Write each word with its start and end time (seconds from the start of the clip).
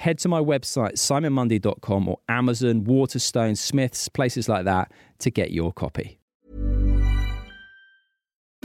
head 0.00 0.18
to 0.18 0.28
my 0.28 0.40
website, 0.40 0.94
simonmundy.com 0.94 2.08
or 2.08 2.18
Amazon, 2.28 2.84
Waterstone, 2.84 3.54
Smiths, 3.54 4.08
places 4.08 4.48
like 4.48 4.64
that 4.64 4.90
to 5.18 5.30
get 5.30 5.50
your 5.50 5.72
copy. 5.72 6.18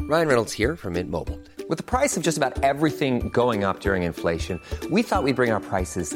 Ryan 0.08 0.28
Reynolds 0.28 0.54
here 0.54 0.76
from 0.76 0.94
Mint 0.94 1.09
Mobile. 1.09 1.40
With 1.68 1.78
the 1.78 1.84
price 1.84 2.16
of 2.16 2.22
just 2.22 2.38
about 2.38 2.64
everything 2.64 3.30
going 3.30 3.64
up 3.64 3.80
during 3.80 4.04
inflation, 4.04 4.62
we 4.92 5.02
thought 5.02 5.23
we'd 5.23 5.36
bring 5.36 5.52
our 5.52 5.59
prices 5.59 6.16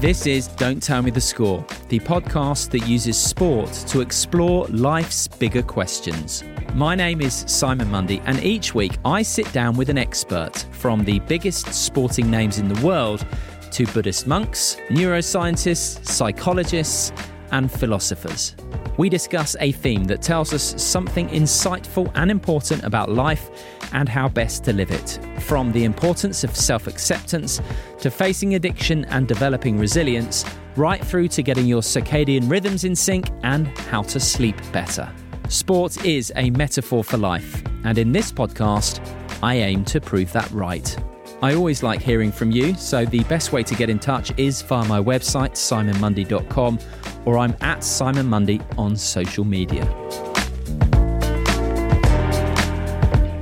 This 0.00 0.28
is 0.28 0.46
Don't 0.46 0.80
Tell 0.80 1.02
Me 1.02 1.10
the 1.10 1.20
Score, 1.20 1.66
the 1.88 1.98
podcast 1.98 2.70
that 2.70 2.86
uses 2.86 3.18
sport 3.18 3.72
to 3.88 4.00
explore 4.00 4.64
life's 4.68 5.26
bigger 5.26 5.60
questions. 5.60 6.44
My 6.74 6.94
name 6.94 7.20
is 7.20 7.44
Simon 7.48 7.90
Mundy, 7.90 8.22
and 8.24 8.40
each 8.44 8.76
week 8.76 8.96
I 9.04 9.22
sit 9.22 9.52
down 9.52 9.76
with 9.76 9.88
an 9.88 9.98
expert 9.98 10.66
from 10.70 11.04
the 11.04 11.18
biggest 11.18 11.74
sporting 11.74 12.30
names 12.30 12.60
in 12.60 12.68
the 12.68 12.86
world 12.86 13.26
to 13.72 13.86
Buddhist 13.86 14.28
monks, 14.28 14.76
neuroscientists, 14.88 16.06
psychologists, 16.06 17.10
and 17.50 17.68
philosophers. 17.68 18.54
We 18.98 19.08
discuss 19.08 19.56
a 19.58 19.72
theme 19.72 20.04
that 20.04 20.22
tells 20.22 20.52
us 20.52 20.80
something 20.80 21.28
insightful 21.30 22.12
and 22.14 22.30
important 22.30 22.84
about 22.84 23.10
life 23.10 23.50
and 23.92 24.08
how 24.08 24.28
best 24.28 24.64
to 24.64 24.72
live 24.72 24.90
it. 24.90 25.18
From 25.40 25.72
the 25.72 25.84
importance 25.84 26.44
of 26.44 26.54
self 26.56 26.86
acceptance 26.86 27.60
to 28.00 28.10
facing 28.10 28.54
addiction 28.54 29.04
and 29.06 29.26
developing 29.26 29.78
resilience, 29.78 30.44
right 30.76 31.04
through 31.04 31.28
to 31.28 31.42
getting 31.42 31.66
your 31.66 31.82
circadian 31.82 32.50
rhythms 32.50 32.84
in 32.84 32.94
sync 32.94 33.30
and 33.42 33.66
how 33.90 34.02
to 34.02 34.20
sleep 34.20 34.56
better. 34.72 35.10
Sport 35.48 36.04
is 36.04 36.32
a 36.36 36.50
metaphor 36.50 37.02
for 37.02 37.16
life, 37.16 37.62
and 37.84 37.98
in 37.98 38.12
this 38.12 38.30
podcast, 38.30 39.00
I 39.42 39.54
aim 39.54 39.84
to 39.86 40.00
prove 40.00 40.32
that 40.32 40.50
right. 40.50 40.96
I 41.40 41.54
always 41.54 41.82
like 41.82 42.02
hearing 42.02 42.32
from 42.32 42.50
you, 42.50 42.74
so 42.74 43.04
the 43.04 43.22
best 43.24 43.52
way 43.52 43.62
to 43.62 43.74
get 43.76 43.88
in 43.88 43.98
touch 43.98 44.36
is 44.36 44.60
via 44.62 44.84
my 44.86 45.00
website, 45.00 45.52
simonmundy.com, 45.52 46.78
or 47.24 47.38
I'm 47.38 47.56
at 47.60 47.84
Simon 47.84 48.26
Mundy 48.26 48.60
on 48.76 48.96
social 48.96 49.44
media. 49.44 50.27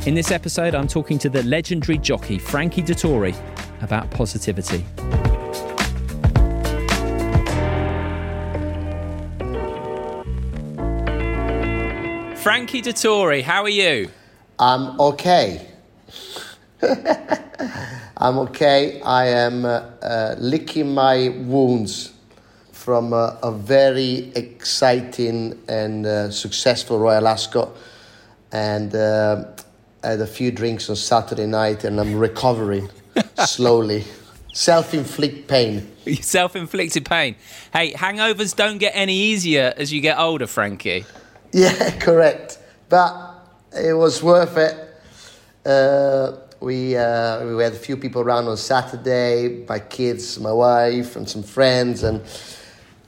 In 0.06 0.14
this 0.14 0.30
episode, 0.30 0.76
I'm 0.76 0.86
talking 0.86 1.18
to 1.18 1.28
the 1.28 1.42
legendary 1.42 1.98
jockey 1.98 2.38
Frankie 2.38 2.80
Dettori 2.80 3.34
about 3.82 4.08
positivity. 4.12 4.84
Frankie 12.36 12.82
Dettori, 12.82 13.42
how 13.42 13.64
are 13.64 13.68
you? 13.68 14.08
I'm 14.60 15.00
okay. 15.00 15.66
I'm 18.16 18.38
okay. 18.38 19.00
I 19.02 19.26
am 19.26 19.64
uh, 19.64 19.80
uh, 20.02 20.36
licking 20.38 20.94
my 20.94 21.30
wounds 21.30 22.12
from 22.70 23.12
uh, 23.12 23.38
a 23.42 23.50
very 23.50 24.30
exciting 24.36 25.60
and 25.66 26.06
uh, 26.06 26.30
successful 26.30 27.00
Royal 27.00 27.26
Ascot, 27.26 27.76
and 28.52 28.94
uh, 28.94 29.46
I 30.06 30.10
had 30.10 30.20
a 30.20 30.26
few 30.26 30.52
drinks 30.52 30.88
on 30.88 30.94
Saturday 30.94 31.46
night, 31.46 31.82
and 31.82 31.98
I'm 31.98 32.14
recovering 32.14 32.88
slowly. 33.44 34.04
Self-inflict 34.54 35.48
pain. 35.48 35.90
Self-inflicted 36.20 37.04
pain. 37.04 37.34
Hey, 37.72 37.92
hangovers 37.92 38.54
don't 38.54 38.78
get 38.78 38.92
any 38.94 39.14
easier 39.14 39.74
as 39.76 39.92
you 39.92 40.00
get 40.00 40.16
older, 40.16 40.46
Frankie. 40.46 41.04
Yeah, 41.52 41.90
correct. 41.98 42.58
But 42.88 43.34
it 43.76 43.94
was 43.94 44.22
worth 44.22 44.56
it. 44.56 44.76
Uh, 45.68 46.36
we 46.60 46.96
uh, 46.96 47.44
we 47.44 47.60
had 47.64 47.72
a 47.72 47.82
few 47.88 47.96
people 47.96 48.22
around 48.22 48.46
on 48.46 48.56
Saturday, 48.56 49.64
my 49.68 49.80
kids, 49.80 50.38
my 50.38 50.52
wife, 50.52 51.16
and 51.16 51.28
some 51.28 51.42
friends, 51.42 52.04
and 52.04 52.22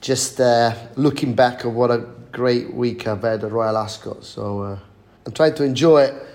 just 0.01 0.41
uh, 0.41 0.75
looking 0.97 1.33
back 1.33 1.63
at 1.63 1.71
what 1.71 1.91
a 1.91 1.99
great 2.33 2.73
week 2.73 3.07
I've 3.07 3.21
had 3.21 3.45
at 3.45 3.51
Royal 3.53 3.77
Ascot. 3.77 4.25
So 4.25 4.63
uh, 4.63 4.79
I'm 5.25 5.31
trying 5.31 5.55
to 5.55 5.63
enjoy 5.63 6.01
it. 6.01 6.25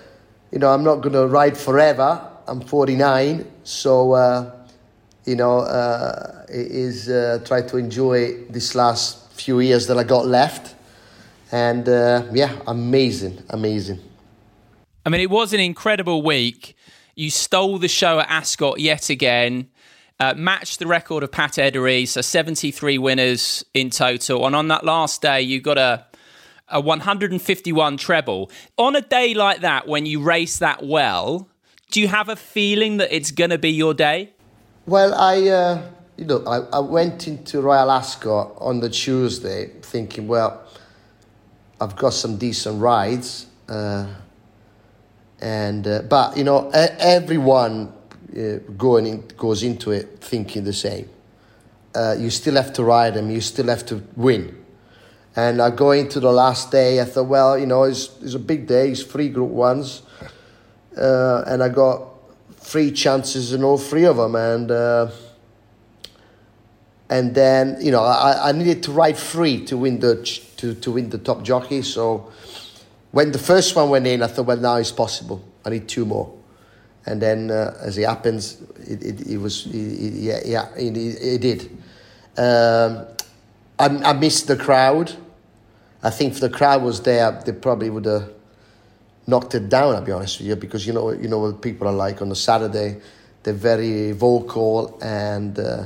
You 0.55 0.59
know, 0.59 0.69
I'm 0.69 0.85
not 0.85 1.01
going 1.01 1.11
to 1.11 1.27
ride 1.27 1.57
forever. 1.57 2.25
I'm 2.47 2.61
49, 2.61 3.45
so 3.65 4.13
uh, 4.13 4.55
you 5.25 5.35
know, 5.35 5.59
uh, 5.59 6.45
is 6.47 7.09
uh, 7.09 7.41
try 7.43 7.61
to 7.63 7.75
enjoy 7.75 8.45
this 8.45 8.73
last 8.73 9.33
few 9.33 9.59
years 9.59 9.87
that 9.87 9.97
I 9.97 10.05
got 10.05 10.27
left. 10.27 10.75
And 11.51 11.89
uh, 11.89 12.23
yeah, 12.31 12.57
amazing, 12.67 13.43
amazing. 13.49 13.99
I 15.05 15.09
mean, 15.09 15.19
it 15.19 15.29
was 15.29 15.51
an 15.51 15.59
incredible 15.59 16.21
week. 16.21 16.77
You 17.15 17.31
stole 17.31 17.77
the 17.77 17.89
show 17.89 18.21
at 18.21 18.29
Ascot 18.29 18.79
yet 18.79 19.09
again, 19.09 19.67
uh, 20.21 20.35
matched 20.37 20.79
the 20.79 20.87
record 20.87 21.21
of 21.23 21.33
Pat 21.33 21.55
Eddery, 21.55 22.07
so 22.07 22.21
73 22.21 22.97
winners 22.97 23.65
in 23.73 23.89
total. 23.89 24.47
And 24.47 24.55
on 24.55 24.69
that 24.69 24.85
last 24.85 25.21
day, 25.21 25.41
you 25.41 25.59
got 25.59 25.77
a, 25.77 26.05
a 26.67 26.81
151 26.81 27.97
treble. 27.97 28.51
On 28.77 28.95
a 28.95 29.01
day 29.01 29.33
like 29.33 29.61
that, 29.61 29.87
when 29.87 30.05
you 30.05 30.21
race 30.21 30.59
that 30.59 30.83
well, 30.83 31.47
do 31.91 32.01
you 32.01 32.07
have 32.07 32.29
a 32.29 32.35
feeling 32.35 32.97
that 32.97 33.15
it's 33.15 33.31
going 33.31 33.51
to 33.51 33.57
be 33.57 33.69
your 33.69 33.93
day? 33.93 34.31
Well, 34.85 35.13
I, 35.13 35.47
uh, 35.47 35.81
you 36.17 36.25
know, 36.25 36.43
I, 36.45 36.77
I 36.77 36.79
went 36.79 37.27
into 37.27 37.61
Royal 37.61 37.91
Ascot 37.91 38.53
on 38.57 38.79
the 38.79 38.89
Tuesday 38.89 39.71
thinking, 39.81 40.27
well, 40.27 40.63
I've 41.79 41.95
got 41.95 42.13
some 42.13 42.37
decent 42.37 42.81
rides. 42.81 43.47
Uh, 43.67 44.07
and 45.39 45.87
uh, 45.87 46.01
but 46.03 46.37
you 46.37 46.43
know 46.43 46.69
everyone 46.71 47.93
uh, 48.35 48.57
going 48.77 49.05
in, 49.05 49.27
goes 49.37 49.63
into 49.63 49.91
it 49.91 50.19
thinking 50.21 50.63
the 50.63 50.73
same. 50.73 51.09
Uh, 51.93 52.15
you 52.17 52.29
still 52.29 52.55
have 52.55 52.73
to 52.73 52.83
ride 52.83 53.13
them. 53.13 53.29
You 53.29 53.41
still 53.41 53.67
have 53.67 53.85
to 53.87 54.03
win. 54.15 54.64
And 55.35 55.61
I 55.61 55.69
go 55.69 55.91
into 55.91 56.19
the 56.19 56.31
last 56.31 56.71
day. 56.71 57.01
I 57.01 57.05
thought, 57.05 57.27
well, 57.27 57.57
you 57.57 57.65
know, 57.65 57.83
it's, 57.83 58.09
it's 58.21 58.35
a 58.35 58.39
big 58.39 58.67
day. 58.67 58.91
It's 58.91 59.03
three 59.03 59.29
Group 59.29 59.51
Ones, 59.51 60.01
uh, 60.97 61.43
and 61.45 61.61
I 61.61 61.69
got 61.69 62.07
three 62.57 62.91
chances 62.91 63.51
in 63.51 63.63
all 63.63 63.77
three 63.77 64.05
of 64.05 64.17
them. 64.17 64.35
And 64.35 64.71
uh, 64.71 65.11
and 67.09 67.35
then 67.35 67.77
you 67.81 67.91
know, 67.91 68.03
I, 68.03 68.49
I 68.49 68.51
needed 68.53 68.81
to 68.83 68.91
ride 68.91 69.17
three 69.17 69.65
to 69.65 69.77
win 69.77 69.99
the 69.99 70.15
to 70.57 70.73
to 70.75 70.91
win 70.91 71.09
the 71.09 71.17
top 71.17 71.43
jockey. 71.43 71.81
So 71.81 72.31
when 73.11 73.31
the 73.31 73.39
first 73.39 73.75
one 73.75 73.89
went 73.89 74.07
in, 74.07 74.21
I 74.21 74.27
thought, 74.27 74.45
well, 74.45 74.57
now 74.57 74.75
it's 74.75 74.91
possible. 74.91 75.41
I 75.63 75.69
need 75.69 75.87
two 75.87 76.05
more. 76.05 76.33
And 77.05 77.21
then, 77.21 77.51
uh, 77.51 77.77
as 77.81 77.97
it 77.97 78.07
happens, 78.07 78.61
it, 78.79 79.03
it, 79.03 79.27
it 79.27 79.37
was, 79.37 79.67
it, 79.67 79.75
it, 79.75 80.13
yeah, 80.13 80.39
yeah, 80.43 80.69
it, 80.75 80.97
it 80.97 81.39
did. 81.39 81.69
Um, 82.37 83.05
I, 83.77 84.09
I 84.09 84.13
missed 84.13 84.47
the 84.47 84.57
crowd. 84.57 85.15
I 86.05 86.11
think 86.11 86.33
if 86.33 86.39
the 86.39 86.51
crowd 86.51 86.83
was 86.83 87.01
there, 87.01 87.31
they 87.43 87.51
probably 87.51 87.89
would 87.89 88.05
have 88.05 88.31
knocked 89.25 89.55
it 89.55 89.69
down. 89.69 89.95
I'll 89.95 90.03
be 90.03 90.11
honest 90.11 90.37
with 90.37 90.47
you, 90.47 90.55
because 90.55 90.85
you 90.85 90.93
know 90.93 91.11
you 91.11 91.27
know 91.27 91.39
what 91.39 91.63
people 91.63 91.87
are 91.87 91.93
like 91.93 92.21
on 92.21 92.31
a 92.31 92.35
Saturday. 92.35 93.01
They're 93.41 93.55
very 93.55 94.11
vocal, 94.11 94.99
and 95.01 95.57
uh, 95.57 95.85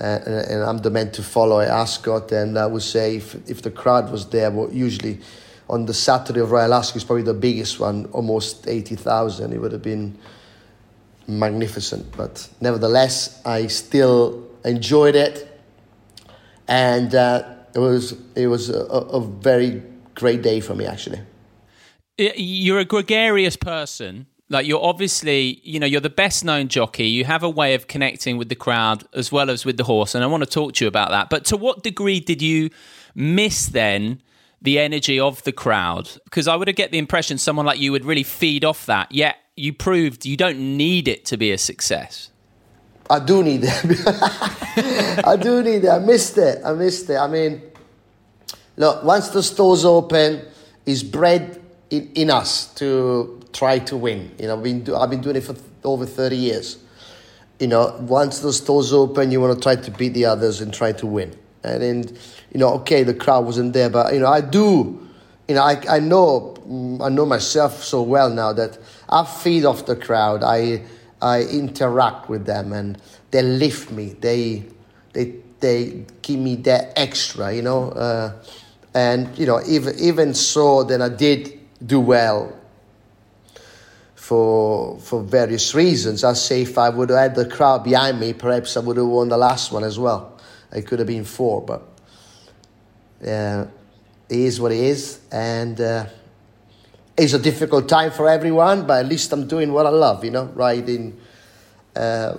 and, 0.00 0.26
and, 0.26 0.62
I'm 0.64 0.78
the 0.78 0.90
man 0.90 1.12
to 1.12 1.22
follow 1.22 1.60
Ascot. 1.60 2.32
And 2.32 2.58
I 2.58 2.66
would 2.66 2.82
say 2.82 3.16
if 3.16 3.36
if 3.48 3.62
the 3.62 3.70
crowd 3.70 4.10
was 4.10 4.26
there, 4.30 4.50
well, 4.50 4.68
usually 4.72 5.20
on 5.68 5.86
the 5.86 5.94
Saturday 5.94 6.40
of 6.40 6.50
Royal 6.50 6.74
Ascot 6.74 6.96
is 6.96 7.04
probably 7.04 7.22
the 7.22 7.32
biggest 7.32 7.78
one, 7.78 8.06
almost 8.06 8.66
eighty 8.66 8.96
thousand. 8.96 9.52
It 9.52 9.60
would 9.60 9.70
have 9.70 9.82
been 9.82 10.18
magnificent, 11.28 12.16
but 12.16 12.48
nevertheless, 12.60 13.40
I 13.46 13.68
still 13.68 14.48
enjoyed 14.64 15.14
it, 15.14 15.46
and 16.66 17.14
uh, 17.14 17.59
it 17.74 17.78
was 17.78 18.16
it 18.34 18.46
was 18.46 18.70
a, 18.70 18.80
a 18.82 19.20
very 19.20 19.82
great 20.14 20.42
day 20.42 20.60
for 20.60 20.74
me 20.74 20.86
actually 20.86 21.20
you're 22.36 22.78
a 22.78 22.84
gregarious 22.84 23.56
person. 23.56 24.26
Like 24.48 24.66
you're 24.66 24.82
obviously, 24.82 25.60
you 25.62 25.78
know, 25.78 25.86
you're 25.86 26.00
the 26.00 26.10
best 26.10 26.44
known 26.44 26.68
jockey. 26.68 27.06
You 27.06 27.24
have 27.24 27.42
a 27.42 27.48
way 27.48 27.74
of 27.74 27.86
connecting 27.86 28.36
with 28.36 28.48
the 28.48 28.56
crowd 28.56 29.04
as 29.14 29.30
well 29.30 29.48
as 29.48 29.64
with 29.64 29.76
the 29.76 29.84
horse, 29.84 30.14
and 30.14 30.24
I 30.24 30.26
want 30.26 30.42
to 30.42 30.50
talk 30.50 30.74
to 30.74 30.84
you 30.84 30.88
about 30.88 31.10
that. 31.10 31.30
But 31.30 31.44
to 31.46 31.56
what 31.56 31.82
degree 31.82 32.20
did 32.20 32.42
you 32.42 32.70
miss 33.14 33.66
then 33.66 34.22
the 34.60 34.78
energy 34.80 35.20
of 35.20 35.42
the 35.44 35.52
crowd? 35.52 36.10
Because 36.24 36.48
I 36.48 36.56
would 36.56 36.66
have 36.66 36.76
get 36.76 36.90
the 36.90 36.98
impression 36.98 37.38
someone 37.38 37.64
like 37.64 37.78
you 37.78 37.92
would 37.92 38.04
really 38.04 38.24
feed 38.24 38.64
off 38.64 38.86
that. 38.86 39.12
Yet 39.12 39.36
you 39.56 39.72
proved 39.72 40.26
you 40.26 40.36
don't 40.36 40.58
need 40.76 41.06
it 41.06 41.24
to 41.26 41.36
be 41.36 41.52
a 41.52 41.58
success. 41.58 42.29
I 43.10 43.18
do 43.18 43.42
need 43.42 43.62
it. 43.64 44.06
I 45.26 45.36
do 45.36 45.62
need 45.64 45.84
it. 45.84 45.88
I 45.88 45.98
missed 45.98 46.38
it. 46.38 46.62
I 46.64 46.72
missed 46.72 47.10
it. 47.10 47.16
I 47.16 47.26
mean, 47.26 47.60
look, 48.76 49.02
once 49.02 49.30
the 49.30 49.42
store's 49.42 49.84
open, 49.84 50.42
it's 50.86 51.02
bred 51.02 51.60
in, 51.90 52.08
in 52.14 52.30
us 52.30 52.72
to 52.74 53.42
try 53.52 53.80
to 53.80 53.96
win. 53.96 54.30
You 54.38 54.46
know, 54.46 54.56
I've 54.56 54.62
been, 54.62 54.84
do, 54.84 54.94
I've 54.94 55.10
been 55.10 55.20
doing 55.20 55.36
it 55.36 55.40
for 55.42 55.56
over 55.82 56.06
30 56.06 56.36
years. 56.36 56.78
You 57.58 57.66
know, 57.66 57.96
once 58.00 58.38
the 58.38 58.52
stores 58.52 58.92
open, 58.92 59.32
you 59.32 59.40
want 59.40 59.58
to 59.58 59.60
try 59.60 59.74
to 59.74 59.90
beat 59.90 60.14
the 60.14 60.26
others 60.26 60.60
and 60.60 60.72
try 60.72 60.92
to 60.92 61.06
win. 61.06 61.36
And 61.64 61.82
then, 61.82 62.16
you 62.52 62.60
know, 62.60 62.74
okay, 62.74 63.02
the 63.02 63.12
crowd 63.12 63.44
wasn't 63.44 63.72
there, 63.72 63.90
but, 63.90 64.14
you 64.14 64.20
know, 64.20 64.28
I 64.28 64.40
do, 64.40 65.06
you 65.48 65.56
know, 65.56 65.62
I, 65.62 65.82
I 65.90 65.98
know, 65.98 66.54
mm, 66.66 67.02
I 67.02 67.08
know 67.08 67.26
myself 67.26 67.82
so 67.82 68.02
well 68.02 68.30
now 68.30 68.52
that 68.52 68.78
I 69.08 69.24
feed 69.24 69.64
off 69.64 69.84
the 69.84 69.96
crowd. 69.96 70.42
I, 70.42 70.84
I 71.22 71.42
interact 71.42 72.28
with 72.28 72.46
them 72.46 72.72
and 72.72 73.00
they 73.30 73.42
lift 73.42 73.90
me. 73.90 74.16
They, 74.20 74.64
they, 75.12 75.34
they 75.60 76.04
give 76.22 76.38
me 76.38 76.56
that 76.56 76.92
extra, 76.96 77.52
you 77.52 77.62
know. 77.62 77.90
Uh, 77.90 78.32
and, 78.94 79.36
you 79.38 79.46
know, 79.46 79.60
even, 79.66 79.98
even 79.98 80.34
so, 80.34 80.82
then 80.84 81.02
I 81.02 81.08
did 81.08 81.58
do 81.86 82.00
well 82.00 82.60
for 84.30 84.96
for 85.00 85.22
various 85.24 85.74
reasons. 85.74 86.22
I 86.22 86.34
say 86.34 86.62
if 86.62 86.78
I 86.78 86.88
would 86.88 87.10
have 87.10 87.18
had 87.18 87.34
the 87.34 87.46
crowd 87.46 87.82
behind 87.82 88.20
me, 88.20 88.32
perhaps 88.32 88.76
I 88.76 88.80
would 88.80 88.96
have 88.96 89.06
won 89.06 89.28
the 89.28 89.36
last 89.36 89.72
one 89.72 89.82
as 89.82 89.98
well. 89.98 90.38
It 90.72 90.86
could 90.86 91.00
have 91.00 91.08
been 91.08 91.24
four, 91.24 91.62
but 91.62 91.82
yeah, 93.24 93.64
uh, 93.66 93.70
it 94.28 94.38
is 94.38 94.60
what 94.60 94.70
it 94.70 94.78
is, 94.78 95.18
and 95.32 95.80
uh, 95.80 96.06
it's 97.20 97.34
a 97.34 97.38
difficult 97.38 97.88
time 97.88 98.10
for 98.10 98.28
everyone. 98.28 98.86
But 98.86 99.04
at 99.04 99.06
least 99.06 99.32
I'm 99.32 99.46
doing 99.46 99.72
what 99.72 99.86
I 99.86 99.90
love, 99.90 100.24
you 100.24 100.30
know, 100.30 100.46
riding, 100.54 101.18
uh, 101.94 102.36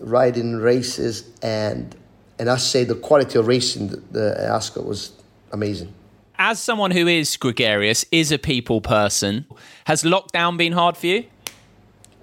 riding 0.00 0.56
races, 0.56 1.30
and 1.42 1.94
and 2.38 2.50
I 2.50 2.56
say 2.56 2.84
the 2.84 2.94
quality 2.94 3.38
of 3.38 3.46
racing 3.46 3.88
the, 3.88 3.96
the 4.10 4.48
Ascot 4.48 4.84
was 4.84 5.12
amazing 5.52 5.94
as 6.40 6.58
someone 6.58 6.90
who 6.90 7.06
is 7.06 7.36
gregarious, 7.36 8.06
is 8.10 8.32
a 8.32 8.38
people 8.38 8.80
person, 8.80 9.44
has 9.84 10.02
lockdown 10.02 10.56
been 10.56 10.72
hard 10.72 10.96
for 10.96 11.06
you? 11.06 11.24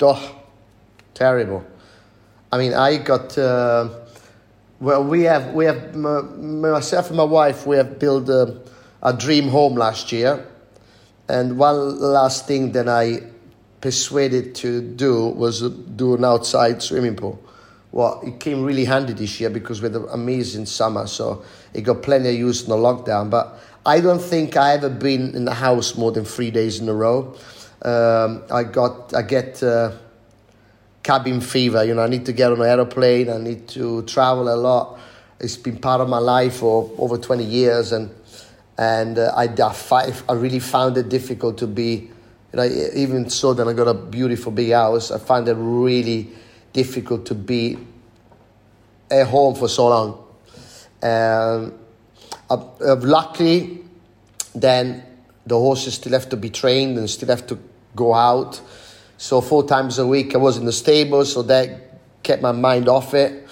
Oh, 0.01 0.41
terrible. 1.13 1.63
I 2.51 2.57
mean, 2.57 2.73
I 2.73 2.97
got. 2.97 3.37
Uh, 3.37 3.89
well, 4.79 5.03
we 5.03 5.21
have 5.23 5.53
we 5.53 5.65
have 5.65 5.95
myself 5.95 7.07
and 7.09 7.17
my 7.17 7.23
wife. 7.23 7.67
We 7.67 7.77
have 7.77 7.99
built 7.99 8.27
a, 8.29 8.59
a 9.03 9.13
dream 9.13 9.49
home 9.49 9.75
last 9.75 10.11
year, 10.11 10.43
and 11.29 11.57
one 11.57 11.99
last 11.99 12.47
thing 12.47 12.71
that 12.73 12.87
I 12.87 13.21
persuaded 13.81 14.55
to 14.55 14.81
do 14.81 15.27
was 15.27 15.61
do 15.61 16.15
an 16.15 16.25
outside 16.25 16.81
swimming 16.81 17.15
pool. 17.15 17.41
Well, 17.91 18.21
it 18.25 18.39
came 18.39 18.63
really 18.63 18.85
handy 18.85 19.13
this 19.13 19.39
year 19.39 19.49
because 19.49 19.81
we 19.81 19.87
had 19.87 19.95
an 19.95 20.07
amazing 20.11 20.65
summer, 20.65 21.07
so 21.07 21.43
it 21.73 21.81
got 21.81 22.03
plenty 22.03 22.29
of 22.29 22.35
use 22.35 22.63
in 22.63 22.69
the 22.69 22.75
lockdown. 22.75 23.29
But 23.29 23.59
I 23.85 24.01
don't 24.01 24.21
think 24.21 24.57
I 24.57 24.73
ever 24.73 24.89
been 24.89 25.35
in 25.35 25.45
the 25.45 25.53
house 25.53 25.95
more 25.95 26.11
than 26.11 26.25
three 26.25 26.51
days 26.51 26.79
in 26.79 26.89
a 26.89 26.93
row. 26.93 27.35
Um, 27.81 28.43
I 28.51 28.63
got 28.63 29.13
I 29.13 29.21
get 29.21 29.63
uh, 29.63 29.91
cabin 31.03 31.39
fever. 31.39 31.83
You 31.85 31.95
know, 31.95 32.03
I 32.03 32.07
need 32.07 32.25
to 32.25 32.33
get 32.33 32.51
on 32.51 32.59
an 32.59 32.67
aeroplane. 32.67 33.29
I 33.29 33.37
need 33.37 33.67
to 33.69 34.01
travel 34.03 34.53
a 34.53 34.57
lot. 34.57 34.99
It's 35.39 35.55
been 35.55 35.77
part 35.77 36.01
of 36.01 36.09
my 36.09 36.17
life 36.17 36.57
for 36.57 36.91
over 36.97 37.17
twenty 37.17 37.45
years, 37.45 37.91
and 37.91 38.09
and 38.77 39.17
uh, 39.17 39.33
I 39.35 39.45
I, 39.45 40.13
I 40.29 40.33
really 40.33 40.59
found 40.59 40.97
it 40.97 41.09
difficult 41.09 41.57
to 41.59 41.67
be. 41.67 42.11
You 42.53 42.57
know, 42.57 42.63
even 42.95 43.29
so, 43.29 43.53
then 43.53 43.67
I 43.67 43.73
got 43.73 43.87
a 43.87 43.93
beautiful 43.93 44.51
big 44.53 44.71
house. 44.71 45.11
I 45.11 45.19
find 45.19 45.47
it 45.49 45.55
really 45.55 46.29
difficult 46.71 47.25
to 47.25 47.35
be 47.35 47.77
at 49.11 49.27
home 49.27 49.55
for 49.55 49.67
so 49.67 49.87
long. 49.89 50.23
Um, 51.01 51.73
uh, 52.49 52.95
luckily, 53.01 53.83
then 54.55 55.03
the 55.45 55.57
horses 55.57 55.95
still 55.95 56.13
have 56.13 56.29
to 56.29 56.37
be 56.37 56.49
trained 56.49 56.97
and 56.97 57.09
still 57.09 57.29
have 57.29 57.45
to 57.47 57.59
go 57.95 58.13
out. 58.13 58.61
So 59.17 59.41
four 59.41 59.67
times 59.67 59.97
a 59.99 60.07
week 60.07 60.35
I 60.35 60.37
was 60.37 60.57
in 60.57 60.65
the 60.65 60.71
stable, 60.71 61.25
so 61.25 61.41
that 61.43 61.99
kept 62.23 62.41
my 62.41 62.51
mind 62.51 62.87
off 62.87 63.13
it. 63.13 63.47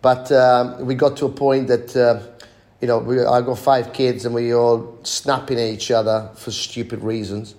But 0.00 0.30
um, 0.30 0.86
we 0.86 0.94
got 0.94 1.16
to 1.18 1.26
a 1.26 1.30
point 1.30 1.68
that 1.68 1.96
uh, 1.96 2.20
you 2.80 2.88
know 2.88 2.98
we, 2.98 3.24
I 3.24 3.40
got 3.40 3.58
five 3.58 3.92
kids 3.92 4.24
and 4.24 4.34
we 4.34 4.54
all 4.54 4.98
snapping 5.02 5.58
at 5.58 5.68
each 5.68 5.90
other 5.90 6.30
for 6.34 6.50
stupid 6.50 7.02
reasons. 7.02 7.54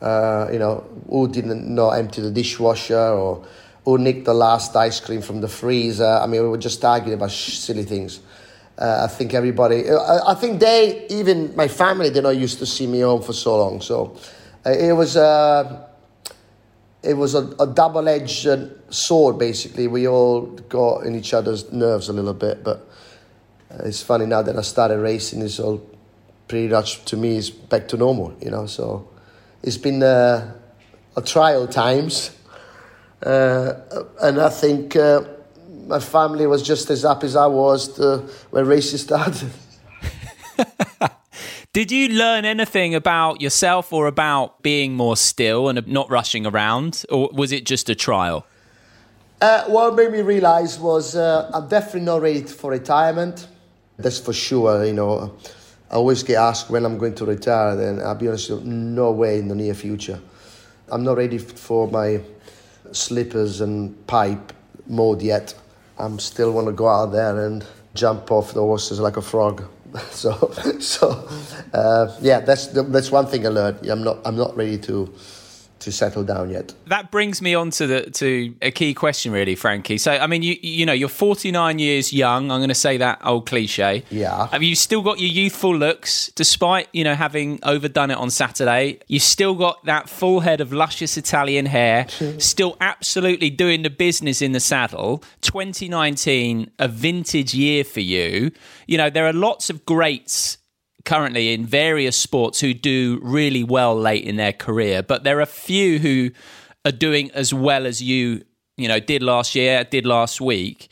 Uh, 0.00 0.48
you 0.52 0.58
know 0.58 0.86
who 1.08 1.28
didn't 1.28 1.66
know 1.72 1.90
empty 1.90 2.22
the 2.22 2.30
dishwasher 2.30 2.96
or 2.96 3.44
who 3.84 3.98
nicked 3.98 4.24
the 4.24 4.34
last 4.34 4.74
ice 4.76 5.00
cream 5.00 5.22
from 5.22 5.40
the 5.40 5.48
freezer. 5.48 6.20
I 6.22 6.26
mean 6.26 6.42
we 6.42 6.48
were 6.48 6.58
just 6.58 6.84
arguing 6.84 7.18
about 7.18 7.30
silly 7.30 7.84
things. 7.84 8.20
Uh, 8.78 9.00
I 9.04 9.12
think 9.12 9.34
everybody, 9.34 9.90
uh, 9.90 10.20
I, 10.24 10.34
think 10.34 10.60
they, 10.60 11.04
even 11.10 11.54
my 11.56 11.66
family, 11.66 12.10
they're 12.10 12.22
not 12.22 12.36
used 12.36 12.60
to 12.60 12.66
see 12.66 12.86
me 12.86 13.00
home 13.00 13.22
for 13.22 13.32
so 13.32 13.58
long. 13.58 13.80
So 13.80 14.16
uh, 14.64 14.70
it 14.70 14.92
was, 14.92 15.16
uh, 15.16 15.84
it 17.02 17.14
was 17.14 17.34
a, 17.34 17.48
a 17.58 17.66
double 17.66 18.08
edged 18.08 18.46
sword, 18.88 19.36
basically. 19.36 19.88
We 19.88 20.06
all 20.06 20.42
got 20.42 21.06
in 21.06 21.16
each 21.16 21.34
other's 21.34 21.72
nerves 21.72 22.08
a 22.08 22.12
little 22.12 22.34
bit. 22.34 22.62
But 22.62 22.87
it's 23.70 24.02
funny 24.02 24.26
now 24.26 24.42
that 24.42 24.56
I 24.56 24.62
started 24.62 24.98
racing, 24.98 25.42
it's 25.42 25.60
all 25.60 25.80
pretty 26.46 26.68
much 26.68 27.04
to 27.06 27.16
me 27.16 27.36
is 27.36 27.50
back 27.50 27.88
to 27.88 27.96
normal, 27.96 28.36
you 28.40 28.50
know. 28.50 28.66
So 28.66 29.08
it's 29.62 29.76
been 29.76 30.02
uh, 30.02 30.54
a 31.16 31.22
trial 31.22 31.66
times. 31.66 32.30
and 33.20 34.40
I 34.40 34.48
think 34.48 34.96
my 35.88 36.00
family 36.00 36.46
was 36.46 36.62
just 36.62 36.90
as 36.90 37.02
happy 37.02 37.26
as 37.26 37.36
I 37.36 37.46
was 37.46 37.94
to, 37.94 38.18
when 38.50 38.66
racing 38.66 38.98
started. 39.08 39.50
Did 41.72 41.92
you 41.92 42.08
learn 42.08 42.44
anything 42.44 42.94
about 42.94 43.40
yourself 43.40 43.92
or 43.92 44.06
about 44.06 44.62
being 44.62 44.94
more 44.94 45.16
still 45.16 45.68
and 45.68 45.86
not 45.86 46.10
rushing 46.10 46.46
around, 46.46 47.04
or 47.10 47.30
was 47.32 47.52
it 47.52 47.64
just 47.66 47.88
a 47.88 47.94
trial? 47.94 48.46
Uh, 49.40 49.64
what 49.64 49.94
made 49.94 50.10
me 50.10 50.20
realize 50.20 50.80
was 50.80 51.14
uh, 51.14 51.50
I'm 51.54 51.68
definitely 51.68 52.00
not 52.00 52.22
ready 52.22 52.42
for 52.42 52.70
retirement. 52.70 53.46
That's 53.98 54.18
for 54.20 54.32
sure. 54.32 54.84
You 54.84 54.92
know, 54.92 55.36
I 55.90 55.94
always 55.94 56.22
get 56.22 56.36
asked 56.36 56.70
when 56.70 56.84
I'm 56.84 56.98
going 56.98 57.14
to 57.16 57.24
retire, 57.24 57.80
and 57.80 58.00
I'll 58.00 58.14
be 58.14 58.28
honest, 58.28 58.50
no 58.62 59.10
way 59.10 59.38
in 59.38 59.48
the 59.48 59.54
near 59.54 59.74
future. 59.74 60.20
I'm 60.90 61.02
not 61.02 61.16
ready 61.16 61.38
for 61.38 61.88
my 61.88 62.20
slippers 62.92 63.60
and 63.60 64.06
pipe 64.06 64.52
mode 64.86 65.22
yet. 65.22 65.54
I'm 65.98 66.18
still 66.18 66.52
want 66.52 66.68
to 66.68 66.72
go 66.72 66.88
out 66.88 67.06
there 67.06 67.44
and 67.44 67.66
jump 67.94 68.30
off 68.30 68.54
the 68.54 68.60
horses 68.60 69.00
like 69.00 69.16
a 69.16 69.22
frog. 69.22 69.64
so, 70.10 70.52
so 70.80 71.28
uh, 71.72 72.14
yeah, 72.20 72.40
that's 72.40 72.68
that's 72.68 73.10
one 73.10 73.26
thing 73.26 73.46
I 73.46 73.50
learned. 73.50 73.86
I'm 73.86 74.04
not 74.04 74.18
I'm 74.24 74.36
not 74.36 74.56
ready 74.56 74.78
to 74.78 75.12
to 75.80 75.92
settle 75.92 76.24
down 76.24 76.50
yet. 76.50 76.74
That 76.86 77.10
brings 77.10 77.40
me 77.42 77.54
on 77.54 77.70
to 77.70 77.86
the 77.86 78.10
to 78.10 78.54
a 78.62 78.70
key 78.70 78.94
question, 78.94 79.32
really, 79.32 79.54
Frankie. 79.54 79.98
So, 79.98 80.12
I 80.12 80.26
mean, 80.26 80.42
you 80.42 80.56
you 80.60 80.86
know, 80.86 80.92
you're 80.92 81.08
49 81.08 81.78
years 81.78 82.12
young. 82.12 82.50
I'm 82.50 82.60
going 82.60 82.68
to 82.68 82.74
say 82.74 82.96
that 82.98 83.20
old 83.24 83.46
cliche. 83.46 84.04
Yeah. 84.10 84.48
Have 84.48 84.62
you 84.62 84.74
still 84.74 85.02
got 85.02 85.18
your 85.18 85.30
youthful 85.30 85.76
looks, 85.76 86.30
despite 86.34 86.88
you 86.92 87.04
know 87.04 87.14
having 87.14 87.58
overdone 87.62 88.10
it 88.10 88.18
on 88.18 88.30
Saturday? 88.30 89.00
You've 89.08 89.22
still 89.22 89.54
got 89.54 89.84
that 89.84 90.08
full 90.08 90.40
head 90.40 90.60
of 90.60 90.72
luscious 90.72 91.16
Italian 91.16 91.66
hair. 91.66 92.06
still 92.38 92.76
absolutely 92.80 93.50
doing 93.50 93.82
the 93.82 93.90
business 93.90 94.42
in 94.42 94.52
the 94.52 94.60
saddle. 94.60 95.22
2019, 95.42 96.70
a 96.78 96.88
vintage 96.88 97.54
year 97.54 97.84
for 97.84 98.00
you. 98.00 98.50
You 98.86 98.98
know, 98.98 99.10
there 99.10 99.26
are 99.26 99.32
lots 99.32 99.70
of 99.70 99.84
greats 99.84 100.58
currently 101.08 101.54
in 101.54 101.64
various 101.64 102.18
sports 102.18 102.60
who 102.60 102.74
do 102.74 103.18
really 103.22 103.64
well 103.64 103.98
late 103.98 104.24
in 104.24 104.36
their 104.36 104.52
career, 104.52 105.02
but 105.02 105.24
there 105.24 105.40
are 105.40 105.46
few 105.46 105.98
who 105.98 106.30
are 106.84 106.92
doing 106.92 107.30
as 107.30 107.54
well 107.54 107.86
as 107.86 108.02
you, 108.02 108.42
you 108.76 108.86
know, 108.86 109.00
did 109.00 109.22
last 109.22 109.54
year, 109.54 109.84
did 109.84 110.04
last 110.04 110.38
week. 110.38 110.90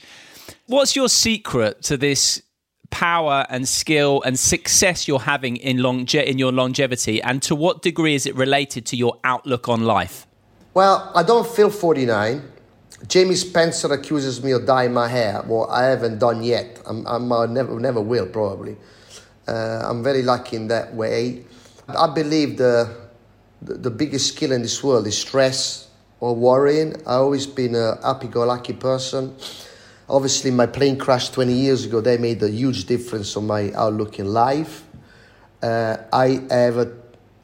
What's 0.68 0.96
your 0.96 1.10
secret 1.10 1.82
to 1.82 1.98
this 1.98 2.42
power 2.88 3.44
and 3.50 3.68
skill 3.68 4.22
and 4.24 4.38
success 4.38 5.06
you're 5.06 5.20
having 5.20 5.58
in 5.58 5.82
longe- 5.82 6.14
in 6.14 6.38
your 6.38 6.50
longevity 6.50 7.20
and 7.20 7.42
to 7.42 7.54
what 7.54 7.82
degree 7.82 8.14
is 8.14 8.24
it 8.24 8.34
related 8.36 8.86
to 8.86 8.96
your 8.96 9.18
outlook 9.22 9.68
on 9.68 9.84
life? 9.84 10.26
Well, 10.72 11.12
I 11.14 11.24
don't 11.24 11.46
feel 11.46 11.68
49. 11.68 12.42
Jamie 13.06 13.34
Spencer 13.34 13.92
accuses 13.92 14.42
me 14.42 14.52
of 14.52 14.64
dyeing 14.64 14.94
my 14.94 15.08
hair. 15.08 15.44
Well, 15.46 15.68
I 15.70 15.84
haven't 15.84 16.20
done 16.20 16.42
yet. 16.42 16.80
I'm, 16.86 17.06
I'm 17.06 17.30
I 17.30 17.44
never, 17.44 17.78
never 17.78 18.00
will 18.00 18.26
probably. 18.26 18.78
Uh, 19.46 19.82
I'm 19.84 20.02
very 20.02 20.22
lucky 20.22 20.56
in 20.56 20.68
that 20.68 20.94
way. 20.94 21.44
I 21.88 22.12
believe 22.12 22.58
the, 22.58 22.96
the, 23.62 23.74
the 23.74 23.90
biggest 23.90 24.28
skill 24.28 24.52
in 24.52 24.62
this 24.62 24.82
world 24.82 25.06
is 25.06 25.16
stress 25.16 25.88
or 26.20 26.34
worrying. 26.34 26.96
I've 27.00 27.22
always 27.22 27.46
been 27.46 27.74
a 27.74 27.98
happy-go-lucky 28.02 28.74
person. 28.74 29.36
Obviously, 30.08 30.50
my 30.50 30.66
plane 30.66 30.98
crashed 30.98 31.34
20 31.34 31.52
years 31.52 31.84
ago. 31.84 32.00
They 32.00 32.18
made 32.18 32.42
a 32.42 32.50
huge 32.50 32.86
difference 32.86 33.36
on 33.36 33.46
my 33.46 33.72
outlook 33.72 34.18
in 34.18 34.32
life. 34.32 34.84
Uh, 35.62 35.96
I 36.12 36.42
have 36.50 36.78
a, 36.78 36.92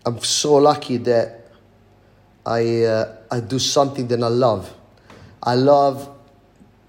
I'm 0.04 0.20
so 0.20 0.54
lucky 0.54 0.98
that 0.98 1.42
I 2.44 2.82
uh, 2.82 3.16
I 3.30 3.40
do 3.40 3.58
something 3.58 4.08
that 4.08 4.22
I 4.22 4.28
love. 4.28 4.74
I 5.42 5.54
love 5.54 6.08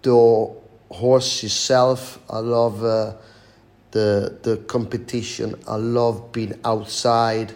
the 0.02 0.52
horse 0.92 1.44
itself. 1.44 2.20
I 2.30 2.40
love 2.40 2.84
uh, 2.84 3.14
the 3.94 4.40
the 4.42 4.58
competition. 4.58 5.56
I 5.68 5.76
love 5.76 6.32
being 6.32 6.60
outside. 6.66 7.54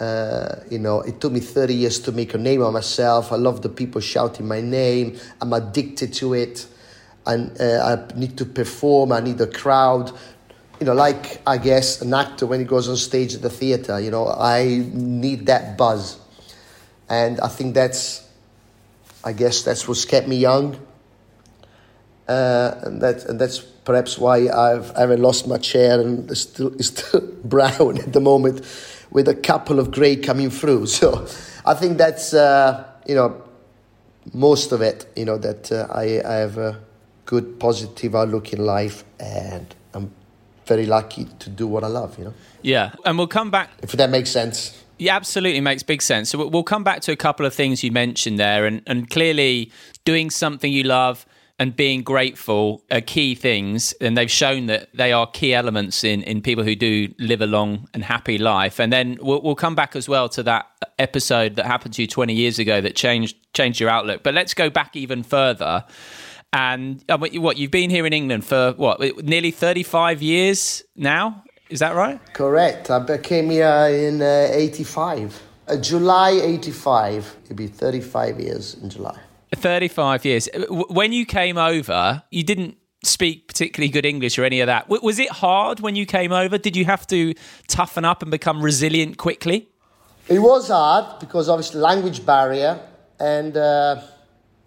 Uh, 0.00 0.60
you 0.70 0.78
know, 0.78 1.00
it 1.00 1.20
took 1.20 1.32
me 1.32 1.40
30 1.40 1.74
years 1.74 1.98
to 2.00 2.12
make 2.12 2.32
a 2.32 2.38
name 2.38 2.62
of 2.62 2.72
myself. 2.72 3.32
I 3.32 3.36
love 3.36 3.62
the 3.62 3.68
people 3.68 4.00
shouting 4.00 4.46
my 4.46 4.60
name. 4.60 5.18
I'm 5.40 5.52
addicted 5.52 6.12
to 6.14 6.34
it. 6.34 6.66
And 7.26 7.60
uh, 7.60 8.06
I 8.14 8.16
need 8.16 8.38
to 8.38 8.44
perform. 8.44 9.12
I 9.12 9.20
need 9.20 9.40
a 9.40 9.46
crowd. 9.46 10.12
You 10.80 10.86
know, 10.86 10.94
like 10.94 11.42
I 11.46 11.58
guess 11.58 12.00
an 12.00 12.14
actor 12.14 12.46
when 12.46 12.60
he 12.60 12.64
goes 12.64 12.88
on 12.88 12.96
stage 12.96 13.34
at 13.34 13.42
the 13.42 13.50
theater, 13.50 13.98
you 14.00 14.12
know, 14.12 14.28
I 14.28 14.84
need 14.92 15.46
that 15.46 15.76
buzz. 15.76 16.18
And 17.08 17.40
I 17.40 17.48
think 17.48 17.74
that's, 17.74 18.26
I 19.24 19.32
guess 19.32 19.62
that's 19.62 19.88
what's 19.88 20.04
kept 20.04 20.28
me 20.28 20.36
young. 20.36 20.78
Uh, 22.28 22.78
and, 22.82 23.00
that, 23.00 23.24
and 23.24 23.40
that's 23.40 23.58
perhaps 23.58 24.18
why 24.18 24.48
I've 24.48 24.94
I 24.94 25.00
haven't 25.00 25.22
lost 25.22 25.48
my 25.48 25.56
chair 25.56 25.98
and 25.98 26.30
it's 26.30 26.42
still, 26.42 26.74
it's 26.74 26.88
still 26.88 27.20
brown 27.44 27.98
at 27.98 28.12
the 28.12 28.20
moment 28.20 28.60
with 29.10 29.28
a 29.28 29.34
couple 29.34 29.80
of 29.80 29.90
grey 29.90 30.16
coming 30.16 30.50
through. 30.50 30.86
So 30.98 31.26
I 31.64 31.74
think 31.74 31.96
that's, 31.98 32.34
uh, 32.34 32.84
you 33.06 33.14
know, 33.14 33.42
most 34.34 34.72
of 34.72 34.82
it, 34.82 35.06
you 35.16 35.24
know, 35.24 35.38
that 35.38 35.72
uh, 35.72 35.86
I, 35.90 36.20
I 36.24 36.34
have 36.34 36.58
a 36.58 36.80
good 37.24 37.58
positive 37.58 38.14
outlook 38.14 38.52
in 38.52 38.64
life 38.64 39.04
and 39.18 39.74
I'm 39.94 40.10
very 40.66 40.86
lucky 40.86 41.26
to 41.38 41.50
do 41.50 41.66
what 41.66 41.82
I 41.84 41.88
love, 41.88 42.18
you 42.18 42.24
know. 42.24 42.34
Yeah, 42.62 42.92
and 43.04 43.16
we'll 43.16 43.26
come 43.26 43.50
back 43.50 43.70
If 43.82 43.92
that 43.92 44.10
makes 44.10 44.30
sense. 44.30 44.84
Yeah, 44.98 45.14
absolutely 45.14 45.60
makes 45.60 45.82
big 45.84 46.02
sense. 46.02 46.30
So 46.30 46.46
we'll 46.48 46.64
come 46.64 46.82
back 46.84 47.00
to 47.02 47.12
a 47.12 47.16
couple 47.16 47.46
of 47.46 47.54
things 47.54 47.84
you 47.84 47.92
mentioned 47.92 48.38
there, 48.38 48.66
and, 48.66 48.82
and 48.86 49.08
clearly 49.08 49.70
doing 50.04 50.28
something 50.28 50.72
you 50.72 50.82
love 50.82 51.24
and 51.58 51.74
being 51.74 52.02
grateful 52.02 52.84
are 52.90 53.00
key 53.00 53.34
things, 53.34 53.92
and 54.00 54.16
they've 54.16 54.30
shown 54.30 54.66
that 54.66 54.94
they 54.94 55.12
are 55.12 55.26
key 55.26 55.52
elements 55.54 56.04
in, 56.04 56.22
in 56.22 56.40
people 56.40 56.62
who 56.62 56.76
do 56.76 57.12
live 57.18 57.40
a 57.40 57.46
long 57.46 57.88
and 57.92 58.04
happy 58.04 58.38
life. 58.38 58.78
And 58.78 58.92
then 58.92 59.18
we'll, 59.20 59.42
we'll 59.42 59.56
come 59.56 59.74
back 59.74 59.96
as 59.96 60.08
well 60.08 60.28
to 60.30 60.42
that 60.44 60.66
episode 60.98 61.56
that 61.56 61.66
happened 61.66 61.94
to 61.94 62.02
you 62.02 62.08
20 62.08 62.32
years 62.32 62.58
ago 62.58 62.80
that 62.80 62.94
changed 62.94 63.36
changed 63.54 63.80
your 63.80 63.90
outlook. 63.90 64.22
But 64.22 64.34
let's 64.34 64.54
go 64.54 64.70
back 64.70 64.94
even 64.94 65.22
further. 65.24 65.84
And 66.52 67.04
what 67.08 67.58
you've 67.58 67.70
been 67.70 67.90
here 67.90 68.06
in 68.06 68.12
England 68.12 68.44
for 68.44 68.72
what 68.76 69.00
nearly 69.24 69.50
35 69.50 70.22
years 70.22 70.82
now? 70.96 71.44
Is 71.68 71.80
that 71.80 71.94
right? 71.94 72.20
Correct. 72.32 72.90
I 72.90 73.18
came 73.18 73.50
here 73.50 73.88
in 73.90 74.22
uh, 74.22 74.48
85. 74.50 75.42
Uh, 75.66 75.76
July 75.76 76.30
85. 76.30 77.36
It'll 77.44 77.56
be 77.56 77.66
35 77.66 78.40
years 78.40 78.74
in 78.74 78.88
July. 78.88 79.18
35 79.54 80.24
years. 80.24 80.48
When 80.68 81.12
you 81.12 81.26
came 81.26 81.56
over, 81.56 82.22
you 82.30 82.42
didn't 82.42 82.76
speak 83.02 83.48
particularly 83.48 83.90
good 83.90 84.04
English 84.04 84.38
or 84.38 84.44
any 84.44 84.60
of 84.60 84.66
that. 84.66 84.88
Was 84.88 85.18
it 85.18 85.30
hard 85.30 85.80
when 85.80 85.96
you 85.96 86.06
came 86.06 86.32
over? 86.32 86.58
Did 86.58 86.76
you 86.76 86.84
have 86.84 87.06
to 87.08 87.34
toughen 87.68 88.04
up 88.04 88.22
and 88.22 88.30
become 88.30 88.60
resilient 88.60 89.18
quickly? 89.18 89.68
It 90.28 90.40
was 90.40 90.68
hard 90.68 91.20
because 91.20 91.48
obviously 91.48 91.80
language 91.80 92.26
barrier 92.26 92.80
and 93.18 93.56
uh, 93.56 94.02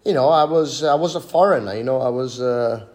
you 0.04 0.12
know 0.12 0.28
I 0.28 0.44
was 0.44 0.82
I 0.82 0.94
was 0.94 1.14
a 1.14 1.20
foreigner. 1.20 1.74
You 1.74 1.84
know 1.84 2.00
I 2.00 2.08
was 2.08 2.40
uh, 2.40 2.86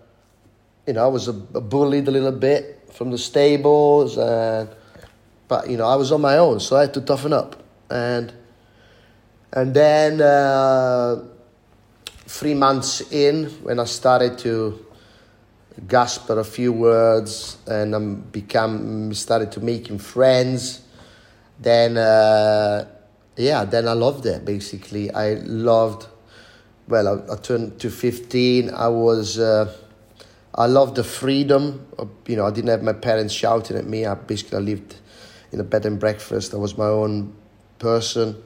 you 0.85 0.93
know 0.93 1.05
I 1.05 1.07
was 1.07 1.27
a, 1.27 1.31
a 1.53 1.61
bullied 1.61 2.07
a 2.07 2.11
little 2.11 2.31
bit 2.31 2.89
from 2.91 3.11
the 3.11 3.17
stables 3.17 4.17
and 4.17 4.69
but 5.47 5.69
you 5.69 5.77
know 5.77 5.87
I 5.87 5.95
was 5.95 6.11
on 6.11 6.19
my 6.19 6.37
own, 6.37 6.59
so 6.59 6.75
I 6.75 6.81
had 6.81 6.93
to 6.95 7.01
toughen 7.01 7.31
up 7.31 7.63
and 7.89 8.33
and 9.53 9.73
then. 9.73 10.19
Uh, 10.19 11.23
three 12.27 12.53
months 12.53 13.01
in 13.11 13.45
when 13.63 13.79
I 13.79 13.85
started 13.85 14.37
to 14.39 14.85
gasp 15.87 16.29
a 16.29 16.43
few 16.43 16.73
words 16.73 17.57
and 17.67 17.95
um, 17.95 18.15
become 18.31 19.13
started 19.13 19.51
to 19.53 19.61
making 19.61 19.99
friends 19.99 20.81
then 21.59 21.97
uh, 21.97 22.85
yeah 23.37 23.63
then 23.63 23.87
I 23.87 23.93
loved 23.93 24.25
it 24.25 24.43
basically. 24.43 25.09
I 25.11 25.35
loved 25.35 26.07
well 26.87 27.07
I, 27.07 27.33
I 27.33 27.37
turned 27.37 27.79
to 27.79 27.89
15 27.89 28.71
I 28.71 28.89
was 28.89 29.39
uh, 29.39 29.73
I 30.53 30.65
loved 30.65 30.95
the 30.95 31.03
freedom 31.05 31.87
of, 31.97 32.09
you 32.27 32.35
know 32.35 32.45
I 32.45 32.51
didn't 32.51 32.71
have 32.71 32.83
my 32.83 32.93
parents 32.93 33.33
shouting 33.33 33.77
at 33.77 33.85
me. 33.85 34.05
I 34.05 34.15
basically 34.15 34.61
lived 34.61 34.95
in 35.53 35.61
a 35.61 35.63
bed 35.63 35.85
and 35.85 35.97
breakfast. 35.97 36.53
I 36.53 36.57
was 36.57 36.77
my 36.77 36.87
own 36.87 37.33
person 37.79 38.43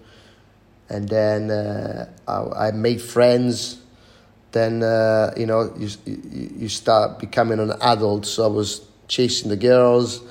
and 0.91 1.07
then 1.07 1.49
uh, 1.49 2.09
I, 2.27 2.67
I, 2.67 2.71
made 2.71 3.01
friends. 3.01 3.81
Then 4.51 4.83
uh, 4.83 5.33
you 5.37 5.45
know 5.45 5.73
you, 5.77 5.89
you 6.05 6.67
start 6.67 7.17
becoming 7.17 7.59
an 7.59 7.71
adult. 7.81 8.25
So 8.25 8.43
I 8.43 8.47
was 8.47 8.81
chasing 9.07 9.49
the 9.49 9.55
girls, 9.55 10.21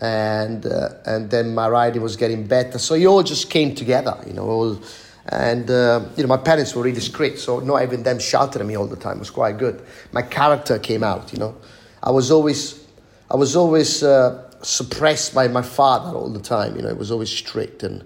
and 0.00 0.64
uh, 0.64 0.90
and 1.04 1.30
then 1.30 1.52
my 1.52 1.68
riding 1.68 2.00
was 2.00 2.16
getting 2.16 2.46
better. 2.46 2.78
So 2.78 2.94
it 2.94 3.06
all 3.06 3.24
just 3.24 3.50
came 3.50 3.74
together, 3.74 4.16
you 4.26 4.32
know. 4.32 4.48
All, 4.48 4.78
and 5.26 5.68
uh, 5.68 6.06
you 6.16 6.22
know 6.22 6.28
my 6.28 6.36
parents 6.36 6.76
were 6.76 6.82
really 6.84 7.00
strict, 7.00 7.40
so 7.40 7.58
not 7.58 7.82
even 7.82 8.04
them 8.04 8.20
shouting 8.20 8.60
at 8.60 8.66
me 8.66 8.76
all 8.76 8.86
the 8.86 8.96
time 8.96 9.18
was 9.18 9.30
quite 9.30 9.58
good. 9.58 9.84
My 10.12 10.22
character 10.22 10.78
came 10.78 11.02
out, 11.02 11.32
you 11.32 11.40
know. 11.40 11.56
I 12.02 12.12
was 12.12 12.30
always 12.30 12.86
I 13.32 13.36
was 13.36 13.56
always 13.56 14.04
uh, 14.04 14.48
suppressed 14.62 15.34
by 15.34 15.48
my 15.48 15.62
father 15.62 16.16
all 16.16 16.28
the 16.28 16.42
time. 16.42 16.76
You 16.76 16.82
know, 16.82 16.88
he 16.90 16.94
was 16.94 17.10
always 17.10 17.30
strict 17.30 17.82
and 17.82 18.04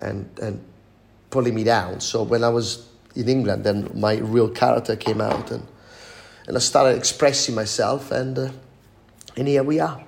and 0.00 0.26
and 0.40 0.64
pulling 1.36 1.54
me 1.54 1.64
down. 1.64 2.00
So 2.00 2.22
when 2.22 2.42
I 2.42 2.48
was 2.48 2.88
in 3.14 3.28
England, 3.28 3.64
then 3.64 3.90
my 3.94 4.14
real 4.16 4.48
character 4.48 4.96
came 4.96 5.20
out, 5.20 5.50
and 5.50 5.62
and 6.46 6.56
I 6.56 6.60
started 6.60 6.96
expressing 6.96 7.54
myself, 7.54 8.10
and 8.10 8.38
uh, 8.38 8.48
and 9.36 9.46
here 9.46 9.62
we 9.62 9.78
are. 9.78 10.02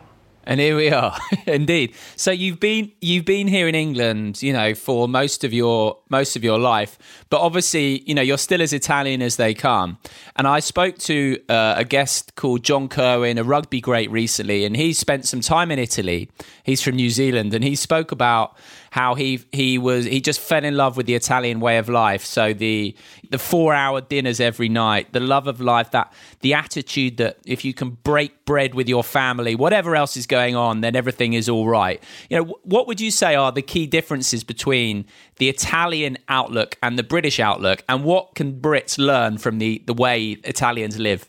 And 0.44 0.60
here 0.60 0.76
we 0.76 0.88
are, 0.88 1.14
indeed. 1.46 1.94
So 2.16 2.30
you've 2.30 2.58
been 2.58 2.90
you've 3.02 3.26
been 3.26 3.46
here 3.46 3.68
in 3.68 3.74
England, 3.74 4.42
you 4.42 4.54
know, 4.54 4.72
for 4.74 5.06
most 5.06 5.44
of 5.44 5.52
your 5.52 5.98
most 6.08 6.34
of 6.34 6.42
your 6.42 6.58
life, 6.58 6.96
but 7.28 7.42
obviously, 7.42 8.02
you 8.06 8.14
know, 8.14 8.22
you're 8.22 8.38
still 8.38 8.62
as 8.62 8.72
Italian 8.72 9.20
as 9.20 9.36
they 9.36 9.52
come. 9.52 9.98
And 10.36 10.48
I 10.48 10.60
spoke 10.60 10.96
to 11.10 11.38
uh, 11.50 11.74
a 11.76 11.84
guest 11.84 12.36
called 12.36 12.64
John 12.64 12.88
Kirwan, 12.88 13.36
a 13.36 13.44
rugby 13.44 13.82
great, 13.82 14.10
recently, 14.10 14.64
and 14.64 14.74
he 14.74 14.94
spent 14.94 15.26
some 15.26 15.42
time 15.42 15.70
in 15.70 15.78
Italy. 15.78 16.30
He's 16.62 16.80
from 16.80 16.96
New 16.96 17.10
Zealand, 17.10 17.52
and 17.52 17.62
he 17.62 17.74
spoke 17.74 18.10
about 18.10 18.56
how 18.90 19.14
he 19.14 19.40
he 19.52 19.78
was 19.78 20.04
he 20.04 20.20
just 20.20 20.40
fell 20.40 20.64
in 20.64 20.76
love 20.76 20.96
with 20.96 21.06
the 21.06 21.14
Italian 21.14 21.60
way 21.60 21.78
of 21.78 21.88
life. 21.88 22.24
So 22.24 22.52
the 22.52 22.94
the 23.30 23.38
four 23.38 23.74
hour 23.74 24.00
dinners 24.00 24.40
every 24.40 24.68
night, 24.68 25.12
the 25.12 25.20
love 25.20 25.46
of 25.46 25.60
life, 25.60 25.90
that 25.90 26.12
the 26.40 26.54
attitude 26.54 27.16
that 27.18 27.38
if 27.44 27.64
you 27.64 27.74
can 27.74 27.90
break 28.02 28.44
bread 28.44 28.74
with 28.74 28.88
your 28.88 29.04
family, 29.04 29.54
whatever 29.54 29.94
else 29.94 30.16
is 30.16 30.26
going 30.26 30.56
on, 30.56 30.80
then 30.80 30.96
everything 30.96 31.34
is 31.34 31.48
all 31.48 31.68
right. 31.68 32.02
You 32.30 32.38
know, 32.38 32.58
what 32.62 32.86
would 32.86 33.00
you 33.00 33.10
say 33.10 33.34
are 33.34 33.52
the 33.52 33.62
key 33.62 33.86
differences 33.86 34.44
between 34.44 35.04
the 35.36 35.48
Italian 35.48 36.18
outlook 36.28 36.76
and 36.82 36.98
the 36.98 37.02
British 37.02 37.38
outlook, 37.40 37.82
and 37.88 38.04
what 38.04 38.34
can 38.34 38.60
Brits 38.60 38.98
learn 38.98 39.38
from 39.38 39.58
the 39.58 39.82
the 39.86 39.94
way 39.94 40.38
Italians 40.44 40.98
live? 40.98 41.28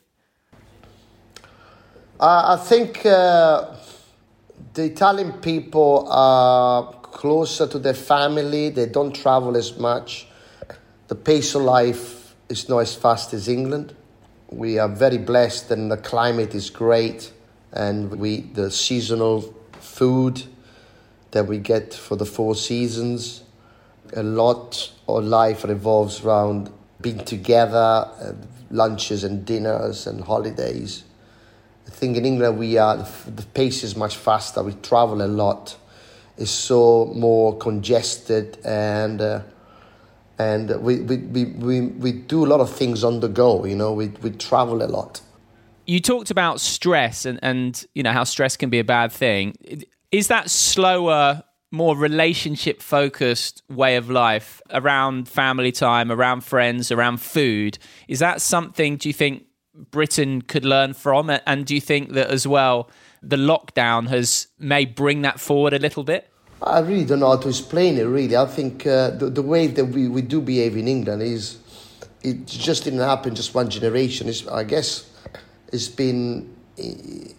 Uh, 2.19 2.57
I 2.59 2.65
think 2.65 3.05
uh, 3.05 3.73
the 4.73 4.83
Italian 4.83 5.33
people 5.33 6.05
are 6.11 6.98
closer 7.11 7.67
to 7.67 7.79
their 7.79 7.93
family. 7.93 8.69
They 8.69 8.85
don't 8.85 9.13
travel 9.13 9.57
as 9.57 9.77
much. 9.77 10.27
The 11.07 11.15
pace 11.15 11.55
of 11.55 11.63
life 11.63 12.35
is 12.49 12.69
not 12.69 12.79
as 12.79 12.95
fast 12.95 13.33
as 13.33 13.47
England. 13.47 13.95
We 14.49 14.79
are 14.79 14.89
very 14.89 15.17
blessed, 15.17 15.71
and 15.71 15.91
the 15.91 15.97
climate 15.97 16.55
is 16.55 16.69
great. 16.69 17.31
And 17.71 18.15
we 18.19 18.41
the 18.41 18.71
seasonal 18.71 19.53
food 19.79 20.43
that 21.31 21.45
we 21.45 21.59
get 21.59 21.93
for 21.93 22.15
the 22.15 22.25
four 22.25 22.55
seasons. 22.55 23.43
A 24.15 24.23
lot 24.23 24.91
of 25.07 25.23
life 25.23 25.63
revolves 25.63 26.25
around 26.25 26.71
being 27.01 27.23
together, 27.23 27.77
uh, 27.77 28.33
lunches 28.71 29.23
and 29.23 29.45
dinners 29.45 30.07
and 30.07 30.23
holidays. 30.23 31.03
I 31.87 31.91
think 31.91 32.17
in 32.17 32.25
England 32.25 32.57
we 32.57 32.77
are 32.77 32.97
the 32.97 33.45
pace 33.53 33.83
is 33.83 33.95
much 33.95 34.15
faster. 34.15 34.63
We 34.63 34.73
travel 34.73 35.21
a 35.21 35.27
lot. 35.27 35.75
It's 36.39 36.51
so 36.51 37.11
more 37.15 37.57
congested 37.57 38.57
and 38.63 39.21
uh, 39.21 39.41
and 40.37 40.69
we, 40.81 41.01
we, 41.01 41.17
we, 41.17 41.45
we, 41.45 41.81
we 41.81 42.11
do 42.13 42.45
a 42.45 42.47
lot 42.47 42.61
of 42.61 42.73
things 42.73 43.03
on 43.03 43.19
the 43.19 43.27
go. 43.27 43.65
You 43.65 43.75
know, 43.75 43.91
we 43.91 44.07
we 44.21 44.31
travel 44.31 44.81
a 44.81 44.87
lot. 44.87 45.21
You 45.85 45.99
talked 45.99 46.31
about 46.31 46.61
stress 46.61 47.25
and 47.25 47.39
and 47.41 47.85
you 47.93 48.03
know 48.03 48.13
how 48.13 48.23
stress 48.23 48.55
can 48.55 48.69
be 48.69 48.79
a 48.79 48.83
bad 48.83 49.11
thing. 49.11 49.55
Is 50.11 50.27
that 50.27 50.49
slower? 50.49 51.43
More 51.71 51.95
relationship 51.95 52.81
focused 52.81 53.61
way 53.69 53.95
of 53.95 54.09
life 54.09 54.59
around 54.71 55.29
family 55.29 55.71
time, 55.71 56.11
around 56.11 56.43
friends, 56.43 56.91
around 56.91 57.21
food. 57.21 57.77
Is 58.07 58.17
that 58.19 58.41
something, 58.41 58.97
do 58.97 59.07
you 59.07 59.13
think, 59.13 59.43
Britain 59.91 60.41
could 60.41 60.65
learn 60.65 60.93
from? 60.93 61.29
And 61.45 61.65
do 61.65 61.75
you 61.75 61.81
think 61.81 62.13
that 62.13 62.31
as 62.31 62.47
well, 62.47 62.89
the 63.21 63.35
lockdown 63.35 64.07
has 64.07 64.47
may 64.57 64.85
bring 64.85 65.21
that 65.21 65.39
forward 65.39 65.73
a 65.73 65.79
little 65.79 66.03
bit? 66.03 66.28
I 66.61 66.79
really 66.79 67.05
don't 67.05 67.19
know 67.19 67.29
how 67.29 67.37
to 67.37 67.49
explain 67.49 67.97
it. 67.97 68.03
Really, 68.03 68.35
I 68.35 68.45
think 68.45 68.85
uh, 68.85 69.11
the, 69.11 69.29
the 69.29 69.41
way 69.41 69.67
that 69.67 69.85
we, 69.85 70.07
we 70.07 70.21
do 70.21 70.41
behave 70.41 70.75
in 70.75 70.87
England 70.87 71.21
is 71.21 71.57
it 72.21 72.45
just 72.45 72.83
didn't 72.83 72.99
happen 72.99 73.33
just 73.33 73.55
one 73.55 73.69
generation. 73.69 74.27
It's, 74.27 74.45
I 74.47 74.63
guess 74.63 75.09
it's 75.71 75.87
been 75.87 76.53
in 76.77 77.33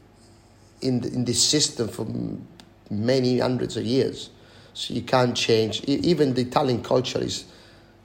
in 0.81 1.25
this 1.25 1.43
system 1.43 1.89
for 1.89 2.07
many 2.91 3.39
hundreds 3.39 3.77
of 3.77 3.85
years. 3.85 4.31
So 4.73 4.95
you 4.95 5.03
can't 5.03 5.37
change. 5.37 5.83
Even 5.85 6.35
the 6.35 6.43
Italian 6.43 6.83
culture 6.83 7.21
is, 7.21 7.45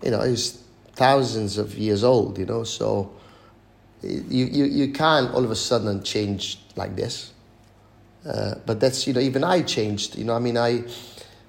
you 0.04 0.12
know, 0.12 0.22
is 0.22 0.62
thousands 0.94 1.58
of 1.58 1.78
years 1.78 2.04
old. 2.04 2.38
You 2.38 2.46
know, 2.46 2.64
so 2.64 3.12
you, 4.02 4.46
you, 4.46 4.66
you 4.66 4.92
can't 4.92 5.34
all 5.34 5.44
of 5.44 5.52
a 5.52 5.56
sudden 5.56 6.04
change 6.04 6.60
like 6.76 6.96
this. 6.96 7.32
Uh, 8.26 8.56
but 8.66 8.80
that's, 8.80 9.06
you 9.06 9.14
know, 9.14 9.20
even 9.20 9.44
I 9.44 9.62
changed. 9.62 10.18
You 10.18 10.26
know, 10.26 10.36
I 10.36 10.40
mean, 10.40 10.58
I, 10.58 10.84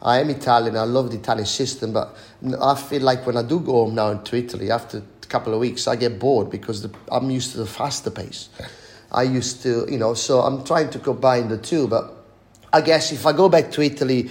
I 0.03 0.21
am 0.21 0.31
Italian, 0.31 0.77
I 0.77 0.83
love 0.83 1.11
the 1.11 1.17
Italian 1.17 1.47
system, 1.47 1.93
but 1.93 2.17
I 2.61 2.75
feel 2.75 3.03
like 3.03 3.27
when 3.27 3.37
I 3.37 3.43
do 3.43 3.61
go 3.61 3.85
home 3.85 3.95
now 3.95 4.11
into 4.11 4.37
Italy, 4.37 4.71
after 4.71 4.99
a 4.99 5.27
couple 5.27 5.55
of 5.55 5.61
weeks, 5.61 5.89
I 5.89 5.97
get 5.97 6.19
bored 6.19 6.51
because 6.51 6.83
the, 6.83 6.95
I'm 7.11 7.31
used 7.31 7.53
to 7.53 7.59
the 7.59 7.67
faster 7.67 8.11
pace. 8.11 8.51
I 9.11 9.23
used 9.23 9.63
to, 9.63 9.87
you 9.91 9.99
know, 9.99 10.15
so 10.15 10.41
I'm 10.41 10.65
trying 10.65 10.91
to 10.91 10.99
combine 10.99 11.49
the 11.49 11.59
two, 11.59 11.89
but 11.89 12.13
I 12.73 12.83
guess 12.83 13.13
if 13.13 13.25
I 13.25 13.33
go 13.33 13.49
back 13.49 13.71
to 13.73 13.83
Italy 13.83 14.29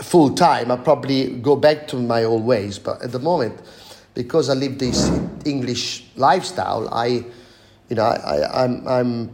full 0.00 0.34
time, 0.34 0.70
I'll 0.70 0.78
probably 0.78 1.36
go 1.38 1.56
back 1.56 1.88
to 1.88 1.96
my 1.96 2.24
old 2.24 2.44
ways. 2.44 2.78
But 2.78 3.02
at 3.02 3.12
the 3.12 3.18
moment, 3.18 3.60
because 4.14 4.48
I 4.48 4.54
live 4.54 4.78
this 4.78 5.10
English 5.44 6.04
lifestyle, 6.16 6.88
I 6.92 7.24
you 7.88 7.96
know, 7.96 8.02
I, 8.04 8.64
I'm, 8.64 8.88
I'm, 8.88 9.30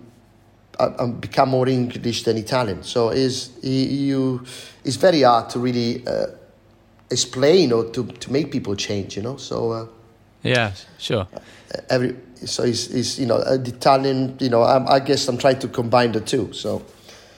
I'm 0.99 1.13
become 1.21 1.51
more 1.51 1.69
English 1.69 2.25
than 2.25 2.37
Italian. 2.37 2.83
So 2.83 3.11
is 3.11 3.51
you, 3.63 4.45
it's 4.85 4.97
very 4.97 5.23
hard 5.23 5.51
to 5.51 5.59
really 5.59 6.07
uh, 6.07 6.27
explain 7.11 7.73
or 7.73 7.85
to, 7.91 8.05
to 8.05 8.33
make 8.33 8.51
people 8.51 8.75
change. 8.77 9.17
You 9.17 9.23
know, 9.23 9.37
so. 9.37 9.73
Uh, 9.73 9.87
yeah, 10.43 10.73
sure. 10.99 11.27
Every 11.89 12.17
so 12.45 12.65
it's, 12.65 12.89
it's 12.89 13.19
you 13.19 13.27
know 13.27 13.39
the 13.39 13.71
Italian. 13.71 14.37
You 14.41 14.51
know, 14.51 14.63
I'm, 14.65 14.87
I 14.89 14.99
guess 14.99 15.29
I'm 15.29 15.39
trying 15.39 15.61
to 15.61 15.69
combine 15.69 16.13
the 16.13 16.21
two. 16.21 16.53
So. 16.53 16.83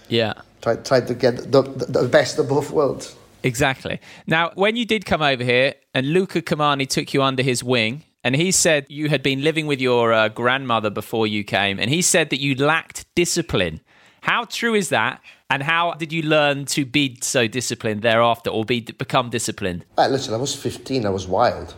Yeah. 0.08 0.34
Try 0.62 0.76
try 0.76 1.00
to 1.00 1.14
get 1.14 1.50
the, 1.52 1.62
the, 1.62 2.00
the 2.00 2.08
best 2.08 2.38
of 2.38 2.48
both 2.48 2.70
worlds. 2.70 3.16
Exactly. 3.42 4.00
Now, 4.26 4.52
when 4.54 4.76
you 4.76 4.86
did 4.86 5.04
come 5.04 5.20
over 5.20 5.44
here 5.44 5.74
and 5.92 6.06
Luca 6.06 6.40
Cumani 6.40 6.88
took 6.88 7.12
you 7.12 7.22
under 7.22 7.42
his 7.42 7.62
wing, 7.62 8.04
and 8.24 8.34
he 8.34 8.50
said 8.50 8.86
you 8.88 9.10
had 9.10 9.22
been 9.22 9.42
living 9.42 9.66
with 9.66 9.80
your 9.80 10.12
uh, 10.12 10.28
grandmother 10.30 10.90
before 10.90 11.26
you 11.26 11.44
came, 11.44 11.78
and 11.78 11.90
he 11.90 12.02
said 12.02 12.30
that 12.30 12.40
you 12.40 12.54
lacked 12.54 13.06
discipline. 13.14 13.80
How 14.22 14.44
true 14.44 14.74
is 14.74 14.88
that? 14.88 15.20
And 15.50 15.62
how 15.62 15.92
did 15.92 16.10
you 16.10 16.22
learn 16.22 16.64
to 16.66 16.86
be 16.86 17.18
so 17.20 17.46
disciplined 17.46 18.00
thereafter, 18.00 18.48
or 18.48 18.64
be 18.64 18.80
become 18.80 19.28
disciplined? 19.28 19.84
Well, 19.96 20.08
listen, 20.08 20.32
I 20.32 20.38
was 20.38 20.56
15. 20.56 21.04
I 21.04 21.10
was 21.10 21.28
wild. 21.28 21.74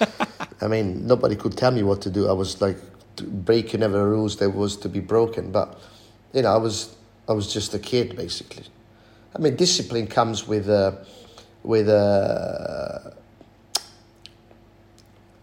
I 0.60 0.66
mean, 0.66 1.06
nobody 1.06 1.36
could 1.36 1.56
tell 1.56 1.70
me 1.70 1.84
what 1.84 2.02
to 2.02 2.10
do. 2.10 2.28
I 2.28 2.32
was 2.32 2.60
like 2.60 2.76
breaking 3.16 3.82
every 3.82 4.00
rules 4.00 4.36
there 4.36 4.50
was 4.50 4.76
to 4.78 4.88
be 4.88 5.00
broken. 5.00 5.52
But 5.52 5.78
you 6.32 6.42
know, 6.42 6.52
I 6.52 6.58
was 6.58 6.96
I 7.28 7.32
was 7.32 7.52
just 7.52 7.72
a 7.74 7.78
kid 7.78 8.16
basically. 8.16 8.64
I 9.34 9.38
mean, 9.38 9.54
discipline 9.54 10.08
comes 10.08 10.48
with 10.48 10.68
uh, 10.68 10.92
with 11.62 11.88
uh, 11.88 13.10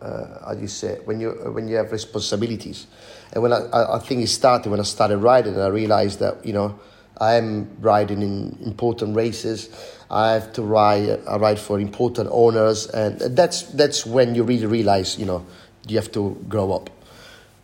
uh, 0.04 0.54
do 0.54 0.62
you 0.62 0.68
say 0.68 1.00
when 1.06 1.20
you 1.20 1.32
when 1.54 1.68
you 1.68 1.78
have 1.78 1.92
responsibilities. 1.92 2.88
And 3.32 3.42
when 3.42 3.54
I, 3.54 3.96
I 3.96 4.00
think 4.00 4.22
it 4.22 4.28
started 4.28 4.70
when 4.70 4.80
I 4.80 4.84
started 4.84 5.18
riding, 5.18 5.60
I 5.60 5.68
realized 5.68 6.20
that 6.20 6.46
you 6.46 6.54
know 6.54 6.80
I 7.18 7.36
am 7.36 7.70
riding 7.80 8.22
in 8.22 8.58
important 8.66 9.16
races. 9.16 9.70
I 10.12 10.34
have 10.34 10.54
to 10.54 10.62
ride. 10.62 11.22
I 11.28 11.38
ride 11.38 11.60
for 11.60 11.80
important 11.80 12.30
owners, 12.32 12.88
and 12.88 13.20
that's 13.36 13.63
that's 13.63 14.06
when 14.06 14.36
you 14.36 14.44
really 14.44 14.68
realize 14.68 15.18
you 15.18 15.26
know 15.26 15.46
you 15.88 15.98
have 15.98 16.12
to 16.12 16.38
grow 16.50 16.74
up. 16.74 16.89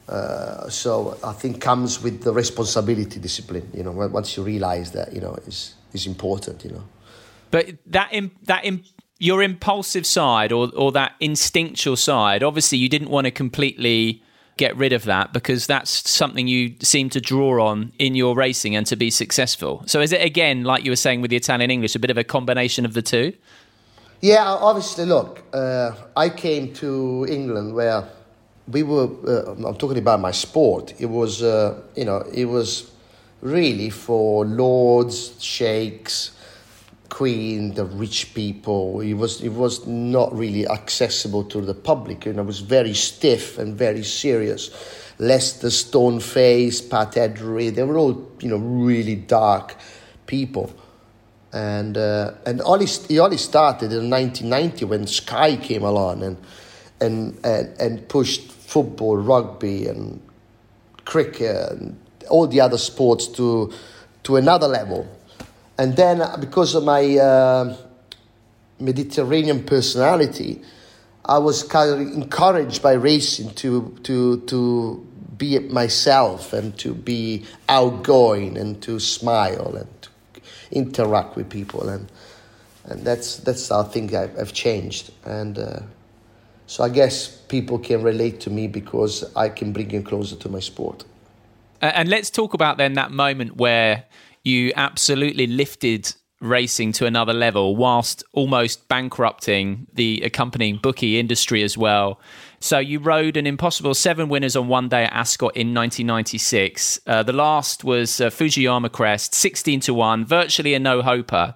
Uh, 0.08 0.68
so 0.70 1.18
I 1.24 1.34
think 1.34 1.62
comes 1.62 2.02
with 2.02 2.24
the 2.24 2.34
responsibility 2.34 3.20
discipline. 3.20 3.70
You 3.74 3.84
know, 3.84 3.92
once 3.92 4.38
you 4.38 4.44
realize 4.44 4.92
that 4.92 5.14
you 5.14 5.22
know 5.22 5.36
is 5.46 5.76
is 5.94 6.08
important. 6.08 6.64
You 6.64 6.72
know. 6.72 6.84
But 7.52 7.78
that 7.88 8.14
in, 8.14 8.32
that 8.44 8.66
Im- 8.66 8.84
your 9.20 9.44
impulsive 9.44 10.06
side 10.06 10.52
or 10.52 10.72
or 10.76 10.92
that 10.94 11.14
instinctual 11.20 11.96
side, 11.96 12.42
obviously 12.42 12.78
you 12.78 12.90
didn't 12.90 13.10
want 13.10 13.26
to 13.26 13.32
completely 13.32 14.24
get 14.58 14.76
rid 14.76 14.92
of 14.92 15.06
that 15.06 15.32
because 15.32 15.68
that's 15.68 16.10
something 16.10 16.48
you 16.48 16.76
seem 16.82 17.10
to 17.10 17.22
draw 17.22 17.66
on 17.66 17.94
in 17.98 18.14
your 18.14 18.36
racing 18.36 18.76
and 18.76 18.86
to 18.86 18.96
be 18.96 19.10
successful. 19.10 19.84
So 19.86 20.02
is 20.02 20.12
it 20.12 20.22
again 20.22 20.64
like 20.64 20.84
you 20.84 20.92
were 20.92 20.98
saying 20.98 21.22
with 21.22 21.32
the 21.32 21.38
Italian 21.38 21.72
English 21.72 21.96
a 21.96 22.00
bit 22.00 22.12
of 22.12 22.18
a 22.18 22.24
combination 22.24 22.86
of 22.86 22.94
the 22.94 23.02
two? 23.02 23.34
Yeah, 24.22 24.44
obviously. 24.44 25.06
Look, 25.06 25.44
uh, 25.54 25.92
I 26.18 26.30
came 26.30 26.74
to 26.74 27.26
England 27.30 27.74
where 27.74 28.04
we 28.68 28.84
were. 28.84 29.10
Uh, 29.26 29.68
I'm 29.68 29.76
talking 29.76 29.98
about 29.98 30.20
my 30.20 30.32
sport. 30.32 30.94
It 31.00 31.06
was, 31.06 31.42
uh, 31.42 31.82
you 31.96 32.04
know, 32.04 32.24
it 32.34 32.46
was 32.46 32.92
really 33.42 33.90
for 33.90 34.46
lords, 34.46 35.42
sheikhs, 35.42 36.32
queen, 37.10 37.74
the 37.74 37.86
rich 37.86 38.34
people. 38.34 39.02
It 39.02 39.16
was 39.16 39.42
it 39.42 39.50
was 39.50 39.86
not 39.86 40.34
really 40.34 40.68
accessible 40.68 41.44
to 41.46 41.62
the 41.62 41.74
public, 41.74 42.26
and 42.26 42.40
it 42.40 42.46
was 42.46 42.60
very 42.60 42.94
stiff 42.94 43.58
and 43.58 43.76
very 43.76 44.04
serious. 44.04 44.70
Lester 45.18 45.68
Stoneface, 45.68 46.90
Pat 46.90 47.14
Eddery, 47.14 47.74
they 47.74 47.84
were 47.84 47.98
all 47.98 48.32
you 48.40 48.50
know 48.50 48.58
really 48.58 49.16
dark 49.16 49.76
people. 50.28 50.74
And 51.52 51.98
uh, 51.98 52.34
and 52.46 52.62
all 52.62 52.80
it 52.80 53.20
only 53.20 53.38
started 53.38 53.92
in 53.92 54.10
1990 54.10 54.86
when 54.86 55.08
Sky 55.08 55.58
came 55.58 55.84
along 55.84 56.24
and 56.24 56.38
and 57.02 57.40
and, 57.44 57.82
and 57.82 58.08
pushed 58.08 58.52
football, 58.52 59.18
rugby, 59.18 59.88
and 59.88 60.22
cricket, 61.06 61.72
and 61.72 62.00
all 62.30 62.46
the 62.46 62.62
other 62.62 62.78
sports 62.78 63.28
to 63.28 63.74
to 64.24 64.36
another 64.36 64.68
level 64.68 65.08
and 65.80 65.96
then 65.96 66.22
because 66.42 66.76
of 66.76 66.84
my 66.84 67.18
uh, 67.18 67.76
Mediterranean 68.82 69.64
personality, 69.64 70.62
I 71.24 71.38
was 71.38 71.64
kind 71.64 71.90
of 71.90 72.00
encouraged 72.02 72.84
by 72.84 72.94
racing 72.94 73.52
to 73.56 73.98
to 74.04 74.42
to 74.48 75.08
be 75.38 75.58
myself 75.60 76.52
and 76.52 76.78
to 76.80 76.94
be 76.94 77.46
outgoing 77.70 78.58
and 78.58 78.82
to 78.82 79.00
smile 79.00 79.78
and 79.78 80.02
to 80.02 80.10
interact 80.72 81.38
with 81.38 81.50
people 81.50 81.88
and 81.88 82.12
and 82.84 83.06
that's 83.06 83.38
that's 83.38 83.70
how 83.70 83.80
I 83.80 83.84
think 83.84 84.14
I've, 84.14 84.38
I've 84.38 84.54
changed, 84.54 85.12
and 85.24 85.58
uh, 85.58 85.80
so 86.68 86.84
I 86.84 86.90
guess 86.90 87.28
people 87.28 87.80
can 87.80 88.04
relate 88.04 88.42
to 88.42 88.50
me 88.50 88.68
because 88.68 89.24
I 89.36 89.48
can 89.48 89.72
bring 89.72 89.88
them 89.88 90.04
closer 90.04 90.36
to 90.36 90.50
my 90.50 90.60
sport. 90.60 91.06
And 91.82 92.10
let's 92.10 92.30
talk 92.30 92.54
about 92.54 92.78
then 92.78 92.94
that 92.94 93.12
moment 93.12 93.56
where 93.56 94.04
you 94.50 94.74
absolutely 94.76 95.48
lifted 95.48 96.14
racing 96.42 96.94
to 96.94 97.06
another 97.06 97.34
level 97.34 97.76
whilst 97.76 98.24
almost 98.34 98.88
bankrupting 98.88 99.88
the 99.94 100.22
accompanying 100.24 100.78
bookie 100.78 101.20
industry 101.20 101.64
as 101.64 101.78
well. 101.78 102.20
So 102.62 102.80
you 102.80 103.00
rode 103.00 103.36
an 103.38 103.46
impossible 103.46 103.94
seven 103.94 104.30
winners 104.30 104.56
on 104.56 104.68
one 104.68 104.90
day 104.90 105.04
at 105.04 105.14
Ascot 105.14 105.56
in 105.56 105.74
1996. 105.74 107.00
Uh, 107.06 107.24
the 107.24 107.34
last 107.34 107.84
was 107.84 108.22
uh, 108.22 108.30
Fujiyama 108.30 108.92
Crest, 108.92 109.36
16 109.36 109.82
to 109.82 109.94
1, 109.94 110.26
virtually 110.26 110.74
a 110.74 110.80
no 110.80 111.02
hoper. 111.02 111.56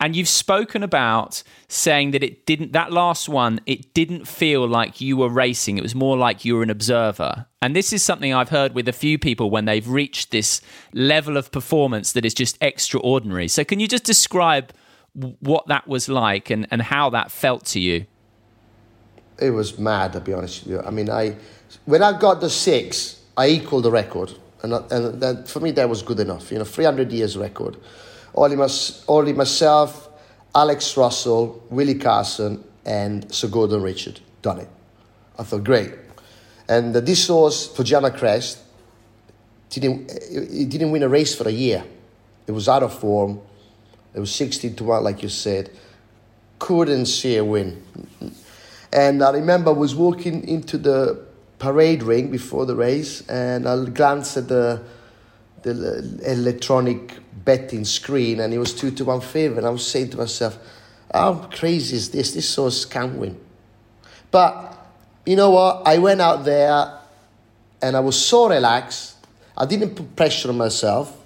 And 0.00 0.14
you've 0.14 0.28
spoken 0.28 0.84
about 0.84 1.42
saying 1.66 2.12
that 2.12 2.22
it 2.22 2.46
didn't, 2.46 2.72
that 2.72 2.92
last 2.92 3.28
one, 3.28 3.60
it 3.66 3.94
didn't 3.94 4.28
feel 4.28 4.66
like 4.66 5.00
you 5.00 5.16
were 5.16 5.28
racing. 5.28 5.76
It 5.76 5.82
was 5.82 5.94
more 5.94 6.16
like 6.16 6.44
you 6.44 6.54
were 6.54 6.62
an 6.62 6.70
observer. 6.70 7.46
And 7.60 7.74
this 7.74 7.92
is 7.92 8.02
something 8.02 8.32
I've 8.32 8.50
heard 8.50 8.74
with 8.74 8.86
a 8.86 8.92
few 8.92 9.18
people 9.18 9.50
when 9.50 9.64
they've 9.64 9.86
reached 9.88 10.30
this 10.30 10.60
level 10.92 11.36
of 11.36 11.50
performance 11.50 12.12
that 12.12 12.24
is 12.24 12.32
just 12.32 12.56
extraordinary. 12.60 13.48
So 13.48 13.64
can 13.64 13.80
you 13.80 13.88
just 13.88 14.04
describe 14.04 14.72
what 15.14 15.66
that 15.66 15.88
was 15.88 16.08
like 16.08 16.48
and, 16.48 16.68
and 16.70 16.80
how 16.80 17.10
that 17.10 17.32
felt 17.32 17.64
to 17.66 17.80
you? 17.80 18.06
It 19.40 19.50
was 19.50 19.80
mad, 19.80 20.12
to 20.12 20.20
be 20.20 20.32
honest 20.32 20.64
with 20.64 20.74
you. 20.74 20.80
I 20.80 20.90
mean, 20.90 21.10
I, 21.10 21.34
when 21.86 22.04
I 22.04 22.16
got 22.16 22.40
the 22.40 22.50
six, 22.50 23.20
I 23.36 23.48
equaled 23.48 23.84
the 23.84 23.90
record. 23.90 24.32
And, 24.62 24.72
uh, 24.72 24.82
and 24.90 25.20
that, 25.20 25.48
for 25.48 25.58
me, 25.58 25.72
that 25.72 25.88
was 25.88 26.02
good 26.02 26.20
enough. 26.20 26.52
You 26.52 26.58
know, 26.58 26.64
300 26.64 27.10
years 27.10 27.36
record 27.36 27.76
only, 28.34 28.56
mas- 28.56 29.04
myself, 29.08 30.08
Alec 30.54 30.82
Russell, 30.96 31.62
Willie 31.70 31.94
Carson, 31.96 32.64
and 32.84 33.32
Sir 33.32 33.48
Gordon 33.48 33.82
Richard 33.82 34.20
done 34.42 34.60
it. 34.60 34.68
I 35.38 35.42
thought, 35.42 35.64
great. 35.64 35.92
And 36.68 36.94
uh, 36.94 37.00
this 37.00 37.28
horse, 37.28 37.68
Fujiyama 37.68 38.16
Crest, 38.16 38.58
didn't, 39.70 40.10
it 40.10 40.68
didn't 40.68 40.90
win 40.90 41.02
a 41.02 41.08
race 41.08 41.34
for 41.34 41.48
a 41.48 41.52
year. 41.52 41.84
It 42.46 42.52
was 42.52 42.68
out 42.68 42.82
of 42.82 42.98
form. 42.98 43.40
It 44.14 44.20
was 44.20 44.34
16 44.34 44.76
to 44.76 44.84
1, 44.84 45.04
like 45.04 45.22
you 45.22 45.28
said. 45.28 45.70
Couldn't 46.58 47.06
see 47.06 47.36
a 47.36 47.44
win. 47.44 47.82
And 48.92 49.22
I 49.22 49.30
remember 49.32 49.70
I 49.70 49.74
was 49.74 49.94
walking 49.94 50.48
into 50.48 50.78
the 50.78 51.24
parade 51.58 52.02
ring 52.02 52.30
before 52.30 52.66
the 52.66 52.74
race, 52.74 53.26
and 53.28 53.68
I 53.68 53.84
glanced 53.84 54.36
at 54.36 54.48
the, 54.48 54.82
the 55.62 56.20
electronic 56.24 57.12
betting 57.48 57.82
screen 57.86 58.40
and 58.40 58.52
it 58.52 58.58
was 58.58 58.74
two 58.74 58.90
to 58.90 59.06
one 59.06 59.22
favor. 59.22 59.56
And 59.56 59.66
I 59.66 59.70
was 59.70 59.86
saying 59.86 60.10
to 60.10 60.18
myself, 60.18 60.58
how 61.10 61.48
crazy 61.50 61.96
is 61.96 62.10
this? 62.10 62.34
This 62.34 62.54
horse 62.54 62.84
can't 62.84 63.16
win. 63.16 63.40
But 64.30 64.76
you 65.24 65.34
know 65.34 65.52
what? 65.52 65.80
I 65.86 65.96
went 65.96 66.20
out 66.20 66.44
there 66.44 66.98
and 67.80 67.96
I 67.96 68.00
was 68.00 68.20
so 68.20 68.50
relaxed. 68.50 69.16
I 69.56 69.64
didn't 69.64 69.94
put 69.94 70.14
pressure 70.14 70.50
on 70.50 70.58
myself 70.58 71.16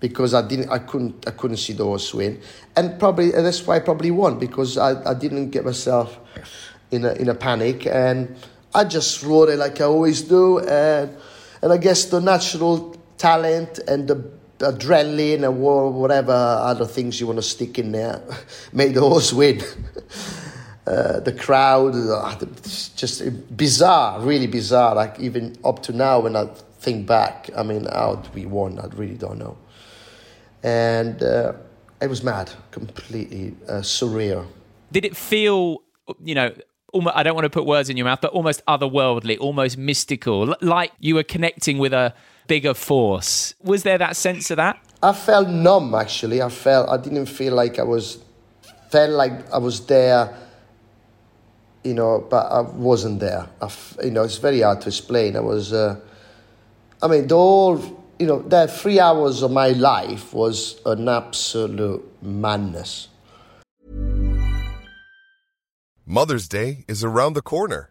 because 0.00 0.32
I 0.32 0.40
didn't, 0.48 0.70
I 0.70 0.78
couldn't, 0.78 1.28
I 1.28 1.32
couldn't 1.32 1.58
see 1.58 1.74
the 1.74 1.84
horse 1.84 2.14
win, 2.14 2.40
and 2.74 2.98
probably 2.98 3.34
and 3.34 3.44
that's 3.44 3.66
why 3.66 3.76
I 3.76 3.80
probably 3.80 4.10
won 4.10 4.38
because 4.38 4.78
I, 4.78 5.10
I 5.10 5.12
didn't 5.12 5.50
get 5.50 5.66
myself 5.66 6.18
in 6.90 7.04
a 7.04 7.12
in 7.14 7.28
a 7.28 7.34
panic 7.34 7.86
and 7.86 8.36
I 8.74 8.84
just 8.84 9.22
rode 9.22 9.50
it 9.50 9.58
like 9.58 9.80
I 9.80 9.84
always 9.84 10.22
do, 10.22 10.60
and 10.60 11.14
and 11.60 11.72
I 11.72 11.76
guess 11.76 12.06
the 12.06 12.20
natural 12.20 12.96
talent 13.18 13.80
and 13.86 14.08
the 14.08 14.37
adrenaline 14.58 15.44
and 15.44 15.60
whatever 15.60 16.32
other 16.32 16.84
things 16.84 17.20
you 17.20 17.26
want 17.26 17.38
to 17.38 17.42
stick 17.42 17.78
in 17.78 17.92
there 17.92 18.20
made 18.72 18.94
the 18.94 19.00
horse 19.00 19.32
win. 19.32 19.62
Uh, 20.88 21.20
the 21.20 21.32
crowd, 21.32 21.94
uh, 21.94 22.34
just 22.96 23.20
bizarre, 23.54 24.20
really 24.20 24.46
bizarre. 24.46 24.94
Like 24.94 25.20
even 25.20 25.54
up 25.62 25.82
to 25.82 25.92
now, 25.92 26.20
when 26.20 26.34
I 26.34 26.46
think 26.80 27.06
back, 27.06 27.50
I 27.54 27.62
mean, 27.62 27.84
how 27.84 28.22
we 28.34 28.46
won? 28.46 28.78
I 28.78 28.86
really 28.96 29.18
don't 29.18 29.38
know. 29.38 29.58
And 30.62 31.22
uh, 31.22 31.52
it 32.00 32.08
was 32.08 32.24
mad, 32.24 32.50
completely 32.70 33.54
uh, 33.68 33.82
surreal. 33.82 34.46
Did 34.90 35.04
it 35.04 35.14
feel, 35.14 35.82
you 36.24 36.34
know, 36.34 36.54
almost, 36.94 37.16
I 37.16 37.22
don't 37.22 37.34
want 37.34 37.44
to 37.44 37.50
put 37.50 37.66
words 37.66 37.90
in 37.90 37.98
your 37.98 38.06
mouth, 38.06 38.20
but 38.22 38.32
almost 38.32 38.64
otherworldly, 38.66 39.38
almost 39.38 39.76
mystical, 39.76 40.56
like 40.62 40.92
you 41.00 41.14
were 41.16 41.22
connecting 41.22 41.76
with 41.76 41.92
a 41.92 42.14
bigger 42.48 42.74
force. 42.74 43.54
Was 43.62 43.84
there 43.84 43.98
that 43.98 44.16
sense 44.16 44.50
of 44.50 44.56
that? 44.56 44.82
I 45.02 45.12
felt 45.12 45.48
numb 45.48 45.94
actually. 45.94 46.42
I 46.42 46.48
felt 46.48 46.88
I 46.88 46.96
didn't 46.96 47.26
feel 47.26 47.54
like 47.54 47.78
I 47.78 47.84
was 47.84 48.18
felt 48.90 49.10
like 49.10 49.52
I 49.52 49.58
was 49.58 49.86
there, 49.86 50.34
you 51.84 51.94
know, 51.94 52.26
but 52.28 52.46
I 52.46 52.62
wasn't 52.62 53.20
there. 53.20 53.46
I, 53.60 53.70
you 54.02 54.10
know, 54.10 54.24
it's 54.24 54.38
very 54.38 54.62
hard 54.62 54.80
to 54.82 54.88
explain. 54.88 55.36
I 55.36 55.40
was, 55.40 55.72
uh, 55.72 56.00
I 57.02 57.06
mean, 57.06 57.26
the 57.28 57.36
whole, 57.36 57.78
you 58.18 58.26
know, 58.26 58.40
that 58.48 58.70
three 58.70 58.98
hours 58.98 59.42
of 59.42 59.52
my 59.52 59.68
life 59.68 60.32
was 60.32 60.80
an 60.86 61.08
absolute 61.08 62.02
madness. 62.22 63.08
Mother's 66.06 66.48
Day 66.48 66.84
is 66.88 67.04
around 67.04 67.34
the 67.34 67.42
corner. 67.42 67.90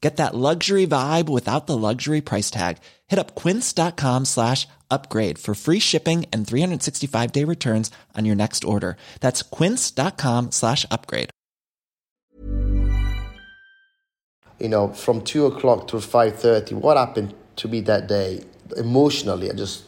Get 0.00 0.16
that 0.16 0.34
luxury 0.34 0.86
vibe 0.86 1.28
without 1.28 1.66
the 1.66 1.76
luxury 1.76 2.20
price 2.20 2.50
tag. 2.50 2.78
Hit 3.08 3.18
up 3.18 3.34
quince.com 3.34 4.26
slash 4.26 4.68
upgrade 4.90 5.38
for 5.38 5.54
free 5.54 5.80
shipping 5.80 6.24
and 6.32 6.46
365 6.46 7.32
day 7.32 7.44
returns 7.44 7.90
on 8.16 8.24
your 8.24 8.36
next 8.36 8.64
order. 8.64 8.96
That's 9.20 9.42
quince.com 9.42 10.52
slash 10.52 10.86
upgrade. 10.90 11.30
You 14.60 14.68
know, 14.68 14.88
from 14.92 15.22
two 15.22 15.46
o'clock 15.46 15.86
to 15.88 15.96
5.30, 15.96 16.72
what 16.72 16.96
happened 16.96 17.34
to 17.56 17.68
me 17.68 17.80
that 17.82 18.08
day 18.08 18.42
emotionally, 18.76 19.50
I 19.50 19.54
just, 19.54 19.84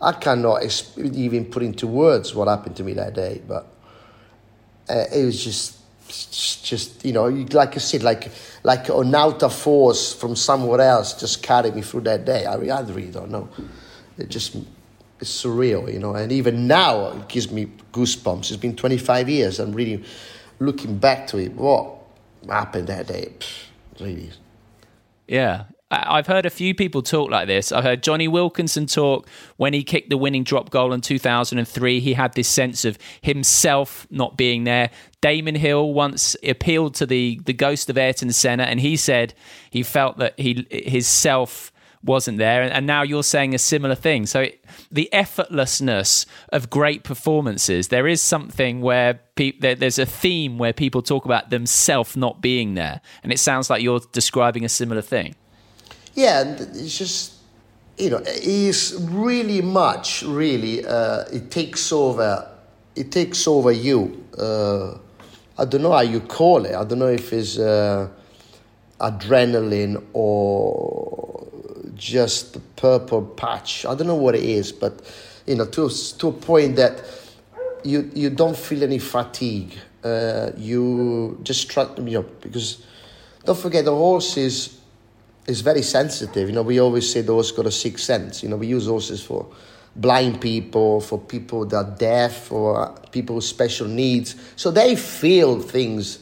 I 0.00 0.12
cannot 0.12 0.62
even 0.96 1.44
put 1.44 1.62
into 1.62 1.86
words 1.86 2.34
what 2.34 2.48
happened 2.48 2.76
to 2.76 2.84
me 2.84 2.94
that 2.94 3.14
day, 3.14 3.42
but 3.46 3.66
uh, 4.88 5.04
it 5.14 5.24
was 5.24 5.44
just, 5.44 5.79
just 6.10 7.04
you 7.04 7.12
know, 7.12 7.28
like 7.28 7.76
I 7.76 7.78
said, 7.78 8.02
like 8.02 8.30
like 8.62 8.88
an 8.88 9.14
outer 9.14 9.48
force 9.48 10.12
from 10.12 10.36
somewhere 10.36 10.80
else 10.80 11.14
just 11.14 11.42
carried 11.42 11.74
me 11.74 11.82
through 11.82 12.02
that 12.02 12.24
day. 12.24 12.46
I, 12.46 12.54
I 12.54 12.80
really 12.80 13.10
don't 13.10 13.30
know. 13.30 13.48
It 14.18 14.28
just 14.28 14.56
it's 15.20 15.44
surreal, 15.44 15.92
you 15.92 15.98
know. 15.98 16.14
And 16.14 16.32
even 16.32 16.66
now, 16.66 17.12
it 17.12 17.28
gives 17.28 17.50
me 17.50 17.66
goosebumps. 17.92 18.50
It's 18.50 18.56
been 18.56 18.76
25 18.76 19.28
years. 19.28 19.60
I'm 19.60 19.72
really 19.72 20.04
looking 20.58 20.98
back 20.98 21.26
to 21.28 21.38
it. 21.38 21.52
What 21.52 21.96
happened 22.48 22.88
that 22.88 23.06
day? 23.06 23.32
Pff, 23.38 24.00
really. 24.00 24.30
Yeah. 25.28 25.64
I've 25.90 26.28
heard 26.28 26.46
a 26.46 26.50
few 26.50 26.72
people 26.72 27.02
talk 27.02 27.30
like 27.30 27.48
this. 27.48 27.72
I 27.72 27.82
heard 27.82 28.02
Jonny 28.04 28.28
Wilkinson 28.28 28.86
talk 28.86 29.28
when 29.56 29.72
he 29.72 29.82
kicked 29.82 30.08
the 30.08 30.16
winning 30.16 30.44
drop 30.44 30.70
goal 30.70 30.92
in 30.92 31.00
2003. 31.00 31.98
He 31.98 32.12
had 32.12 32.34
this 32.34 32.48
sense 32.48 32.84
of 32.84 32.96
himself 33.22 34.06
not 34.08 34.36
being 34.36 34.62
there. 34.64 34.90
Damon 35.20 35.56
Hill 35.56 35.92
once 35.92 36.36
appealed 36.44 36.94
to 36.96 37.06
the 37.06 37.40
the 37.44 37.52
ghost 37.52 37.90
of 37.90 37.98
Ayrton 37.98 38.32
Senna, 38.32 38.64
and 38.64 38.78
he 38.78 38.96
said 38.96 39.34
he 39.68 39.82
felt 39.82 40.18
that 40.18 40.38
he 40.38 40.64
his 40.70 41.08
self 41.08 41.72
wasn't 42.02 42.38
there. 42.38 42.62
And 42.62 42.86
now 42.86 43.02
you're 43.02 43.24
saying 43.24 43.54
a 43.54 43.58
similar 43.58 43.94
thing. 43.94 44.26
So 44.26 44.42
it, 44.42 44.64
the 44.90 45.08
effortlessness 45.12 46.24
of 46.50 46.70
great 46.70 47.04
performances, 47.04 47.88
there 47.88 48.06
is 48.06 48.22
something 48.22 48.80
where 48.80 49.20
pe- 49.34 49.58
there, 49.58 49.74
there's 49.74 49.98
a 49.98 50.06
theme 50.06 50.56
where 50.56 50.72
people 50.72 51.02
talk 51.02 51.24
about 51.24 51.50
themselves 51.50 52.16
not 52.16 52.40
being 52.40 52.74
there. 52.74 53.00
And 53.22 53.32
it 53.32 53.38
sounds 53.38 53.68
like 53.68 53.82
you're 53.82 54.00
describing 54.12 54.64
a 54.64 54.68
similar 54.68 55.02
thing. 55.02 55.34
Yeah, 56.14 56.42
it's 56.42 56.98
just, 56.98 57.34
you 57.96 58.10
know, 58.10 58.20
it's 58.26 58.92
really 58.94 59.62
much, 59.62 60.22
really, 60.22 60.84
uh, 60.84 61.24
it 61.32 61.50
takes 61.50 61.92
over, 61.92 62.50
it 62.96 63.12
takes 63.12 63.46
over 63.46 63.72
you. 63.72 64.24
Uh, 64.36 64.98
I 65.58 65.64
don't 65.66 65.82
know 65.82 65.92
how 65.92 66.00
you 66.00 66.20
call 66.20 66.64
it. 66.64 66.74
I 66.74 66.84
don't 66.84 66.98
know 66.98 67.08
if 67.08 67.32
it's 67.32 67.58
uh, 67.58 68.08
adrenaline 68.98 70.02
or 70.12 71.46
just 71.94 72.54
the 72.54 72.60
purple 72.76 73.22
patch. 73.22 73.84
I 73.84 73.94
don't 73.94 74.06
know 74.06 74.16
what 74.16 74.34
it 74.34 74.42
is, 74.42 74.72
but 74.72 75.02
you 75.46 75.56
know, 75.56 75.66
to 75.66 75.88
to 76.18 76.28
a 76.28 76.32
point 76.32 76.76
that 76.76 77.02
you 77.84 78.10
you 78.14 78.30
don't 78.30 78.56
feel 78.56 78.82
any 78.82 78.98
fatigue. 78.98 79.74
Uh, 80.02 80.50
you 80.56 81.38
just 81.42 81.68
try, 81.70 81.86
you 81.96 82.02
know, 82.18 82.24
because 82.40 82.82
don't 83.44 83.58
forget 83.58 83.84
the 83.84 83.94
horse 83.94 84.36
is 85.50 85.60
very 85.60 85.82
sensitive. 85.82 86.48
You 86.48 86.54
know, 86.54 86.62
we 86.62 86.80
always 86.80 87.12
say 87.12 87.20
the 87.20 87.32
horse 87.32 87.50
got 87.50 87.66
a 87.66 87.70
sixth 87.70 88.04
sense. 88.04 88.42
You 88.42 88.48
know, 88.48 88.56
we 88.56 88.68
use 88.68 88.86
horses 88.86 89.22
for 89.22 89.46
blind 89.96 90.40
people, 90.40 91.00
for 91.00 91.18
people 91.18 91.66
that 91.66 91.76
are 91.76 91.96
deaf, 91.96 92.50
or 92.52 92.94
people 93.10 93.36
with 93.36 93.44
special 93.44 93.88
needs. 93.88 94.36
So 94.56 94.70
they 94.70 94.96
feel 94.96 95.60
things 95.60 96.20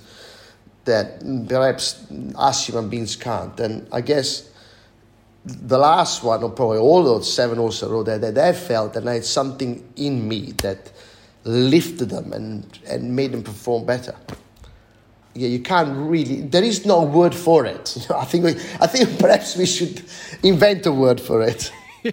that 0.85 1.21
perhaps 1.49 2.05
us 2.35 2.67
human 2.67 2.89
beings 2.89 3.15
can't. 3.15 3.59
And 3.61 3.87
I 3.93 4.01
guess 4.01 4.51
the 5.45 5.79
last 5.79 6.23
one, 6.23 6.43
or 6.43 6.51
probably 6.51 6.79
all 6.79 7.05
those 7.05 7.33
seven 7.33 7.59
also 7.59 7.91
wrote 7.91 8.07
that, 8.07 8.21
that 8.23 8.35
they 8.35 8.53
felt 8.53 8.95
that 8.95 9.07
I 9.07 9.15
had 9.15 9.25
something 9.25 9.87
in 9.97 10.27
me 10.27 10.53
that 10.63 10.91
lifted 11.45 12.11
them 12.11 12.33
and, 12.33 12.79
and 12.87 13.15
made 13.15 13.33
them 13.33 13.43
perform 13.43 13.85
better. 13.85 14.15
Yeah, 15.39 15.49
you 15.49 15.61
can't 15.61 15.97
really. 16.09 16.43
There 16.43 16.65
is 16.65 16.85
no 16.85 17.03
word 17.03 17.35
for 17.35 17.65
it. 17.65 18.07
I 18.15 18.25
think. 18.25 18.45
We, 18.45 18.51
I 18.81 18.87
think 18.87 19.19
perhaps 19.21 19.57
we 19.57 19.67
should 19.67 20.03
invent 20.43 20.87
a 20.87 20.93
word 20.93 21.21
for 21.21 21.43
it. 21.43 21.73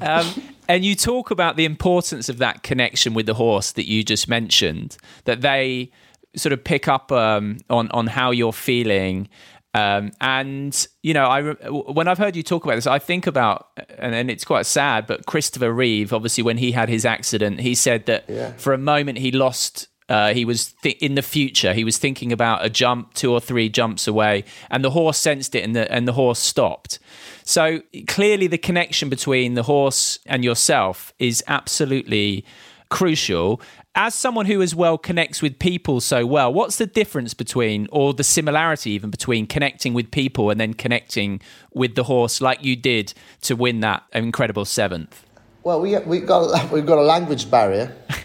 um, 0.00 0.26
and 0.68 0.84
you 0.84 0.94
talk 0.94 1.30
about 1.30 1.56
the 1.56 1.64
importance 1.64 2.28
of 2.28 2.38
that 2.38 2.62
connection 2.62 3.12
with 3.12 3.26
the 3.26 3.34
horse 3.34 3.72
that 3.72 3.88
you 3.88 4.04
just 4.04 4.28
mentioned. 4.28 4.96
That 5.24 5.40
they 5.40 5.90
sort 6.36 6.52
of 6.52 6.64
pick 6.64 6.88
up 6.88 7.12
um, 7.12 7.58
on 7.68 7.90
on 7.90 8.06
how 8.06 8.30
you're 8.30 8.52
feeling 8.52 9.28
um, 9.74 10.12
and 10.20 10.86
you 11.02 11.14
know, 11.14 11.24
I 11.24 11.52
when 11.70 12.06
I've 12.06 12.18
heard 12.18 12.36
you 12.36 12.42
talk 12.42 12.64
about 12.64 12.74
this, 12.74 12.86
I 12.86 12.98
think 12.98 13.26
about, 13.26 13.68
and, 13.96 14.14
and, 14.14 14.30
it's 14.30 14.44
quite 14.44 14.66
sad, 14.66 15.06
but 15.06 15.24
Christopher 15.24 15.72
Reeve, 15.72 16.12
obviously, 16.12 16.44
when 16.44 16.58
he 16.58 16.72
had 16.72 16.90
his 16.90 17.06
accident, 17.06 17.60
he 17.60 17.74
said 17.74 18.04
that 18.06 18.24
yeah. 18.28 18.52
for 18.52 18.74
a 18.74 18.78
moment 18.78 19.18
he 19.18 19.32
lost. 19.32 19.88
Uh, 20.12 20.34
he 20.34 20.44
was 20.44 20.74
th- 20.82 20.98
in 20.98 21.14
the 21.14 21.22
future. 21.22 21.72
He 21.72 21.84
was 21.84 21.96
thinking 21.96 22.32
about 22.32 22.62
a 22.62 22.68
jump, 22.68 23.14
two 23.14 23.32
or 23.32 23.40
three 23.40 23.70
jumps 23.70 24.06
away, 24.06 24.44
and 24.70 24.84
the 24.84 24.90
horse 24.90 25.16
sensed 25.16 25.54
it, 25.54 25.64
and 25.64 25.74
the 25.74 25.90
and 25.90 26.06
the 26.06 26.12
horse 26.12 26.38
stopped. 26.38 26.98
So 27.44 27.80
clearly, 28.08 28.46
the 28.46 28.58
connection 28.58 29.08
between 29.08 29.54
the 29.54 29.62
horse 29.62 30.18
and 30.26 30.44
yourself 30.44 31.14
is 31.18 31.42
absolutely 31.48 32.44
crucial 32.90 33.58
as 33.94 34.14
someone 34.14 34.44
who 34.44 34.60
as 34.60 34.74
well 34.74 34.98
connects 34.98 35.40
with 35.40 35.58
people 35.58 35.98
so 36.00 36.26
well, 36.26 36.52
what's 36.52 36.76
the 36.76 36.86
difference 36.86 37.32
between, 37.32 37.88
or 37.90 38.12
the 38.12 38.24
similarity 38.24 38.90
even 38.90 39.08
between 39.10 39.46
connecting 39.46 39.94
with 39.94 40.10
people 40.10 40.50
and 40.50 40.60
then 40.60 40.74
connecting 40.74 41.40
with 41.72 41.94
the 41.94 42.04
horse 42.04 42.42
like 42.42 42.62
you 42.62 42.76
did 42.76 43.14
to 43.40 43.56
win 43.56 43.80
that 43.80 44.02
incredible 44.12 44.66
seventh? 44.66 45.24
Well, 45.62 45.80
we 45.80 45.96
we 46.00 46.20
got 46.20 46.70
we've 46.72 46.86
got 46.86 46.98
a 46.98 47.02
language 47.02 47.50
barrier. 47.50 47.96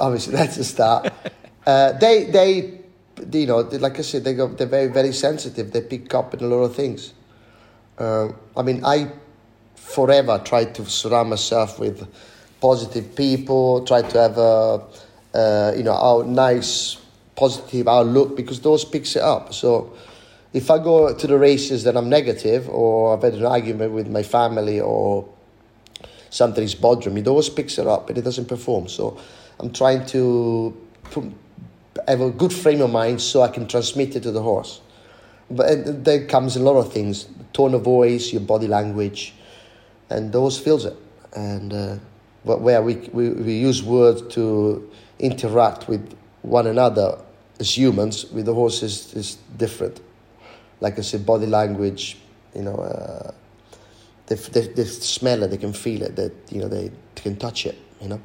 Obviously, 0.00 0.34
that's 0.34 0.56
a 0.56 0.64
start. 0.64 1.12
Uh, 1.66 1.92
they 1.92 2.24
they 2.24 2.80
you 3.32 3.46
know 3.46 3.60
like 3.60 3.98
I 3.98 4.02
said 4.02 4.24
they 4.24 4.34
go, 4.34 4.48
they're 4.48 4.66
very 4.66 4.88
very 4.88 5.12
sensitive. 5.12 5.72
They 5.72 5.80
pick 5.80 6.14
up 6.14 6.34
in 6.34 6.40
a 6.40 6.46
lot 6.46 6.62
of 6.64 6.74
things. 6.74 7.12
Uh, 7.98 8.28
I 8.56 8.62
mean, 8.62 8.84
I 8.84 9.10
forever 9.74 10.40
try 10.44 10.64
to 10.64 10.84
surround 10.86 11.30
myself 11.30 11.78
with 11.78 12.08
positive 12.60 13.14
people, 13.14 13.84
try 13.84 14.02
to 14.02 14.18
have 14.18 14.38
a, 14.38 14.82
uh, 15.34 15.72
you 15.76 15.82
know, 15.82 15.92
our 15.92 16.24
nice, 16.24 16.96
positive 17.36 17.86
outlook 17.86 18.36
because 18.36 18.60
those 18.60 18.84
picks 18.84 19.16
it 19.16 19.22
up. 19.22 19.52
So 19.52 19.92
if 20.52 20.70
I 20.70 20.78
go 20.78 21.14
to 21.14 21.26
the 21.26 21.38
races 21.38 21.84
that 21.84 21.96
I'm 21.96 22.08
negative 22.08 22.68
or 22.68 23.14
I've 23.14 23.22
had 23.22 23.34
an 23.34 23.44
argument 23.44 23.92
with 23.92 24.08
my 24.08 24.22
family 24.22 24.80
or 24.80 25.28
something 26.34 26.64
is 26.64 26.74
bothering 26.74 27.14
me, 27.14 27.22
always 27.24 27.48
picks 27.48 27.78
it 27.78 27.86
up 27.86 28.08
but 28.08 28.18
it 28.18 28.22
doesn't 28.22 28.46
perform. 28.46 28.88
So 28.88 29.18
I'm 29.60 29.72
trying 29.72 30.04
to 30.06 30.76
have 32.08 32.20
a 32.20 32.30
good 32.30 32.52
frame 32.52 32.80
of 32.80 32.90
mind 32.90 33.20
so 33.20 33.42
I 33.42 33.48
can 33.48 33.68
transmit 33.68 34.16
it 34.16 34.24
to 34.24 34.32
the 34.32 34.42
horse. 34.42 34.80
But 35.48 36.04
there 36.04 36.26
comes 36.26 36.56
a 36.56 36.60
lot 36.60 36.76
of 36.76 36.92
things, 36.92 37.28
tone 37.52 37.74
of 37.74 37.82
voice, 37.82 38.32
your 38.32 38.40
body 38.40 38.66
language, 38.66 39.34
and 40.10 40.32
those 40.32 40.58
feels 40.58 40.84
it. 40.86 40.96
And 41.36 41.72
uh, 41.72 41.98
where 42.42 42.82
we, 42.82 42.96
we, 43.12 43.30
we 43.30 43.52
use 43.54 43.82
words 43.82 44.34
to 44.34 44.90
interact 45.20 45.86
with 45.86 46.16
one 46.42 46.66
another 46.66 47.18
as 47.60 47.76
humans, 47.78 48.24
with 48.32 48.46
the 48.46 48.54
horses 48.54 49.14
is 49.14 49.38
different. 49.56 50.00
Like 50.80 50.98
I 50.98 51.02
said, 51.02 51.24
body 51.24 51.46
language, 51.46 52.18
you 52.56 52.62
know, 52.62 52.74
uh, 52.74 53.30
they, 54.26 54.36
they, 54.36 54.68
they 54.68 54.84
smell 54.84 55.42
it, 55.42 55.48
they 55.48 55.56
can 55.56 55.72
feel 55.72 56.02
it, 56.02 56.16
that 56.16 56.32
you 56.50 56.60
know 56.60 56.68
they 56.68 56.90
can 57.14 57.36
touch 57.36 57.66
it, 57.66 57.78
you 58.00 58.08
know. 58.08 58.20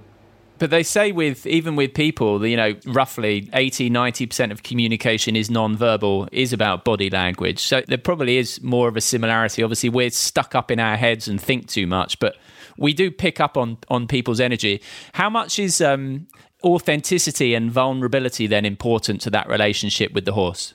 But 0.60 0.72
they 0.72 0.84
say 0.84 1.14
with 1.14 1.48
even 1.48 1.78
with 1.78 1.94
people, 1.94 2.46
you 2.46 2.58
know, 2.58 2.76
roughly 2.86 3.50
80, 3.54 3.90
90% 3.90 4.52
of 4.52 4.62
communication 4.62 5.38
is 5.38 5.50
non-verbal, 5.50 6.28
is 6.34 6.52
about 6.52 6.84
body 6.84 7.10
language. 7.10 7.60
So 7.60 7.82
there 7.88 7.98
probably 7.98 8.38
is 8.38 8.62
more 8.62 8.90
of 8.90 8.98
a 8.98 9.02
similarity. 9.02 9.64
Obviously, 9.64 9.88
we're 9.88 10.10
stuck 10.10 10.56
up 10.56 10.70
in 10.70 10.80
our 10.80 10.98
heads 10.98 11.30
and 11.30 11.40
think 11.40 11.68
too 11.68 11.88
much, 11.88 12.20
but 12.20 12.36
we 12.78 12.94
do 12.94 13.10
pick 13.10 13.40
up 13.40 13.58
on 13.58 13.78
on 13.88 14.08
people's 14.08 14.42
energy. 14.42 14.82
How 15.14 15.30
much 15.30 15.60
is 15.60 15.80
um, 15.80 16.28
authenticity 16.64 17.54
and 17.54 17.72
vulnerability 17.72 18.46
then 18.46 18.66
important 18.66 19.22
to 19.22 19.30
that 19.30 19.48
relationship 19.48 20.12
with 20.12 20.26
the 20.26 20.34
horse? 20.34 20.74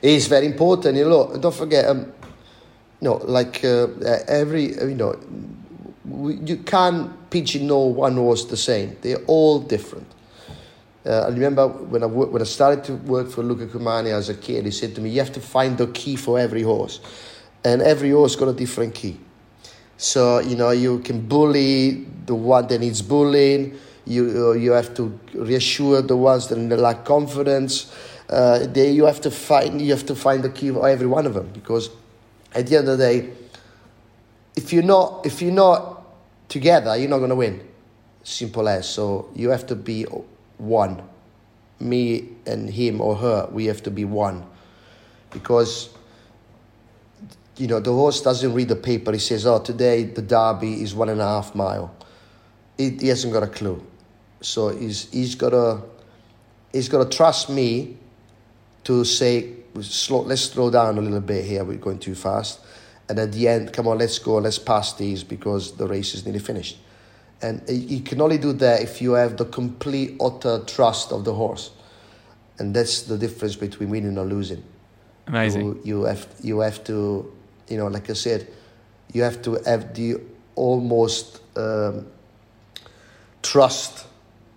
It 0.00 0.10
is 0.10 0.26
very 0.26 0.46
important. 0.46 0.96
You 0.96 1.08
know, 1.08 1.36
don't 1.36 1.54
forget. 1.54 1.86
Um, 1.86 2.12
know, 3.02 3.16
like 3.24 3.64
uh, 3.64 3.88
every 4.28 4.74
you 4.74 4.94
know, 4.94 5.18
you 6.22 6.56
can't 6.58 7.30
pigeonhole 7.30 7.92
one 7.92 8.14
horse 8.14 8.44
the 8.44 8.56
same. 8.56 8.96
They're 9.00 9.24
all 9.26 9.58
different. 9.60 10.06
Uh, 11.04 11.22
I 11.22 11.28
remember 11.28 11.66
when 11.66 12.02
I 12.04 12.06
when 12.06 12.40
I 12.40 12.44
started 12.44 12.84
to 12.84 12.94
work 12.94 13.28
for 13.28 13.42
Luca 13.42 13.66
Cumani 13.66 14.12
as 14.12 14.28
a 14.28 14.34
kid, 14.34 14.64
he 14.64 14.70
said 14.70 14.94
to 14.94 15.00
me, 15.00 15.10
"You 15.10 15.18
have 15.18 15.32
to 15.32 15.40
find 15.40 15.76
the 15.76 15.88
key 15.88 16.16
for 16.16 16.38
every 16.38 16.62
horse, 16.62 17.00
and 17.64 17.82
every 17.82 18.10
horse 18.10 18.36
got 18.36 18.48
a 18.48 18.52
different 18.52 18.94
key." 18.94 19.18
So 19.96 20.38
you 20.38 20.54
know 20.54 20.70
you 20.70 21.00
can 21.00 21.26
bully 21.26 22.06
the 22.26 22.34
one 22.34 22.68
that 22.68 22.78
needs 22.80 23.02
bullying. 23.02 23.78
You 24.06 24.50
uh, 24.50 24.52
you 24.52 24.72
have 24.72 24.94
to 24.94 25.18
reassure 25.34 26.02
the 26.02 26.16
ones 26.16 26.48
that 26.48 26.58
lack 26.58 27.04
confidence. 27.04 27.92
Uh, 28.28 28.66
you 28.74 29.04
have 29.04 29.20
to 29.22 29.30
find 29.30 29.80
you 29.80 29.90
have 29.90 30.06
to 30.06 30.14
find 30.14 30.42
the 30.44 30.50
key 30.50 30.70
for 30.70 30.88
every 30.88 31.06
one 31.06 31.26
of 31.26 31.34
them 31.34 31.50
because 31.52 31.90
at 32.54 32.66
the 32.66 32.76
end 32.76 32.88
of 32.88 32.98
the 32.98 33.04
day, 33.04 33.30
if 34.56 34.72
you're 34.72 34.82
not 34.82 35.24
if 35.26 35.40
you're 35.40 35.52
not 35.52 36.04
together, 36.48 36.96
you're 36.96 37.08
not 37.08 37.18
going 37.18 37.30
to 37.30 37.36
win. 37.36 37.66
Simple 38.22 38.68
as. 38.68 38.88
So 38.88 39.30
you 39.34 39.50
have 39.50 39.66
to 39.66 39.74
be 39.74 40.04
one. 40.58 41.02
Me 41.80 42.28
and 42.46 42.70
him 42.70 43.00
or 43.00 43.16
her, 43.16 43.48
we 43.50 43.66
have 43.66 43.82
to 43.82 43.90
be 43.90 44.04
one 44.04 44.46
because 45.30 45.90
you 47.56 47.66
know, 47.66 47.80
the 47.80 47.92
horse 47.92 48.20
doesn't 48.22 48.54
read 48.54 48.68
the 48.68 48.76
paper. 48.76 49.12
He 49.12 49.18
says, 49.18 49.46
oh, 49.46 49.60
today 49.60 50.04
the 50.04 50.22
derby 50.22 50.82
is 50.82 50.94
one 50.94 51.08
and 51.08 51.20
a 51.20 51.26
half 51.26 51.54
mile. 51.54 51.94
He, 52.78 52.90
he 52.90 53.08
hasn't 53.08 53.32
got 53.32 53.42
a 53.42 53.46
clue. 53.48 53.84
So 54.40 54.70
he's, 54.70 55.10
he's 55.12 55.34
got 55.34 55.50
to 55.50 55.82
he's 56.72 56.88
got 56.88 57.08
to 57.08 57.16
trust 57.16 57.50
me 57.50 57.98
to 58.84 59.04
say, 59.04 59.54
slow, 59.80 60.22
let's 60.22 60.42
slow 60.42 60.70
down 60.70 60.98
a 60.98 61.00
little 61.00 61.20
bit 61.20 61.44
here. 61.44 61.64
We're 61.64 61.78
going 61.78 61.98
too 61.98 62.14
fast. 62.14 62.60
And 63.08 63.18
at 63.18 63.32
the 63.32 63.48
end, 63.48 63.72
come 63.72 63.88
on, 63.88 63.98
let's 63.98 64.18
go, 64.18 64.36
let's 64.38 64.58
pass 64.58 64.94
these 64.94 65.24
because 65.24 65.76
the 65.76 65.86
race 65.86 66.14
is 66.14 66.24
nearly 66.24 66.38
finished. 66.40 66.78
And 67.40 67.62
you 67.68 68.00
can 68.00 68.20
only 68.20 68.38
do 68.38 68.52
that 68.54 68.82
if 68.82 69.02
you 69.02 69.12
have 69.12 69.36
the 69.36 69.44
complete, 69.44 70.16
utter 70.20 70.62
trust 70.64 71.12
of 71.12 71.24
the 71.24 71.34
horse. 71.34 71.70
And 72.58 72.74
that's 72.74 73.02
the 73.02 73.18
difference 73.18 73.56
between 73.56 73.90
winning 73.90 74.16
or 74.16 74.24
losing. 74.24 74.62
Amazing. 75.26 75.62
You, 75.62 75.80
you 75.84 76.02
have 76.02 76.26
you 76.42 76.60
have 76.60 76.84
to, 76.84 77.32
you 77.68 77.76
know, 77.76 77.88
like 77.88 78.10
I 78.10 78.12
said, 78.12 78.48
you 79.12 79.22
have 79.22 79.42
to 79.42 79.54
have 79.66 79.94
the 79.94 80.20
almost 80.54 81.40
um, 81.56 82.06
trust 83.42 84.06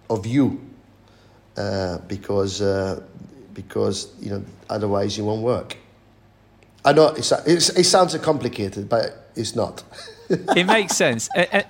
of 0.09 0.25
you 0.25 0.61
uh, 1.57 1.99
because 2.07 2.61
uh, 2.61 3.01
because 3.55 4.13
you 4.19 4.29
know 4.29 4.45
otherwise 4.69 5.17
you 5.17 5.25
won't 5.25 5.41
work. 5.41 5.77
I 6.83 6.93
know 6.93 7.07
it's, 7.07 7.31
it's, 7.31 7.69
it 7.69 7.85
sounds 7.85 8.15
complicated, 8.19 8.87
but 8.87 9.31
it's 9.35 9.55
not. 9.55 9.83
it 10.29 10.67
makes 10.67 10.95
sense. 10.95 11.27
Uh, 11.35 11.45
uh, 11.51 11.63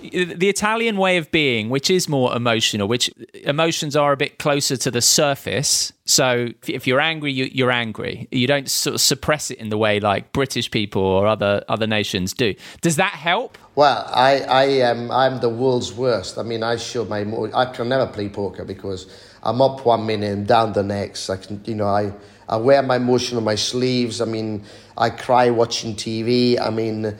the 0.00 0.48
Italian 0.48 0.96
way 0.96 1.18
of 1.18 1.30
being, 1.30 1.68
which 1.68 1.90
is 1.90 2.08
more 2.08 2.34
emotional, 2.34 2.88
which 2.88 3.10
emotions 3.44 3.94
are 3.94 4.12
a 4.12 4.16
bit 4.16 4.38
closer 4.38 4.76
to 4.76 4.90
the 4.90 5.00
surface. 5.00 5.92
So 6.04 6.48
if 6.66 6.86
you're 6.86 7.00
angry, 7.00 7.32
you, 7.32 7.66
are 7.66 7.70
angry. 7.70 8.26
You 8.32 8.46
don't 8.46 8.68
sort 8.68 8.94
of 8.94 9.00
suppress 9.00 9.50
it 9.50 9.58
in 9.58 9.68
the 9.68 9.78
way 9.78 10.00
like 10.00 10.32
British 10.32 10.70
people 10.70 11.02
or 11.02 11.26
other 11.26 11.62
other 11.68 11.86
nations 11.86 12.32
do. 12.32 12.54
Does 12.80 12.96
that 12.96 13.12
help? 13.12 13.58
Well, 13.74 14.10
I, 14.12 14.40
I 14.40 14.64
am 14.64 15.10
I'm 15.10 15.40
the 15.40 15.50
world's 15.50 15.92
worst. 15.92 16.38
I 16.38 16.42
mean, 16.42 16.62
I 16.62 16.76
show 16.76 17.04
my 17.04 17.20
I 17.54 17.66
can 17.66 17.88
never 17.88 18.06
play 18.06 18.28
poker 18.28 18.64
because 18.64 19.06
I'm 19.42 19.60
up 19.60 19.84
one 19.84 20.06
minute 20.06 20.32
and 20.32 20.46
down 20.46 20.72
the 20.72 20.82
next. 20.82 21.30
I 21.30 21.36
can, 21.36 21.60
you 21.64 21.74
know, 21.74 21.86
I 21.86 22.12
I 22.48 22.56
wear 22.56 22.82
my 22.82 22.96
emotion 22.96 23.36
on 23.36 23.44
my 23.44 23.54
sleeves. 23.54 24.20
I 24.20 24.24
mean, 24.24 24.64
I 24.96 25.10
cry 25.10 25.50
watching 25.50 25.94
TV. 25.94 26.60
I 26.60 26.70
mean. 26.70 27.16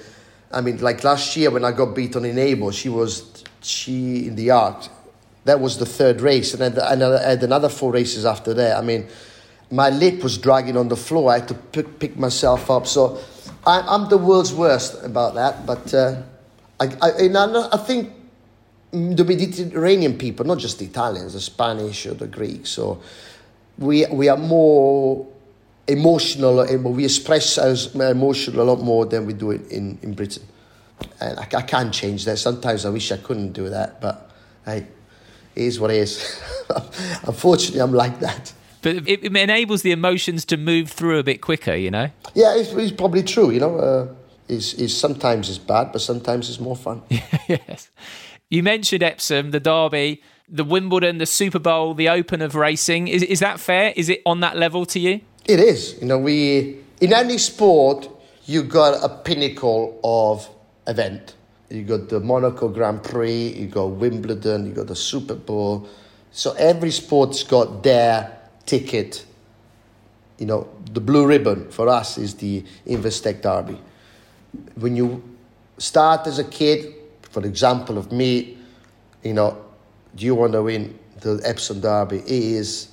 I 0.50 0.62
mean, 0.62 0.78
like 0.78 1.04
last 1.04 1.36
year 1.36 1.50
when 1.50 1.62
I 1.62 1.72
got 1.72 1.94
beaten 1.94 2.24
in 2.24 2.36
Abo, 2.36 2.72
she 2.72 2.88
was 2.88 3.44
she 3.60 4.28
in 4.28 4.34
the 4.34 4.50
arc. 4.50 4.88
That 5.44 5.60
was 5.60 5.76
the 5.76 5.84
third 5.84 6.22
race, 6.22 6.54
and 6.54 6.78
I 6.78 7.28
had 7.28 7.42
another 7.42 7.68
four 7.68 7.92
races 7.92 8.24
after 8.24 8.54
that. 8.54 8.76
I 8.76 8.80
mean, 8.80 9.06
my 9.70 9.90
lip 9.90 10.22
was 10.22 10.38
dragging 10.38 10.76
on 10.76 10.88
the 10.88 10.96
floor. 10.96 11.30
I 11.30 11.38
had 11.38 11.48
to 11.48 11.54
pick, 11.54 11.98
pick 11.98 12.18
myself 12.18 12.70
up. 12.70 12.86
So 12.86 13.20
I, 13.66 13.94
am 13.94 14.08
the 14.08 14.18
world's 14.18 14.52
worst 14.52 15.02
about 15.04 15.34
that. 15.34 15.66
But 15.66 15.92
uh, 15.94 16.22
I, 16.80 16.86
I, 17.00 17.68
I 17.72 17.76
think 17.78 18.12
the 18.90 19.24
Mediterranean 19.24 20.16
people, 20.16 20.46
not 20.46 20.58
just 20.58 20.78
the 20.78 20.86
Italians, 20.86 21.34
the 21.34 21.40
Spanish 21.40 22.06
or 22.06 22.14
the 22.14 22.26
Greeks, 22.26 22.70
so 22.70 23.02
we 23.78 24.06
we 24.06 24.28
are 24.28 24.36
more 24.36 25.26
emotional, 25.88 26.64
we 26.92 27.04
express 27.04 27.58
our 27.58 28.10
emotion 28.10 28.58
a 28.58 28.62
lot 28.62 28.80
more 28.80 29.06
than 29.06 29.26
we 29.26 29.32
do 29.32 29.50
it 29.50 29.70
in, 29.72 29.98
in 30.02 30.12
Britain. 30.12 30.42
And 31.20 31.38
I, 31.38 31.42
I 31.42 31.62
can't 31.62 31.92
change 31.92 32.24
that. 32.26 32.36
Sometimes 32.38 32.84
I 32.84 32.90
wish 32.90 33.10
I 33.10 33.16
couldn't 33.16 33.52
do 33.52 33.70
that, 33.70 34.00
but 34.00 34.30
hey, 34.64 34.86
it 35.54 35.62
is 35.62 35.80
what 35.80 35.90
it 35.90 35.96
is. 35.96 36.40
Unfortunately, 37.26 37.80
I'm 37.80 37.94
like 37.94 38.20
that. 38.20 38.52
But 38.82 39.08
it, 39.08 39.24
enables 39.24 39.82
the 39.82 39.90
emotions 39.90 40.44
to 40.46 40.56
move 40.56 40.90
through 40.90 41.18
a 41.18 41.22
bit 41.22 41.40
quicker, 41.40 41.74
you 41.74 41.90
know? 41.90 42.10
Yeah, 42.34 42.54
it's, 42.54 42.72
it's 42.72 42.92
probably 42.92 43.22
true, 43.22 43.50
you 43.50 43.58
know. 43.58 43.76
Uh, 43.76 44.14
it's, 44.46 44.74
it's, 44.74 44.94
sometimes 44.94 45.48
it's 45.48 45.58
bad, 45.58 45.90
but 45.92 46.00
sometimes 46.00 46.48
it's 46.48 46.60
more 46.60 46.76
fun. 46.76 47.02
yes. 47.10 47.90
You 48.50 48.62
mentioned 48.62 49.02
Epsom, 49.02 49.50
the 49.50 49.60
Derby, 49.60 50.22
the 50.48 50.64
Wimbledon, 50.64 51.18
the 51.18 51.26
Super 51.26 51.58
Bowl, 51.58 51.92
the 51.92 52.08
Open 52.08 52.40
of 52.40 52.54
racing. 52.54 53.08
Is, 53.08 53.22
is 53.22 53.40
that 53.40 53.60
fair? 53.60 53.92
Is 53.94 54.08
it 54.08 54.22
on 54.24 54.40
that 54.40 54.56
level 54.56 54.86
to 54.86 54.98
you? 54.98 55.20
It 55.44 55.60
is. 55.60 55.98
You 56.00 56.06
know, 56.06 56.18
we 56.18 56.78
in 57.00 57.12
any 57.12 57.38
sport 57.38 58.08
you 58.48 58.62
got 58.62 59.04
a 59.04 59.10
pinnacle 59.10 60.00
of 60.02 60.48
event. 60.86 61.34
You 61.68 61.82
got 61.82 62.08
the 62.08 62.18
Monaco 62.18 62.68
Grand 62.68 63.04
Prix, 63.04 63.48
you 63.48 63.66
got 63.66 63.88
Wimbledon, 63.88 64.64
you 64.64 64.72
got 64.72 64.86
the 64.86 64.96
Super 64.96 65.34
Bowl. 65.34 65.86
So 66.32 66.54
every 66.54 66.90
sport's 66.90 67.42
got 67.42 67.82
their 67.82 68.38
ticket. 68.64 69.26
You 70.38 70.46
know, 70.46 70.68
the 70.92 71.00
blue 71.00 71.26
ribbon 71.26 71.70
for 71.70 71.88
us 71.88 72.16
is 72.16 72.36
the 72.36 72.64
Investec 72.86 73.42
Derby. 73.42 73.78
When 74.76 74.96
you 74.96 75.22
start 75.76 76.26
as 76.26 76.38
a 76.38 76.44
kid, 76.44 76.94
for 77.38 77.46
example, 77.46 77.98
of 77.98 78.10
me, 78.10 78.58
you 79.22 79.32
know, 79.32 79.64
do 80.16 80.24
you 80.26 80.34
want 80.34 80.54
to 80.54 80.62
win 80.64 80.98
the 81.20 81.40
Epsom 81.44 81.80
Derby? 81.80 82.18
It 82.18 82.28
is 82.28 82.88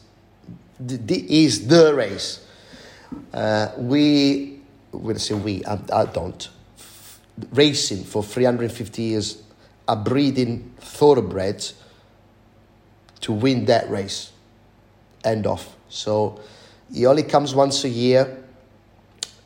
is 0.79 1.67
the 1.67 1.95
race. 1.95 2.45
Uh, 3.33 3.69
we, 3.77 4.59
we'll 4.91 5.17
say 5.17 5.33
we, 5.33 5.65
I, 5.65 5.79
I 5.91 6.05
don't, 6.05 6.47
racing 7.53 8.03
for 8.03 8.21
350 8.21 9.01
years 9.01 9.41
are 9.87 9.95
breeding 9.95 10.71
thoroughbreds 10.77 11.73
to 13.21 13.33
win 13.33 13.65
that 13.65 13.89
race. 13.89 14.31
End 15.23 15.47
off. 15.47 15.75
So 15.89 16.39
he 16.93 17.07
only 17.07 17.23
comes 17.23 17.55
once 17.55 17.83
a 17.83 17.89
year. 17.89 18.43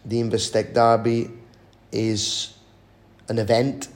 The 0.04 0.22
Investec 0.22 0.74
Derby 0.74 1.30
is 1.90 2.54
an 3.30 3.38
event, 3.38 3.88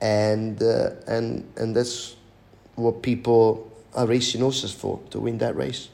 and 0.00 0.62
uh, 0.62 0.90
and 1.06 1.50
and 1.56 1.74
that's 1.74 2.16
what 2.74 3.02
people 3.02 3.70
are 3.94 4.06
racing 4.06 4.40
horses 4.40 4.72
for 4.72 5.00
to 5.10 5.20
win 5.20 5.38
that 5.38 5.56
race. 5.56 5.88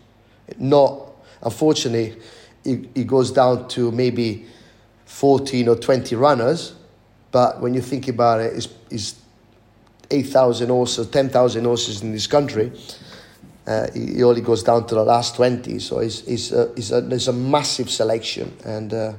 Not 0.58 1.14
unfortunately, 1.42 2.16
it, 2.64 2.88
it 2.94 3.06
goes 3.06 3.30
down 3.30 3.68
to 3.68 3.90
maybe 3.92 4.46
14 5.06 5.68
or 5.68 5.76
20 5.76 6.16
runners. 6.16 6.74
But 7.30 7.60
when 7.60 7.74
you 7.74 7.80
think 7.80 8.08
about 8.08 8.40
it, 8.40 8.54
it's, 8.54 8.68
it's 8.90 9.20
8,000 10.10 10.68
horses, 10.68 11.08
10,000 11.08 11.64
horses 11.64 12.02
in 12.02 12.12
this 12.12 12.26
country. 12.26 12.72
Uh, 13.66 13.86
it 13.94 14.22
only 14.22 14.40
goes 14.40 14.62
down 14.62 14.86
to 14.86 14.94
the 14.94 15.04
last 15.04 15.36
20. 15.36 15.78
So 15.78 16.00
it's, 16.00 16.22
it's, 16.22 16.52
a, 16.52 16.72
it's, 16.72 16.90
a, 16.90 17.08
it's 17.08 17.26
a 17.28 17.32
massive 17.32 17.90
selection 17.90 18.56
and, 18.64 18.92
uh, 18.92 19.12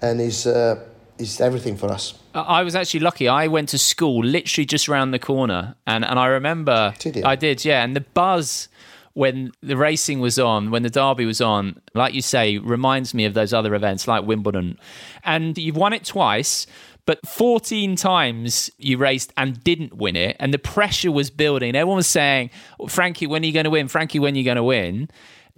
and 0.00 0.20
it's, 0.20 0.46
uh, 0.46 0.82
it's 1.20 1.40
everything 1.40 1.76
for 1.76 1.88
us. 1.90 2.14
I 2.34 2.62
was 2.62 2.74
actually 2.74 3.00
lucky. 3.00 3.28
I 3.28 3.46
went 3.48 3.68
to 3.70 3.78
school 3.78 4.24
literally 4.24 4.64
just 4.64 4.88
around 4.88 5.10
the 5.10 5.18
corner. 5.18 5.74
And, 5.86 6.04
and 6.04 6.18
I 6.18 6.26
remember. 6.26 6.94
Did 6.98 7.22
I 7.24 7.36
did, 7.36 7.64
yeah. 7.64 7.84
And 7.84 7.94
the 7.94 8.00
buzz 8.00 8.68
when 9.14 9.50
the 9.60 9.76
racing 9.76 10.20
was 10.20 10.38
on, 10.38 10.70
when 10.70 10.82
the 10.82 10.90
Derby 10.90 11.24
was 11.24 11.40
on, 11.40 11.80
like 11.94 12.14
you 12.14 12.22
say, 12.22 12.58
reminds 12.58 13.12
me 13.12 13.24
of 13.24 13.34
those 13.34 13.52
other 13.52 13.74
events 13.74 14.06
like 14.06 14.24
Wimbledon. 14.24 14.78
And 15.24 15.58
you've 15.58 15.76
won 15.76 15.92
it 15.92 16.04
twice, 16.04 16.66
but 17.06 17.26
14 17.26 17.96
times 17.96 18.70
you 18.78 18.98
raced 18.98 19.32
and 19.36 19.62
didn't 19.64 19.96
win 19.96 20.14
it. 20.14 20.36
And 20.38 20.54
the 20.54 20.58
pressure 20.58 21.10
was 21.10 21.28
building. 21.28 21.74
Everyone 21.74 21.96
was 21.96 22.06
saying, 22.06 22.50
Frankie, 22.88 23.26
when 23.26 23.42
are 23.42 23.46
you 23.46 23.52
going 23.52 23.64
to 23.64 23.70
win? 23.70 23.88
Frankie, 23.88 24.20
when 24.20 24.34
are 24.34 24.38
you 24.38 24.44
going 24.44 24.56
to 24.56 24.62
win? 24.62 25.10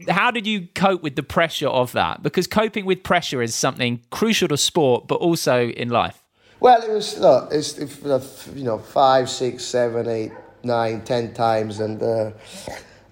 How 0.08 0.30
did 0.30 0.46
you 0.46 0.68
cope 0.74 1.02
with 1.02 1.16
the 1.16 1.22
pressure 1.22 1.68
of 1.68 1.92
that? 1.92 2.22
Because 2.22 2.46
coping 2.46 2.84
with 2.86 3.02
pressure 3.02 3.42
is 3.42 3.54
something 3.54 4.00
crucial 4.10 4.48
to 4.48 4.56
sport, 4.56 5.08
but 5.08 5.16
also 5.16 5.68
in 5.68 5.88
life. 5.88 6.22
Well, 6.60 6.80
it 6.82 6.90
was 6.90 7.18
look, 7.18 7.48
it's 7.52 8.48
you 8.54 8.64
know 8.64 8.78
five, 8.78 9.28
six, 9.28 9.64
seven, 9.64 10.08
eight, 10.08 10.32
nine, 10.62 11.02
ten 11.02 11.34
times, 11.34 11.80
and 11.80 12.00
uh, 12.02 12.30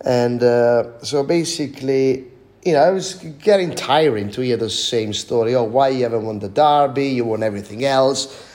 and 0.04 0.42
uh, 0.42 1.02
so 1.02 1.22
basically, 1.24 2.26
you 2.64 2.72
know, 2.72 2.90
it 2.90 2.94
was 2.94 3.14
getting 3.42 3.74
tiring 3.74 4.30
to 4.32 4.40
hear 4.42 4.56
the 4.56 4.70
same 4.70 5.12
story. 5.12 5.54
Oh, 5.54 5.64
why 5.64 5.88
you 5.88 6.04
haven't 6.04 6.24
won 6.24 6.38
the 6.38 6.48
derby? 6.48 7.08
You 7.08 7.24
won 7.24 7.42
everything 7.42 7.84
else. 7.84 8.46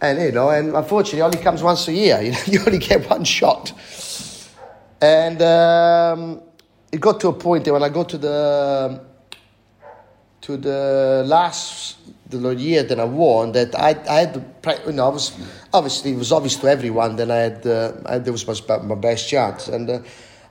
And, 0.00 0.20
you 0.20 0.32
know, 0.32 0.50
and 0.50 0.74
unfortunately, 0.74 1.20
it 1.20 1.22
only 1.22 1.38
comes 1.38 1.62
once 1.62 1.88
a 1.88 1.92
year. 1.92 2.20
You, 2.22 2.32
know, 2.32 2.38
you 2.46 2.60
only 2.66 2.78
get 2.78 3.08
one 3.10 3.24
shot. 3.24 3.72
And 5.00 5.42
um, 5.42 6.42
it 6.92 7.00
got 7.00 7.20
to 7.20 7.28
a 7.28 7.32
point 7.32 7.64
that 7.64 7.72
when 7.72 7.82
I 7.82 7.88
got 7.88 8.08
to 8.10 8.18
the 8.18 9.00
to 10.40 10.56
the 10.56 11.24
last 11.26 11.98
the 12.30 12.50
year 12.50 12.82
that 12.82 13.00
I 13.00 13.04
won, 13.04 13.52
that 13.52 13.74
I, 13.74 13.96
I 14.08 14.20
had, 14.20 14.44
you 14.86 14.92
know, 14.92 15.06
I 15.06 15.08
was, 15.08 15.32
obviously, 15.72 16.12
it 16.12 16.18
was 16.18 16.30
obvious 16.30 16.56
to 16.56 16.68
everyone 16.68 17.16
that 17.16 17.30
I 17.30 17.36
had, 17.36 17.66
uh, 17.66 17.92
I, 18.04 18.18
was 18.18 18.46
my, 18.68 18.76
my 18.78 18.94
best 18.94 19.28
chance. 19.28 19.68
And 19.68 19.88
uh, 19.88 20.00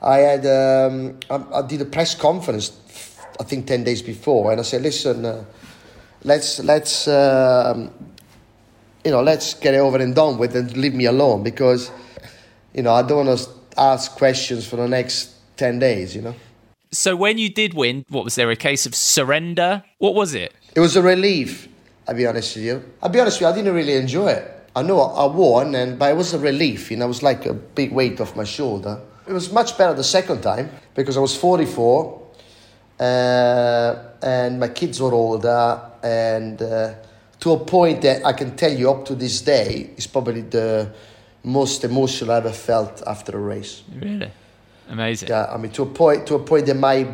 I 0.01 0.17
had 0.17 0.45
um, 0.45 1.19
I, 1.29 1.59
I, 1.59 1.61
did 1.67 1.81
a 1.81 1.85
press 1.85 2.15
conference, 2.15 2.79
I 3.39 3.43
think 3.43 3.65
ten 3.65 3.83
days 3.83 4.01
before, 4.01 4.51
and 4.51 4.59
I 4.59 4.63
said, 4.63 4.83
"Listen, 4.83 5.25
uh, 5.25 5.43
let's 6.23 6.59
let's 6.59 7.07
uh, 7.07 7.89
you 9.03 9.11
know 9.11 9.21
let's 9.21 9.55
get 9.55 9.73
it 9.73 9.79
over 9.79 9.97
and 9.97 10.13
done 10.13 10.37
with, 10.37 10.55
and 10.55 10.75
leave 10.77 10.93
me 10.93 11.05
alone 11.05 11.41
because 11.41 11.89
you 12.75 12.83
know 12.83 12.93
I 12.93 13.01
don't 13.01 13.25
want 13.25 13.39
to 13.39 13.49
ask 13.75 14.11
questions 14.11 14.67
for 14.67 14.75
the 14.75 14.87
next 14.87 15.36
ten 15.57 15.79
days." 15.79 16.15
You 16.15 16.21
know. 16.21 16.35
So 16.91 17.15
when 17.15 17.37
you 17.37 17.49
did 17.49 17.73
win, 17.73 18.05
what 18.07 18.23
was 18.23 18.35
there 18.35 18.49
a 18.49 18.55
case 18.55 18.85
of 18.85 18.95
surrender? 18.95 19.83
What 19.97 20.15
was 20.15 20.33
it? 20.33 20.53
It 20.73 20.79
was 20.79 20.95
a 20.95 21.01
relief. 21.01 21.67
I'll 22.07 22.15
be 22.15 22.25
honest 22.25 22.55
with 22.55 22.65
you. 22.65 22.83
I'll 23.01 23.09
be 23.09 23.19
honest 23.19 23.37
with 23.37 23.47
you. 23.47 23.53
I 23.53 23.55
didn't 23.55 23.73
really 23.73 23.93
enjoy 23.95 24.29
it. 24.29 24.69
I 24.73 24.83
know 24.83 25.01
I 25.01 25.25
won, 25.25 25.75
and 25.75 25.99
but 25.99 26.11
it 26.11 26.15
was 26.15 26.33
a 26.33 26.39
relief. 26.39 26.89
You 26.91 26.97
know, 26.97 27.05
it 27.05 27.09
was 27.09 27.23
like 27.23 27.45
a 27.45 27.53
big 27.53 27.91
weight 27.91 28.21
off 28.21 28.35
my 28.35 28.45
shoulder. 28.45 29.01
It 29.27 29.33
was 29.33 29.51
much 29.51 29.77
better 29.77 29.93
the 29.93 30.03
second 30.03 30.41
time 30.41 30.69
because 30.95 31.17
I 31.17 31.19
was 31.19 31.35
44 31.35 32.21
uh, 32.99 33.95
and 34.21 34.59
my 34.59 34.69
kids 34.69 35.01
were 35.01 35.13
older 35.13 35.81
and 36.01 36.61
uh, 36.61 36.93
to 37.41 37.51
a 37.51 37.59
point 37.59 38.01
that 38.03 38.25
I 38.25 38.33
can 38.33 38.55
tell 38.55 38.71
you 38.71 38.89
up 38.89 39.05
to 39.05 39.15
this 39.15 39.41
day 39.41 39.91
is 39.97 40.07
probably 40.07 40.41
the 40.41 40.93
most 41.43 41.83
emotional 41.83 42.31
I 42.31 42.37
ever 42.37 42.53
felt 42.53 43.03
after 43.05 43.37
a 43.37 43.41
race. 43.41 43.83
Really? 43.99 44.31
Amazing. 44.89 45.29
Yeah, 45.29 45.45
I 45.51 45.57
mean 45.57 45.71
to 45.71 45.83
a 45.83 45.85
point 45.85 46.27
to 46.27 46.35
a 46.35 46.39
point 46.39 46.65
that 46.67 46.77
my 46.77 47.07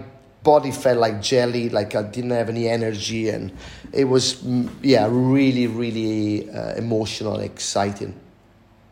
body 0.44 0.72
felt 0.72 1.00
like 1.00 1.22
jelly, 1.22 1.70
like 1.70 1.96
I 1.96 2.04
didn't 2.04 2.32
have 2.32 2.50
any 2.50 2.68
energy, 2.68 3.30
and 3.30 3.52
it 3.92 4.06
was 4.06 4.36
mm, 4.36 4.70
yeah 4.82 5.08
really 5.10 5.68
really 5.68 6.50
uh, 6.50 6.76
emotional, 6.76 7.40
exciting. 7.40 8.14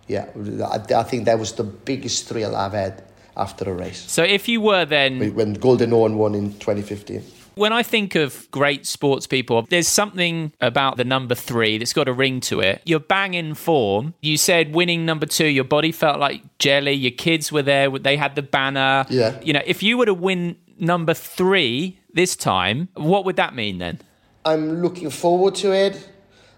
Yeah, 0.08 0.26
I, 0.66 0.82
I 0.94 1.04
think 1.04 1.26
that 1.26 1.40
was 1.40 1.54
the 1.54 1.64
biggest 1.64 2.28
thrill 2.28 2.56
I've 2.56 2.74
had 2.74 3.04
after 3.38 3.70
a 3.70 3.74
race. 3.74 4.12
So 4.12 4.24
if 4.24 4.48
you 4.48 4.62
were 4.62 4.86
then 4.86 5.34
when 5.36 5.54
Golden 5.54 5.92
Horn 5.92 6.18
won 6.18 6.36
in 6.36 6.54
2015. 6.54 7.24
When 7.62 7.74
I 7.74 7.84
think 7.84 8.16
of 8.16 8.50
great 8.50 8.88
sports 8.88 9.28
people, 9.28 9.68
there's 9.70 9.88
something 9.88 10.52
about 10.62 10.98
the 10.98 11.04
number 11.04 11.36
three 11.36 11.78
that's 11.78 11.94
got 11.94 12.08
a 12.08 12.12
ring 12.12 12.40
to 12.50 12.60
it. 12.60 12.82
You're 12.86 13.00
bang 13.00 13.36
in 13.36 13.54
form. 13.54 14.16
You 14.20 14.38
said 14.38 14.74
winning 14.74 15.06
number 15.06 15.28
two, 15.28 15.46
your 15.46 15.64
body 15.64 15.92
felt 15.92 16.20
like 16.20 16.42
jelly. 16.58 16.94
Your 16.94 17.12
kids 17.12 17.52
were 17.52 17.62
there. 17.62 17.88
They 17.92 18.18
had 18.18 18.34
the 18.34 18.42
banner. 18.42 19.06
Yeah. 19.12 19.40
You 19.44 19.54
know, 19.54 19.62
if 19.64 19.84
you 19.84 20.00
were 20.00 20.08
to 20.08 20.14
win 20.16 20.56
number 20.80 21.14
three 21.14 22.00
this 22.12 22.36
time, 22.36 22.90
what 22.96 23.26
would 23.26 23.36
that 23.36 23.54
mean 23.54 23.78
then? 23.78 24.00
I'm 24.44 24.82
looking 24.82 25.12
forward 25.12 25.54
to 25.58 25.72
it. 25.72 26.10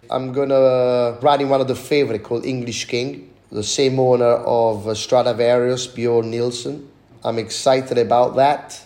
I'm 0.09 0.31
gonna 0.31 1.19
ride 1.19 1.41
in 1.41 1.49
one 1.49 1.59
of 1.59 1.67
the 1.67 1.75
favorite 1.75 2.23
called 2.23 2.45
English 2.45 2.85
King, 2.85 3.29
the 3.51 3.61
same 3.61 3.99
owner 3.99 4.35
of 4.47 4.97
Stradivarius, 4.97 5.85
Bjorn 5.85 6.31
Nielsen. 6.31 6.87
I'm 7.25 7.39
excited 7.39 7.97
about 7.97 8.37
that 8.37 8.82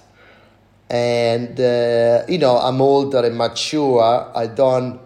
and 0.90 1.60
uh, 1.60 2.24
you 2.28 2.38
know 2.38 2.58
I'm 2.58 2.82
older 2.82 3.26
and 3.26 3.38
mature. 3.38 4.32
I 4.36 4.48
don't 4.48 5.00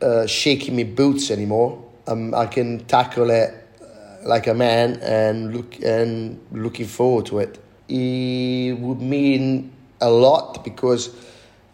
uh, 0.00 0.26
shaking 0.26 0.76
my 0.76 0.84
boots 0.84 1.30
anymore. 1.30 1.82
Um, 2.06 2.34
I 2.34 2.46
can 2.46 2.84
tackle 2.86 3.30
it 3.30 3.52
uh, 3.80 4.28
like 4.28 4.46
a 4.46 4.54
man 4.54 5.00
and 5.02 5.54
look 5.54 5.82
and 5.82 6.40
looking 6.52 6.86
forward 6.86 7.26
to 7.26 7.40
it. 7.40 7.58
It 7.88 8.78
would 8.78 9.00
mean 9.00 9.72
a 10.00 10.10
lot 10.10 10.62
because 10.64 11.14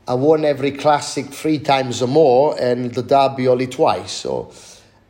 I 0.08 0.14
won 0.14 0.44
every 0.44 0.72
classic 0.72 1.26
three 1.26 1.58
times 1.58 2.02
or 2.02 2.08
more, 2.08 2.58
and 2.60 2.92
the 2.94 3.02
derby 3.02 3.48
only 3.48 3.66
twice. 3.66 4.12
So. 4.12 4.52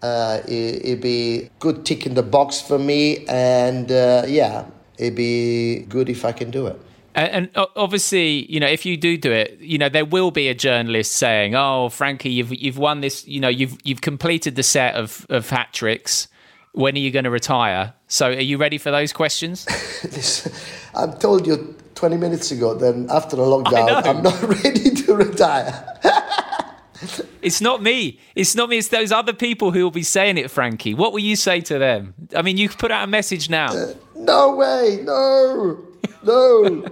Uh, 0.02 0.42
it, 0.48 0.84
would 0.84 1.00
be 1.00 1.48
good 1.60 1.86
tick 1.86 2.06
in 2.06 2.14
the 2.14 2.24
box 2.24 2.60
for 2.60 2.76
me, 2.76 3.24
and 3.28 3.92
uh, 3.92 4.24
yeah, 4.26 4.64
it'd 4.98 5.14
be 5.14 5.86
good 5.88 6.08
if 6.08 6.24
I 6.24 6.32
can 6.32 6.50
do 6.50 6.66
it. 6.66 6.76
And, 7.14 7.50
obviously, 7.54 8.50
you 8.50 8.58
know, 8.58 8.66
if 8.66 8.86
you 8.86 8.96
do 8.96 9.18
do 9.18 9.32
it, 9.32 9.58
you 9.60 9.76
know, 9.76 9.88
there 9.88 10.04
will 10.04 10.30
be 10.30 10.48
a 10.48 10.54
journalist 10.54 11.12
saying, 11.12 11.54
"Oh, 11.54 11.90
Frankie, 11.90 12.30
you've 12.30 12.54
you've 12.54 12.78
won 12.78 13.00
this. 13.02 13.26
You 13.26 13.40
know, 13.40 13.48
you've 13.48 13.76
you've 13.84 14.00
completed 14.00 14.56
the 14.56 14.62
set 14.62 14.94
of 14.94 15.26
of 15.28 15.50
hat 15.50 15.72
tricks. 15.72 16.28
When 16.72 16.94
are 16.94 16.98
you 16.98 17.10
going 17.10 17.24
to 17.24 17.30
retire?" 17.30 17.92
So, 18.08 18.28
are 18.28 18.32
you 18.32 18.56
ready 18.56 18.78
for 18.78 18.90
those 18.90 19.12
questions? 19.12 19.66
I 20.94 21.06
told 21.06 21.46
you 21.46 21.76
20 21.94 22.16
minutes 22.16 22.50
ago. 22.50 22.74
Then 22.74 23.08
after 23.10 23.36
the 23.36 23.42
lockdown, 23.42 24.06
I'm 24.06 24.22
not 24.22 24.42
ready 24.64 24.90
to 24.90 25.14
retire. 25.14 25.98
it's 27.42 27.60
not 27.60 27.82
me. 27.82 28.20
It's 28.34 28.54
not 28.54 28.70
me. 28.70 28.78
It's 28.78 28.88
those 28.88 29.12
other 29.12 29.34
people 29.34 29.72
who 29.72 29.82
will 29.82 29.90
be 29.90 30.02
saying 30.02 30.38
it, 30.38 30.50
Frankie. 30.50 30.94
What 30.94 31.12
will 31.12 31.20
you 31.20 31.36
say 31.36 31.60
to 31.60 31.78
them? 31.78 32.14
I 32.34 32.40
mean, 32.40 32.56
you 32.56 32.70
put 32.70 32.90
out 32.90 33.04
a 33.04 33.06
message 33.06 33.50
now. 33.50 33.74
Uh, 33.74 33.92
no 34.14 34.56
way. 34.56 35.00
No 35.04 35.91
no, 36.22 36.84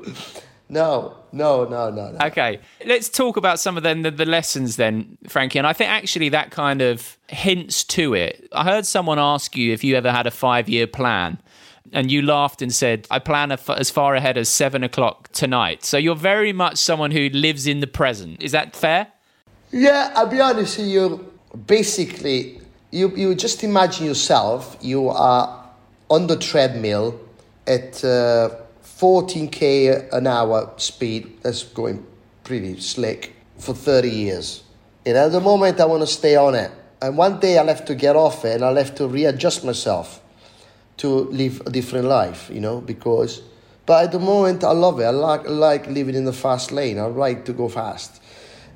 no, 0.69 1.17
no, 1.33 1.65
no, 1.65 1.91
no, 1.91 2.17
Okay, 2.23 2.61
let's 2.87 3.09
talk 3.09 3.37
about 3.37 3.59
some 3.59 3.77
of 3.77 3.83
the, 3.83 4.11
the 4.11 4.25
lessons 4.25 4.77
then, 4.77 5.19
Frankie. 5.29 5.59
And 5.59 5.67
I 5.67 5.73
think 5.73 5.91
actually 5.91 6.29
that 6.31 6.51
kind 6.51 6.81
of 6.81 7.19
hints 7.29 7.85
to 7.85 8.15
it. 8.15 8.49
I 8.53 8.65
heard 8.65 8.87
someone 8.87 9.19
ask 9.19 9.57
you 9.57 9.73
if 9.73 9.83
you 9.85 9.97
ever 9.97 10.11
had 10.11 10.27
a 10.27 10.31
five 10.31 10.69
year 10.69 10.87
plan. 10.87 11.39
And 11.93 12.13
you 12.13 12.23
laughed 12.23 12.63
and 12.63 12.73
said, 12.73 13.09
I 13.11 13.19
plan 13.19 13.51
as 13.51 13.91
far 13.91 14.15
ahead 14.15 14.39
as 14.39 14.49
seven 14.49 14.85
o'clock 14.85 15.29
tonight. 15.33 15.85
So 15.85 15.97
you're 15.97 16.15
very 16.15 16.53
much 16.53 16.77
someone 16.77 17.11
who 17.11 17.31
lives 17.31 17.67
in 17.67 17.81
the 17.81 17.89
present. 17.89 18.41
Is 18.41 18.53
that 18.53 18.77
fair? 18.77 19.09
Yeah, 19.73 20.13
I'll 20.15 20.29
be 20.29 20.41
honest 20.41 20.79
with 20.79 20.87
you. 20.87 21.33
Basically, 21.67 22.61
you, 22.93 23.09
you 23.17 23.35
just 23.35 23.65
imagine 23.65 24.07
yourself, 24.07 24.77
you 24.81 25.09
are 25.09 25.69
on 26.09 26.29
the 26.29 26.37
treadmill 26.37 27.19
at 27.67 28.05
uh, 28.05 28.51
14k 29.01 30.13
an 30.13 30.27
hour 30.27 30.75
speed. 30.77 31.41
That's 31.43 31.63
going 31.63 32.07
pretty 32.45 32.79
slick 32.81 33.35
for 33.57 33.73
30 33.73 34.11
years. 34.11 34.63
And 35.07 35.17
at 35.17 35.33
the 35.33 35.41
moment, 35.41 35.81
I 35.81 35.87
want 35.87 36.03
to 36.03 36.07
stay 36.07 36.37
on 36.37 36.55
it. 36.55 36.71
And 37.01 37.17
one 37.17 37.41
day 37.41 37.57
I'll 37.57 37.69
have 37.69 37.87
to 37.87 37.95
get 37.95 38.15
off 38.15 38.45
it 38.45 38.57
and 38.57 38.65
I'll 38.65 38.77
have 38.77 38.95
to 38.97 39.09
readjust 39.09 39.65
myself 39.65 40.21
to 40.99 41.09
live 41.09 41.63
a 41.65 41.71
different 41.71 42.09
life, 42.09 42.51
you 42.53 42.61
know, 42.61 42.83
because. 42.83 43.41
But 43.87 44.05
at 44.05 44.13
the 44.13 44.19
moment, 44.19 44.63
I 44.65 44.73
love 44.73 45.01
it. 45.01 45.05
I 45.05 45.11
like, 45.11 45.47
I 45.47 45.51
like 45.51 45.87
living 45.87 46.15
in 46.15 46.27
the 46.27 46.35
fast 46.35 46.71
lane. 46.71 46.99
I 46.99 47.07
like 47.07 47.47
to 47.47 47.55
go 47.55 47.71
fast. 47.71 48.23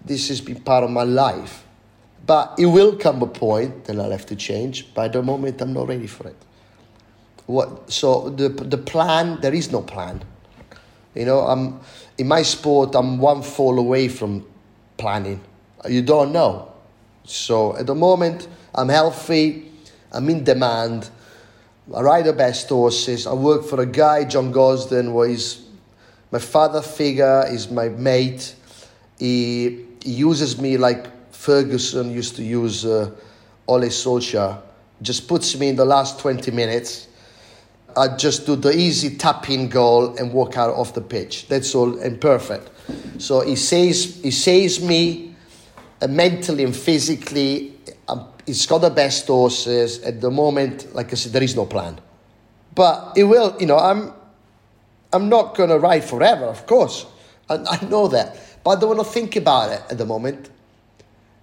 This 0.06 0.28
has 0.28 0.40
been 0.40 0.60
part 0.62 0.84
of 0.84 0.90
my 0.90 1.02
life. 1.02 1.66
But 2.24 2.54
it 2.58 2.66
will 2.66 2.96
come 2.96 3.20
a 3.20 3.26
point 3.26 3.84
that 3.84 4.00
I'll 4.00 4.10
have 4.10 4.24
to 4.26 4.36
change. 4.36 4.94
But 4.94 5.04
at 5.04 5.12
the 5.12 5.22
moment, 5.22 5.60
I'm 5.60 5.74
not 5.74 5.86
ready 5.86 6.06
for 6.06 6.26
it. 6.28 6.43
What, 7.46 7.92
so 7.92 8.30
the, 8.30 8.48
the 8.48 8.78
plan, 8.78 9.40
there 9.40 9.54
is 9.54 9.70
no 9.70 9.82
plan. 9.82 10.22
You 11.14 11.26
know, 11.26 11.40
I'm, 11.40 11.80
in 12.18 12.26
my 12.26 12.42
sport, 12.42 12.94
I'm 12.94 13.18
one 13.18 13.42
fall 13.42 13.78
away 13.78 14.08
from 14.08 14.46
planning. 14.96 15.40
You 15.88 16.02
don't 16.02 16.32
know. 16.32 16.72
So 17.24 17.76
at 17.76 17.86
the 17.86 17.94
moment, 17.94 18.48
I'm 18.74 18.88
healthy, 18.88 19.70
I'm 20.12 20.28
in 20.28 20.44
demand, 20.44 21.10
I 21.92 22.00
ride 22.00 22.24
the 22.24 22.32
best 22.32 22.68
horses. 22.70 23.26
I 23.26 23.34
work 23.34 23.64
for 23.64 23.80
a 23.82 23.86
guy, 23.86 24.24
John 24.24 24.52
Gosden, 24.52 25.06
who 25.06 25.22
is 25.22 25.66
my 26.30 26.38
father 26.38 26.80
figure, 26.80 27.44
is 27.48 27.70
my 27.70 27.90
mate. 27.90 28.54
He, 29.18 29.84
he 30.02 30.12
uses 30.12 30.58
me 30.58 30.78
like 30.78 31.06
Ferguson 31.30 32.10
used 32.10 32.36
to 32.36 32.42
use 32.42 32.86
uh, 32.86 33.10
Ole 33.66 33.88
Solskjaer. 33.88 34.62
Just 35.02 35.28
puts 35.28 35.58
me 35.58 35.68
in 35.68 35.76
the 35.76 35.84
last 35.84 36.18
20 36.20 36.50
minutes 36.52 37.08
I 37.96 38.16
just 38.16 38.46
do 38.46 38.56
the 38.56 38.76
easy 38.76 39.16
tap 39.16 39.48
in 39.48 39.68
goal 39.68 40.16
and 40.16 40.32
walk 40.32 40.56
out 40.56 40.74
off 40.74 40.94
the 40.94 41.00
pitch. 41.00 41.48
That's 41.48 41.74
all 41.74 41.98
and 42.00 42.20
perfect. 42.20 42.70
So 43.18 43.40
he 43.40 43.56
says 43.56 44.20
he 44.22 44.30
saves 44.30 44.80
me 44.80 45.34
uh, 46.02 46.08
mentally 46.08 46.64
and 46.64 46.74
physically. 46.74 47.74
Um, 48.08 48.26
he's 48.46 48.66
got 48.66 48.78
the 48.78 48.90
best 48.90 49.26
horses 49.26 50.00
at 50.02 50.20
the 50.20 50.30
moment. 50.30 50.94
Like 50.94 51.12
I 51.12 51.14
said, 51.14 51.32
there 51.32 51.42
is 51.42 51.54
no 51.54 51.66
plan, 51.66 52.00
but 52.74 53.12
it 53.16 53.24
will. 53.24 53.56
You 53.60 53.66
know, 53.66 53.78
I'm 53.78 54.12
I'm 55.12 55.28
not 55.28 55.56
going 55.56 55.70
to 55.70 55.78
ride 55.78 56.04
forever, 56.04 56.46
of 56.46 56.66
course. 56.66 57.06
I, 57.48 57.54
I 57.80 57.84
know 57.84 58.08
that, 58.08 58.36
but 58.64 58.76
I 58.76 58.80
don't 58.80 58.96
want 58.96 59.06
to 59.06 59.12
think 59.12 59.36
about 59.36 59.70
it 59.72 59.82
at 59.90 59.98
the 59.98 60.06
moment. 60.06 60.50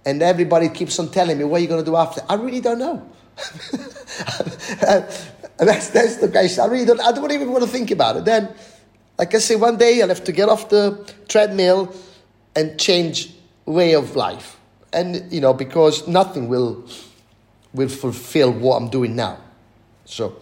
And 0.04 0.20
everybody 0.20 0.68
keeps 0.68 0.98
on 0.98 1.10
telling 1.10 1.38
me 1.38 1.44
what 1.44 1.58
are 1.58 1.62
you 1.62 1.68
going 1.68 1.84
to 1.84 1.90
do 1.90 1.96
after. 1.96 2.22
I 2.28 2.34
really 2.34 2.60
don't 2.60 2.80
know. 2.80 3.08
And 5.62 5.68
that's, 5.68 5.90
that's 5.90 6.16
the 6.16 6.28
case. 6.28 6.58
I 6.58 6.66
really 6.66 6.84
don't, 6.84 7.00
I 7.00 7.12
don't 7.12 7.30
even 7.30 7.52
want 7.52 7.62
to 7.62 7.70
think 7.70 7.92
about 7.92 8.16
it. 8.16 8.24
Then, 8.24 8.52
like 9.16 9.32
I 9.32 9.38
say, 9.38 9.54
one 9.54 9.76
day 9.76 10.02
I'll 10.02 10.08
have 10.08 10.24
to 10.24 10.32
get 10.32 10.48
off 10.48 10.68
the 10.68 11.08
treadmill 11.28 11.94
and 12.56 12.76
change 12.80 13.32
way 13.64 13.94
of 13.94 14.16
life. 14.16 14.58
And, 14.92 15.32
you 15.32 15.40
know, 15.40 15.54
because 15.54 16.08
nothing 16.08 16.48
will, 16.48 16.84
will 17.72 17.88
fulfill 17.88 18.50
what 18.50 18.74
I'm 18.78 18.88
doing 18.88 19.14
now. 19.14 19.38
So, 20.04 20.34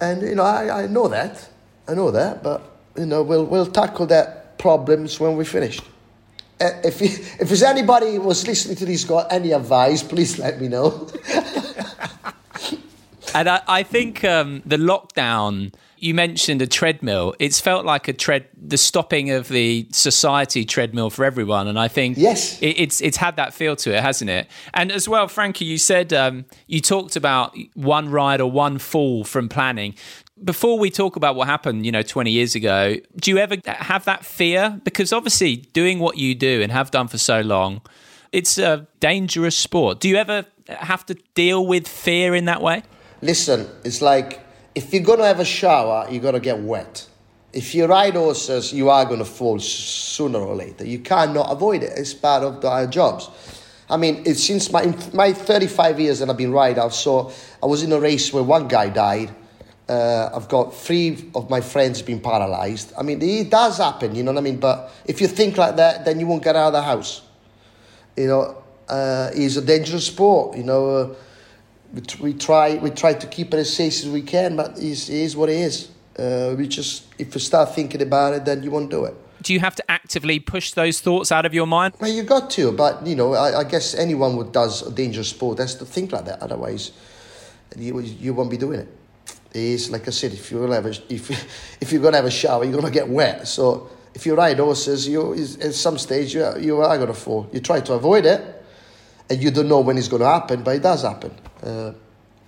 and, 0.00 0.22
you 0.22 0.36
know, 0.36 0.44
I, 0.44 0.84
I 0.84 0.86
know 0.86 1.08
that. 1.08 1.48
I 1.88 1.94
know 1.94 2.12
that, 2.12 2.44
but, 2.44 2.62
you 2.96 3.06
know, 3.06 3.24
we'll, 3.24 3.46
we'll 3.46 3.66
tackle 3.66 4.06
that 4.06 4.58
problems 4.58 5.18
when 5.18 5.36
we 5.36 5.44
finish. 5.44 5.80
Uh, 6.60 6.70
if, 6.84 7.02
if 7.40 7.48
there's 7.48 7.64
anybody 7.64 8.14
who 8.14 8.20
was 8.20 8.46
listening 8.46 8.76
to 8.76 8.86
this 8.86 9.02
got 9.02 9.32
any 9.32 9.50
advice, 9.50 10.04
please 10.04 10.38
let 10.38 10.60
me 10.60 10.68
know. 10.68 11.10
and 13.36 13.48
I, 13.48 13.62
I 13.68 13.82
think 13.82 14.24
um, 14.24 14.62
the 14.64 14.76
lockdown. 14.76 15.74
You 15.98 16.12
mentioned 16.12 16.60
a 16.60 16.66
treadmill. 16.66 17.34
It's 17.38 17.58
felt 17.58 17.86
like 17.86 18.06
a 18.06 18.12
tread, 18.12 18.46
the 18.54 18.76
stopping 18.76 19.30
of 19.30 19.48
the 19.48 19.88
society 19.92 20.66
treadmill 20.66 21.08
for 21.08 21.24
everyone, 21.24 21.68
and 21.68 21.78
I 21.78 21.88
think 21.88 22.18
yes, 22.18 22.60
it, 22.60 22.78
it's 22.78 23.00
it's 23.00 23.16
had 23.16 23.36
that 23.36 23.54
feel 23.54 23.76
to 23.76 23.96
it, 23.96 24.02
hasn't 24.02 24.28
it? 24.28 24.46
And 24.74 24.92
as 24.92 25.08
well, 25.08 25.26
Frankie, 25.26 25.64
you 25.64 25.78
said 25.78 26.12
um, 26.12 26.44
you 26.66 26.80
talked 26.80 27.16
about 27.16 27.56
one 27.74 28.10
ride 28.10 28.42
or 28.42 28.50
one 28.50 28.76
fall 28.78 29.24
from 29.24 29.48
planning. 29.48 29.94
Before 30.44 30.78
we 30.78 30.90
talk 30.90 31.16
about 31.16 31.34
what 31.34 31.48
happened, 31.48 31.86
you 31.86 31.92
know, 31.92 32.02
20 32.02 32.30
years 32.30 32.54
ago, 32.54 32.96
do 33.18 33.30
you 33.30 33.38
ever 33.38 33.56
have 33.64 34.04
that 34.04 34.22
fear? 34.22 34.78
Because 34.84 35.14
obviously, 35.14 35.56
doing 35.56 35.98
what 35.98 36.18
you 36.18 36.34
do 36.34 36.60
and 36.60 36.70
have 36.70 36.90
done 36.90 37.08
for 37.08 37.16
so 37.16 37.40
long, 37.40 37.80
it's 38.32 38.58
a 38.58 38.86
dangerous 39.00 39.56
sport. 39.56 39.98
Do 40.00 40.10
you 40.10 40.16
ever 40.16 40.44
have 40.68 41.06
to 41.06 41.14
deal 41.34 41.66
with 41.66 41.88
fear 41.88 42.34
in 42.34 42.44
that 42.44 42.60
way? 42.60 42.82
Listen, 43.22 43.68
it's 43.84 44.02
like 44.02 44.40
if 44.74 44.92
you're 44.92 45.02
going 45.02 45.18
to 45.18 45.24
have 45.24 45.40
a 45.40 45.44
shower, 45.44 46.06
you're 46.10 46.22
going 46.22 46.34
to 46.34 46.40
get 46.40 46.58
wet. 46.58 47.06
If 47.52 47.74
you 47.74 47.86
ride 47.86 48.14
horses, 48.14 48.72
you 48.72 48.90
are 48.90 49.04
going 49.06 49.20
to 49.20 49.24
fall 49.24 49.58
sooner 49.58 50.38
or 50.38 50.54
later. 50.54 50.84
You 50.86 50.98
cannot 50.98 51.50
avoid 51.50 51.82
it. 51.82 51.92
It's 51.96 52.12
part 52.12 52.42
of 52.42 52.62
our 52.64 52.86
jobs. 52.86 53.30
I 53.88 53.96
mean, 53.96 54.22
it's 54.26 54.44
since 54.44 54.70
my 54.70 54.94
my 55.14 55.32
35 55.32 56.00
years 56.00 56.18
that 56.18 56.28
I've 56.28 56.36
been 56.36 56.52
riding, 56.52 56.82
I've 56.82 56.92
saw 56.92 57.30
I 57.62 57.66
was 57.66 57.82
in 57.82 57.92
a 57.92 58.00
race 58.00 58.32
where 58.32 58.42
one 58.42 58.68
guy 58.68 58.88
died, 58.90 59.30
Uh, 59.88 60.28
I've 60.34 60.48
got 60.48 60.74
three 60.74 61.30
of 61.34 61.48
my 61.48 61.60
friends 61.60 62.02
being 62.02 62.20
paralyzed. 62.20 62.92
I 62.98 63.04
mean, 63.04 63.22
it 63.22 63.50
does 63.50 63.78
happen, 63.78 64.16
you 64.16 64.24
know 64.24 64.32
what 64.32 64.38
I 64.38 64.42
mean? 64.42 64.58
But 64.58 64.90
if 65.04 65.20
you 65.20 65.28
think 65.28 65.56
like 65.56 65.76
that, 65.76 66.04
then 66.04 66.18
you 66.18 66.26
won't 66.26 66.42
get 66.42 66.56
out 66.56 66.68
of 66.68 66.72
the 66.72 66.82
house. 66.82 67.22
You 68.16 68.26
know, 68.26 68.64
uh, 68.88 69.30
it's 69.32 69.56
a 69.56 69.62
dangerous 69.62 70.06
sport. 70.06 70.56
You 70.56 70.64
know, 70.64 70.90
uh, 70.90 71.14
we, 71.92 72.02
we 72.20 72.34
try 72.34 72.74
we 72.76 72.90
try 72.90 73.14
to 73.14 73.26
keep 73.26 73.54
it 73.54 73.58
as 73.58 73.72
safe 73.74 73.94
as 73.94 74.08
we 74.08 74.22
can, 74.22 74.56
but 74.56 74.78
it 74.78 75.08
is 75.08 75.36
what 75.36 75.48
it 75.48 75.56
is. 75.56 75.90
Uh, 76.18 76.54
we 76.56 76.66
just 76.66 77.04
if 77.18 77.34
you 77.34 77.40
start 77.40 77.74
thinking 77.74 78.02
about 78.02 78.34
it, 78.34 78.44
then 78.44 78.62
you 78.62 78.70
won't 78.70 78.90
do 78.90 79.04
it. 79.04 79.14
Do 79.42 79.52
you 79.52 79.60
have 79.60 79.76
to 79.76 79.90
actively 79.90 80.40
push 80.40 80.72
those 80.72 81.00
thoughts 81.00 81.30
out 81.30 81.46
of 81.46 81.54
your 81.54 81.66
mind? 81.66 81.94
Well, 82.00 82.10
you 82.10 82.22
got 82.22 82.50
to, 82.50 82.72
but 82.72 83.06
you 83.06 83.14
know, 83.14 83.34
I, 83.34 83.60
I 83.60 83.64
guess 83.64 83.94
anyone 83.94 84.34
who 84.34 84.50
does 84.50 84.82
a 84.82 84.90
dangerous 84.90 85.28
sport 85.28 85.58
has 85.58 85.74
to 85.76 85.84
think 85.84 86.12
like 86.12 86.24
that. 86.24 86.42
Otherwise, 86.42 86.92
you 87.76 88.00
you 88.00 88.34
won't 88.34 88.50
be 88.50 88.56
doing 88.56 88.80
it. 88.80 88.88
It's 89.52 89.90
like 89.90 90.06
I 90.08 90.10
said, 90.10 90.32
if 90.32 90.50
you're 90.50 90.62
gonna 90.62 90.74
have 90.74 90.86
a, 90.86 91.12
if 91.12 91.30
if 91.80 91.92
you're 91.92 92.02
gonna 92.02 92.16
have 92.16 92.26
a 92.26 92.30
shower, 92.30 92.64
you're 92.64 92.80
gonna 92.80 92.90
get 92.90 93.08
wet. 93.08 93.46
So 93.46 93.90
if 94.14 94.26
you 94.26 94.34
ride 94.34 94.58
horses, 94.58 95.06
you 95.06 95.32
at 95.34 95.74
some 95.74 95.98
stage 95.98 96.34
you 96.34 96.46
you 96.58 96.80
are 96.80 96.98
gonna 96.98 97.14
fall. 97.14 97.48
You 97.52 97.60
try 97.60 97.80
to 97.80 97.92
avoid 97.92 98.26
it, 98.26 98.64
and 99.30 99.42
you 99.42 99.50
don't 99.50 99.68
know 99.68 99.80
when 99.80 99.98
it's 99.98 100.08
gonna 100.08 100.24
happen, 100.24 100.62
but 100.62 100.76
it 100.76 100.82
does 100.82 101.02
happen. 101.02 101.32
Uh, 101.62 101.92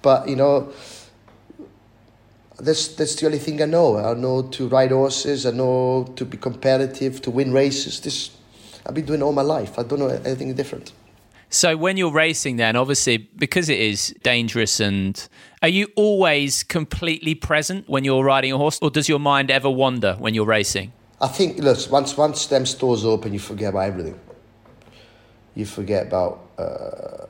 but 0.02 0.28
you 0.28 0.36
know, 0.36 0.72
that's 2.58 2.88
that's 2.88 3.14
the 3.16 3.26
only 3.26 3.38
thing 3.38 3.62
I 3.62 3.66
know. 3.66 3.98
I 3.98 4.14
know 4.14 4.42
to 4.42 4.68
ride 4.68 4.90
horses. 4.90 5.46
I 5.46 5.50
know 5.50 6.12
to 6.16 6.24
be 6.24 6.36
competitive, 6.36 7.22
to 7.22 7.30
win 7.30 7.52
races. 7.52 8.00
This 8.00 8.30
I've 8.86 8.94
been 8.94 9.06
doing 9.06 9.22
all 9.22 9.32
my 9.32 9.42
life. 9.42 9.78
I 9.78 9.82
don't 9.82 9.98
know 9.98 10.08
anything 10.08 10.54
different. 10.54 10.92
So 11.50 11.76
when 11.76 11.96
you're 11.96 12.12
racing, 12.12 12.56
then 12.56 12.76
obviously 12.76 13.16
because 13.16 13.68
it 13.70 13.80
is 13.80 14.14
dangerous, 14.22 14.80
and 14.80 15.28
are 15.62 15.68
you 15.68 15.88
always 15.96 16.62
completely 16.62 17.34
present 17.34 17.88
when 17.88 18.04
you're 18.04 18.22
riding 18.22 18.52
a 18.52 18.58
horse, 18.58 18.78
or 18.82 18.90
does 18.90 19.08
your 19.08 19.18
mind 19.18 19.50
ever 19.50 19.70
wander 19.70 20.14
when 20.18 20.34
you're 20.34 20.46
racing? 20.46 20.92
I 21.20 21.28
think 21.28 21.58
look 21.58 21.78
once 21.90 22.16
once 22.16 22.46
them 22.46 22.66
stores 22.66 23.04
open, 23.04 23.32
you 23.32 23.38
forget 23.38 23.70
about 23.70 23.86
everything. 23.86 24.18
You 25.54 25.64
forget 25.64 26.06
about 26.06 26.40
uh, 26.58 27.26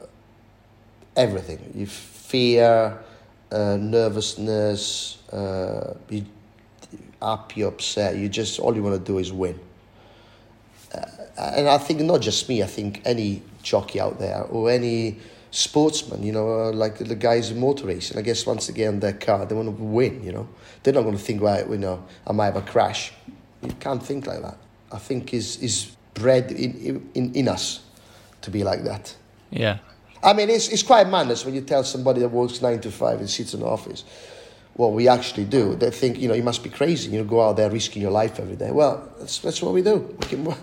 everything. 1.19 1.73
You 1.75 1.87
fear, 1.87 2.99
uh, 3.51 3.77
nervousness, 3.77 5.19
uh, 5.33 5.95
you 6.09 6.25
happy, 7.21 7.63
upset. 7.63 8.17
You 8.17 8.29
just 8.29 8.59
all 8.61 8.75
you 8.75 8.83
want 8.83 9.05
to 9.05 9.13
do 9.13 9.19
is 9.19 9.33
win. 9.33 9.59
Uh, 10.95 11.05
and 11.37 11.69
I 11.69 11.79
think 11.79 12.01
not 12.01 12.23
just 12.23 12.49
me. 12.49 12.63
I 12.63 12.67
think 12.67 13.03
any 13.05 13.43
jockey 13.63 14.01
out 14.01 14.19
there 14.19 14.43
or 14.45 14.71
any 14.71 15.19
sportsman, 15.51 16.23
you 16.23 16.33
know, 16.33 16.49
uh, 16.49 16.73
like 16.73 16.99
the 16.99 17.15
guys 17.15 17.51
in 17.51 17.61
motor 17.61 17.87
racing. 17.87 18.19
I 18.19 18.23
guess 18.23 18.47
once 18.47 18.69
again, 18.69 19.01
their 19.01 19.13
car, 19.13 19.45
they 19.45 19.55
want 19.55 19.77
to 19.77 19.83
win. 19.83 20.23
You 20.23 20.33
know, 20.33 20.49
they're 20.83 20.95
not 20.95 21.03
going 21.03 21.17
to 21.17 21.23
think, 21.23 21.43
right, 21.43 21.69
you 21.69 21.79
know, 21.79 22.05
I 22.27 22.33
might 22.33 22.47
have 22.47 22.57
a 22.57 22.63
crash. 22.63 23.13
You 23.63 23.73
can't 23.81 24.03
think 24.03 24.27
like 24.27 24.43
that. 24.43 24.57
I 24.93 24.99
think 24.99 25.35
is 25.35 25.59
is 25.59 25.97
bred 26.15 26.51
in, 26.53 27.11
in 27.15 27.35
in 27.35 27.49
us 27.49 27.81
to 28.43 28.51
be 28.51 28.65
like 28.65 28.85
that. 28.85 29.15
Yeah. 29.51 29.79
I 30.23 30.33
mean, 30.33 30.51
it's, 30.51 30.69
it's 30.69 30.83
quite 30.83 31.09
madness 31.09 31.45
when 31.45 31.55
you 31.55 31.61
tell 31.61 31.85
somebody 31.85 32.21
that 32.21 32.29
works 32.29 32.61
nine 32.61 32.81
to 32.81 32.91
five 32.91 33.21
and 33.21 33.31
sits 33.31 33.55
in 33.55 33.61
the 33.61 33.67
office 33.67 34.05
what 34.75 34.93
we 34.93 35.09
actually 35.09 35.45
do. 35.45 35.75
They 35.75 35.91
think, 35.91 36.19
you 36.19 36.29
know, 36.29 36.35
you 36.35 36.43
must 36.43 36.63
be 36.63 36.71
crazy. 36.71 37.11
You 37.11 37.25
go 37.25 37.43
out 37.43 37.57
there 37.57 37.69
risking 37.69 38.01
your 38.01 38.13
life 38.13 38.39
every 38.39 38.55
day. 38.55 38.71
Well, 38.71 39.13
that's, 39.19 39.39
that's 39.39 39.61
what 39.61 39.75
we 39.75 39.83
do. 39.83 39.97
We 39.97 40.27
can, 40.29 40.55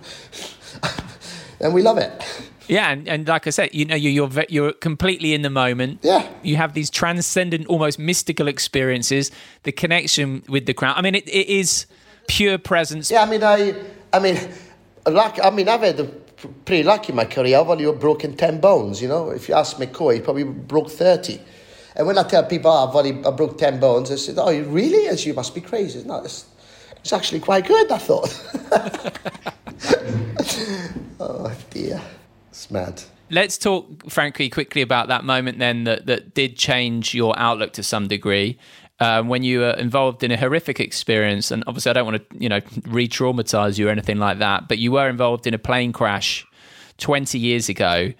and 1.59 1.73
we 1.73 1.81
love 1.81 1.97
it. 1.97 2.23
Yeah, 2.67 2.91
and, 2.91 3.07
and 3.07 3.27
like 3.27 3.45
I 3.45 3.49
said, 3.51 3.75
you 3.75 3.85
know, 3.85 3.95
you're 3.95 4.27
you're, 4.27 4.45
you're 4.49 4.73
completely 4.73 5.33
in 5.33 5.41
the 5.41 5.49
moment. 5.49 5.99
Yeah, 6.01 6.27
you 6.41 6.55
have 6.55 6.73
these 6.73 6.89
transcendent, 6.89 7.67
almost 7.67 7.99
mystical 7.99 8.47
experiences. 8.47 9.31
The 9.63 9.71
connection 9.71 10.43
with 10.47 10.65
the 10.65 10.73
crowd. 10.73 10.97
I 10.97 11.01
mean, 11.01 11.13
it, 11.13 11.27
it 11.27 11.47
is 11.47 11.85
pure 12.27 12.57
presence. 12.57 13.11
Yeah, 13.11 13.21
I 13.21 13.29
mean, 13.29 13.43
I, 13.43 13.75
I 14.11 14.19
mean, 14.19 14.39
like, 15.05 15.43
I 15.43 15.49
mean, 15.51 15.69
I've 15.69 15.81
had 15.81 15.99
a 15.99 16.05
pretty 16.65 16.83
lucky 16.83 17.11
in 17.11 17.15
my 17.15 17.25
career. 17.25 17.59
I've 17.59 17.69
only 17.69 17.91
broken 17.93 18.35
10 18.35 18.59
bones, 18.59 19.01
you 19.01 19.07
know. 19.07 19.29
If 19.29 19.49
you 19.49 19.55
ask 19.55 19.77
McCoy, 19.77 20.15
he 20.15 20.21
probably 20.21 20.43
broke 20.43 20.89
30. 20.89 21.39
And 21.95 22.07
when 22.07 22.17
I 22.17 22.23
tell 22.23 22.43
people, 22.43 22.71
oh, 22.71 22.87
I've 22.87 22.95
only 22.95 23.25
I 23.25 23.31
broke 23.31 23.57
10 23.57 23.79
bones, 23.79 24.09
they 24.09 24.17
said, 24.17 24.35
oh, 24.37 24.51
really? 24.63 25.07
And 25.07 25.23
you 25.23 25.33
must 25.33 25.55
be 25.55 25.61
crazy. 25.61 26.03
No, 26.03 26.23
it's, 26.23 26.45
it's 26.97 27.13
actually 27.13 27.39
quite 27.39 27.65
good, 27.67 27.91
I 27.91 27.97
thought. 27.97 28.29
oh, 31.19 31.55
dear. 31.69 32.01
It's 32.49 32.69
mad. 32.71 33.01
Let's 33.29 33.57
talk, 33.57 34.09
frankly, 34.09 34.49
quickly 34.49 34.81
about 34.81 35.07
that 35.07 35.23
moment 35.23 35.57
then 35.57 35.85
that, 35.85 36.05
that 36.05 36.33
did 36.33 36.57
change 36.57 37.15
your 37.15 37.37
outlook 37.39 37.73
to 37.73 37.83
some 37.83 38.07
degree. 38.07 38.57
Um, 39.01 39.27
when 39.27 39.43
you 39.43 39.59
were 39.59 39.71
involved 39.71 40.23
in 40.23 40.31
a 40.31 40.37
horrific 40.37 40.79
experience, 40.79 41.51
and 41.51 41.65
obviously 41.67 41.89
I 41.89 41.93
don't 41.93 42.05
want 42.05 42.29
to, 42.29 42.37
you 42.39 42.47
know, 42.47 42.61
re-traumatize 42.87 43.77
you 43.77 43.89
or 43.89 43.91
anything 43.91 44.19
like 44.19 44.39
that, 44.39 44.69
but 44.69 44.77
you 44.77 44.93
were 44.93 45.09
involved 45.09 45.45
in 45.45 45.53
a 45.53 45.57
plane 45.57 45.91
crash 45.91 46.45
20 46.97 47.37
years 47.37 47.67
ago, 47.67 48.13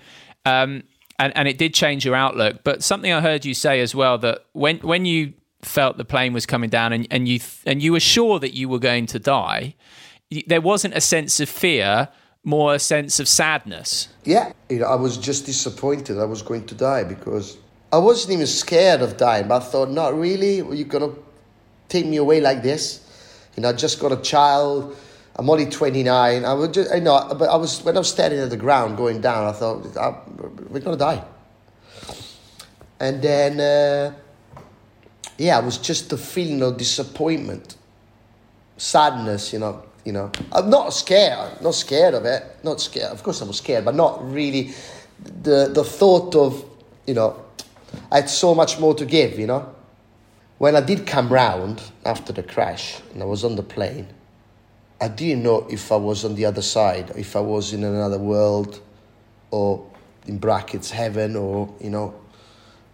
um, 0.45 0.83
and 1.17 1.35
and 1.35 1.47
it 1.47 1.57
did 1.57 1.73
change 1.73 2.05
your 2.05 2.15
outlook. 2.15 2.63
But 2.63 2.83
something 2.83 3.13
I 3.13 3.21
heard 3.21 3.45
you 3.45 3.53
say 3.53 3.79
as 3.79 3.95
well 3.95 4.17
that 4.17 4.45
when 4.51 4.79
when 4.79 5.05
you 5.05 5.33
felt 5.61 5.97
the 5.97 6.05
plane 6.05 6.33
was 6.33 6.45
coming 6.45 6.69
down 6.69 6.93
and, 6.93 7.07
and 7.09 7.27
you 7.27 7.39
and 7.65 7.81
you 7.81 7.91
were 7.91 7.99
sure 7.99 8.39
that 8.39 8.53
you 8.53 8.69
were 8.69 8.79
going 8.79 9.05
to 9.07 9.19
die, 9.19 9.75
there 10.47 10.61
wasn't 10.61 10.93
a 10.93 11.01
sense 11.01 11.39
of 11.39 11.49
fear, 11.49 12.09
more 12.43 12.75
a 12.75 12.79
sense 12.79 13.19
of 13.19 13.27
sadness. 13.27 14.09
Yeah, 14.23 14.53
I 14.69 14.95
was 14.95 15.17
just 15.17 15.45
disappointed 15.45 16.19
I 16.19 16.25
was 16.25 16.41
going 16.41 16.65
to 16.67 16.75
die 16.75 17.03
because 17.03 17.57
I 17.95 17.97
wasn't 17.97 18.33
even 18.33 18.45
scared 18.45 19.01
of 19.01 19.15
dying, 19.15 19.47
but 19.47 19.61
I 19.61 19.65
thought, 19.65 19.89
not 19.89 20.19
really. 20.19 20.57
You're 20.57 20.83
gonna 20.83 21.13
take 21.87 22.05
me 22.05 22.17
away 22.17 22.41
like 22.41 22.61
this? 22.61 22.99
You 23.55 23.63
know, 23.63 23.69
I 23.69 23.71
just 23.71 24.01
got 24.01 24.11
a 24.11 24.17
child. 24.17 24.97
I'm 25.37 25.49
only 25.49 25.67
29. 25.67 26.43
I 26.43 26.53
would 26.53 26.73
just, 26.73 26.93
you 26.93 26.99
know, 26.99 27.33
but 27.39 27.47
I 27.47 27.55
was 27.55 27.81
when 27.83 27.95
I 27.95 27.99
was 27.99 28.09
standing 28.09 28.41
at 28.41 28.49
the 28.49 28.57
ground 28.57 28.97
going 28.97 29.21
down. 29.21 29.47
I 29.47 29.53
thought, 29.53 29.85
we're 30.69 30.81
gonna 30.81 30.97
die. 30.97 31.23
And 32.99 33.21
then, 33.21 33.61
uh, 33.61 34.13
yeah, 35.37 35.59
it 35.59 35.63
was 35.63 35.77
just 35.77 36.09
the 36.09 36.17
feeling 36.17 36.61
of 36.63 36.75
disappointment, 36.75 37.77
sadness. 38.75 39.53
You 39.53 39.59
know, 39.59 39.83
you 40.03 40.11
know. 40.11 40.33
I'm 40.51 40.69
not 40.69 40.89
scared. 40.89 41.61
Not 41.61 41.75
scared 41.75 42.13
of 42.13 42.25
it. 42.25 42.43
Not 42.61 42.81
scared. 42.81 43.13
Of 43.13 43.23
course, 43.23 43.41
I 43.41 43.45
was 43.45 43.59
scared, 43.59 43.85
but 43.85 43.95
not 43.95 44.29
really. 44.29 44.73
The 45.43 45.69
the 45.73 45.85
thought 45.85 46.35
of 46.35 46.61
you 47.07 47.13
know 47.13 47.44
I 48.11 48.17
had 48.17 48.29
so 48.29 48.55
much 48.55 48.79
more 48.79 48.93
to 48.95 49.05
give, 49.05 49.39
you 49.39 49.47
know. 49.47 49.73
When 50.57 50.75
I 50.75 50.81
did 50.81 51.05
come 51.05 51.29
round 51.29 51.81
after 52.05 52.31
the 52.31 52.43
crash 52.43 53.01
and 53.13 53.21
I 53.21 53.25
was 53.25 53.43
on 53.43 53.55
the 53.55 53.63
plane, 53.63 54.07
I 55.01 55.09
didn't 55.09 55.43
know 55.43 55.67
if 55.69 55.91
I 55.91 55.97
was 55.97 56.23
on 56.23 56.35
the 56.35 56.45
other 56.45 56.61
side, 56.61 57.11
if 57.17 57.35
I 57.35 57.41
was 57.41 57.73
in 57.73 57.83
another 57.83 58.17
world, 58.17 58.81
or 59.51 59.85
in 60.25 60.37
brackets 60.37 60.89
heaven, 60.91 61.35
or 61.35 61.73
you 61.81 61.89
know, 61.89 62.15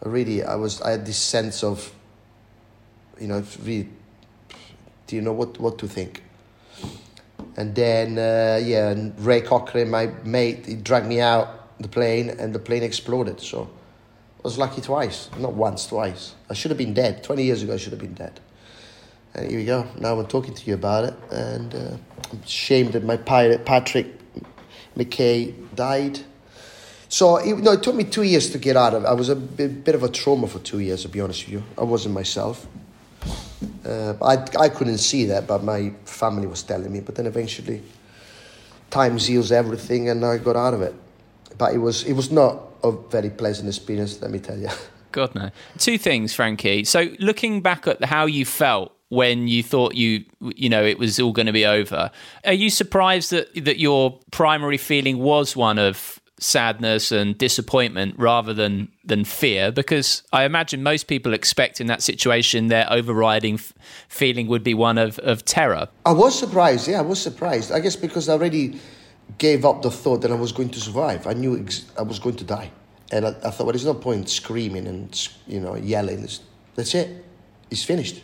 really 0.01 0.43
I 0.43 0.55
was. 0.55 0.81
I 0.81 0.91
had 0.91 1.05
this 1.05 1.17
sense 1.17 1.63
of, 1.63 1.91
you 3.19 3.27
know, 3.27 3.43
really, 3.63 3.89
do 5.05 5.15
you 5.15 5.21
know 5.21 5.33
what 5.33 5.59
what 5.59 5.77
to 5.79 5.87
think? 5.87 6.23
And 7.57 7.75
then 7.75 8.17
uh, 8.17 8.59
yeah, 8.63 8.89
and 8.89 9.19
Ray 9.19 9.41
Cochrane, 9.41 9.91
my 9.91 10.07
mate, 10.23 10.65
he 10.65 10.75
dragged 10.75 11.07
me 11.07 11.21
out 11.21 11.79
the 11.79 11.87
plane, 11.87 12.29
and 12.29 12.53
the 12.53 12.59
plane 12.59 12.83
exploded. 12.83 13.39
So 13.39 13.69
I 14.41 14.47
was 14.47 14.57
lucky 14.57 14.81
twice, 14.81 15.29
not 15.37 15.53
once, 15.53 15.85
twice. 15.85 16.33
I 16.49 16.55
should 16.55 16.71
have 16.71 16.77
been 16.77 16.95
dead. 16.95 17.23
20 17.23 17.43
years 17.43 17.61
ago, 17.61 17.75
I 17.75 17.77
should 17.77 17.91
have 17.91 18.01
been 18.01 18.15
dead. 18.15 18.39
And 19.35 19.47
here 19.47 19.59
we 19.59 19.65
go. 19.65 19.87
Now 19.99 20.19
I'm 20.19 20.25
talking 20.25 20.55
to 20.55 20.65
you 20.65 20.73
about 20.73 21.03
it. 21.03 21.13
And 21.29 21.75
uh, 21.75 21.97
I'm 22.31 22.39
ashamed 22.43 22.93
that 22.93 23.03
my 23.03 23.17
pilot, 23.17 23.65
Patrick 23.65 24.07
Mackey, 24.95 25.53
died. 25.75 26.21
So 27.07 27.37
it, 27.37 27.55
no, 27.59 27.73
it 27.73 27.83
took 27.83 27.93
me 27.93 28.03
two 28.03 28.23
years 28.23 28.49
to 28.49 28.57
get 28.57 28.75
out 28.75 28.95
of 28.95 29.03
it. 29.03 29.07
I 29.07 29.13
was 29.13 29.29
a 29.29 29.35
bit, 29.35 29.83
bit 29.83 29.93
of 29.93 30.01
a 30.01 30.09
trauma 30.09 30.47
for 30.47 30.57
two 30.57 30.79
years, 30.79 31.03
to 31.03 31.09
be 31.09 31.21
honest 31.21 31.45
with 31.45 31.53
you. 31.53 31.63
I 31.77 31.83
wasn't 31.83 32.15
myself. 32.15 32.65
Uh, 33.85 34.15
I, 34.23 34.43
I 34.59 34.69
couldn't 34.69 34.97
see 34.97 35.25
that, 35.25 35.45
but 35.45 35.63
my 35.63 35.93
family 36.05 36.47
was 36.47 36.63
telling 36.63 36.91
me. 36.91 37.01
But 37.01 37.13
then 37.13 37.27
eventually, 37.27 37.83
time 38.89 39.19
heals 39.19 39.51
everything, 39.51 40.09
and 40.09 40.25
I 40.25 40.39
got 40.39 40.55
out 40.55 40.73
of 40.73 40.81
it. 40.81 40.95
But 41.59 41.75
it 41.75 41.77
was 41.77 42.05
it 42.05 42.13
was 42.13 42.31
not 42.31 42.70
a 42.83 42.91
very 42.91 43.29
pleasant 43.29 43.67
experience, 43.67 44.21
let 44.21 44.31
me 44.31 44.39
tell 44.39 44.57
you. 44.57 44.69
God 45.11 45.35
no. 45.35 45.51
Two 45.77 45.97
things, 45.97 46.33
Frankie. 46.33 46.83
So 46.85 47.09
looking 47.19 47.61
back 47.61 47.87
at 47.87 48.03
how 48.05 48.25
you 48.25 48.45
felt 48.45 48.95
when 49.09 49.49
you 49.49 49.61
thought 49.61 49.93
you 49.93 50.23
you 50.39 50.69
know 50.69 50.83
it 50.83 50.97
was 50.97 51.19
all 51.19 51.33
going 51.33 51.45
to 51.45 51.51
be 51.51 51.65
over, 51.65 52.09
are 52.45 52.53
you 52.53 52.69
surprised 52.69 53.31
that 53.31 53.53
that 53.65 53.77
your 53.77 54.17
primary 54.31 54.77
feeling 54.77 55.19
was 55.19 55.55
one 55.55 55.77
of 55.77 56.21
sadness 56.39 57.11
and 57.11 57.37
disappointment 57.37 58.15
rather 58.17 58.51
than 58.51 58.91
than 59.05 59.23
fear 59.23 59.71
because 59.71 60.23
i 60.33 60.43
imagine 60.43 60.81
most 60.81 61.03
people 61.03 61.35
expect 61.35 61.79
in 61.79 61.85
that 61.85 62.01
situation 62.01 62.65
their 62.65 62.91
overriding 62.91 63.53
f- 63.53 63.73
feeling 64.09 64.47
would 64.47 64.63
be 64.63 64.73
one 64.73 64.97
of, 64.97 65.19
of 65.19 65.45
terror 65.45 65.87
i 66.03 66.11
was 66.11 66.37
surprised 66.37 66.87
yeah 66.87 66.97
i 66.97 67.01
was 67.01 67.21
surprised 67.21 67.71
i 67.71 67.79
guess 67.79 67.95
because 67.95 68.27
i 68.27 68.33
already 68.33 68.75
gave 69.37 69.65
up 69.65 69.81
the 69.81 69.91
thought 69.91 70.21
that 70.21 70.31
I 70.31 70.35
was 70.35 70.51
going 70.51 70.69
to 70.69 70.79
survive. 70.79 71.27
I 71.27 71.33
knew 71.33 71.59
ex- 71.59 71.85
I 71.97 72.01
was 72.01 72.19
going 72.19 72.35
to 72.37 72.43
die. 72.43 72.71
And 73.11 73.25
I, 73.25 73.29
I, 73.29 73.51
thought, 73.51 73.65
well, 73.65 73.73
there's 73.73 73.85
no 73.85 73.93
point 73.93 74.29
screaming 74.29 74.87
and, 74.87 75.29
you 75.47 75.59
know, 75.59 75.75
yelling. 75.75 76.23
It's, 76.23 76.41
that's 76.75 76.95
it. 76.95 77.25
it's 77.69 77.83
finished. 77.83 78.21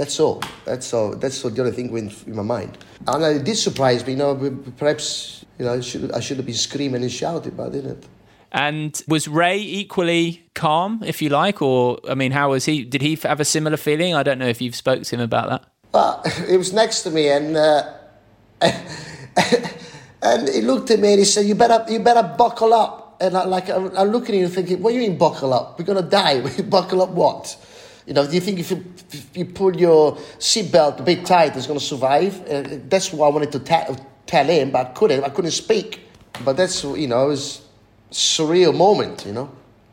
That's 0.00 0.18
all. 0.18 0.42
That's 0.64 0.94
all. 0.94 1.14
That's 1.14 1.44
all 1.44 1.50
the 1.50 1.60
only 1.60 1.72
thing 1.72 1.94
in, 1.94 2.10
in 2.26 2.34
my 2.34 2.42
mind. 2.42 2.78
And 3.06 3.22
it 3.22 3.44
did 3.44 3.56
surprise 3.56 4.06
me. 4.06 4.12
You 4.12 4.18
know, 4.18 4.62
perhaps 4.78 5.44
you 5.58 5.66
know 5.66 5.74
I 5.74 5.80
should 5.80 6.10
I 6.12 6.20
should 6.20 6.38
have 6.38 6.46
been 6.46 6.54
screaming 6.54 7.02
and 7.02 7.12
shouting, 7.12 7.52
but 7.54 7.66
I 7.66 7.70
didn't. 7.70 8.06
And 8.50 8.98
was 9.06 9.28
Ray 9.28 9.58
equally 9.58 10.48
calm, 10.54 11.02
if 11.04 11.20
you 11.20 11.28
like, 11.28 11.60
or 11.60 11.98
I 12.08 12.14
mean, 12.14 12.32
how 12.32 12.52
was 12.52 12.64
he? 12.64 12.82
Did 12.82 13.02
he 13.02 13.14
have 13.16 13.40
a 13.40 13.44
similar 13.44 13.76
feeling? 13.76 14.14
I 14.14 14.22
don't 14.22 14.38
know 14.38 14.48
if 14.48 14.62
you've 14.62 14.74
spoke 14.74 15.02
to 15.02 15.16
him 15.16 15.20
about 15.20 15.50
that. 15.50 15.66
Well, 15.92 16.22
he 16.48 16.56
was 16.56 16.72
next 16.72 17.02
to 17.02 17.10
me, 17.10 17.28
and 17.28 17.54
uh, 17.54 17.92
and 20.22 20.48
he 20.48 20.60
looked 20.62 20.90
at 20.90 20.98
me 20.98 21.10
and 21.10 21.18
he 21.18 21.24
said, 21.24 21.46
"You 21.46 21.54
better, 21.54 21.84
you 21.90 22.00
better 22.00 22.22
buckle 22.22 22.74
up." 22.74 23.16
And 23.20 23.36
I, 23.36 23.44
like, 23.44 23.68
I'm, 23.68 23.96
I'm 23.96 24.08
looking 24.08 24.34
at 24.36 24.42
him 24.42 24.50
thinking, 24.50 24.82
"What 24.82 24.90
do 24.90 24.96
you 24.96 25.08
mean 25.08 25.18
buckle 25.18 25.52
up? 25.52 25.78
We're 25.78 25.84
gonna 25.84 26.02
die. 26.02 26.40
We 26.58 26.62
buckle 26.62 27.02
up 27.02 27.10
what?" 27.10 27.56
You 28.06 28.14
know, 28.14 28.26
do 28.26 28.34
you 28.34 28.40
think 28.40 28.58
if 28.58 28.72
you, 28.72 28.84
if 29.12 29.36
you 29.36 29.44
pull 29.44 29.76
your 29.76 30.16
seatbelt 30.38 30.98
a 30.98 31.02
bit 31.04 31.24
tight, 31.24 31.56
it's 31.56 31.68
going 31.68 31.78
to 31.78 31.84
survive? 31.84 32.44
Uh, 32.48 32.64
that's 32.88 33.12
what 33.12 33.26
I 33.26 33.30
wanted 33.30 33.52
to 33.52 33.60
ta- 33.60 33.94
tell 34.26 34.46
him, 34.46 34.72
but 34.72 34.86
I 34.86 34.90
couldn't. 34.90 35.22
I 35.22 35.28
couldn't 35.28 35.52
speak. 35.52 36.00
But 36.44 36.56
that's, 36.56 36.82
you 36.82 37.06
know, 37.06 37.26
it 37.26 37.28
was 37.28 37.62
surreal 38.10 38.76
moment, 38.76 39.24
you 39.26 39.32
know. 39.32 39.50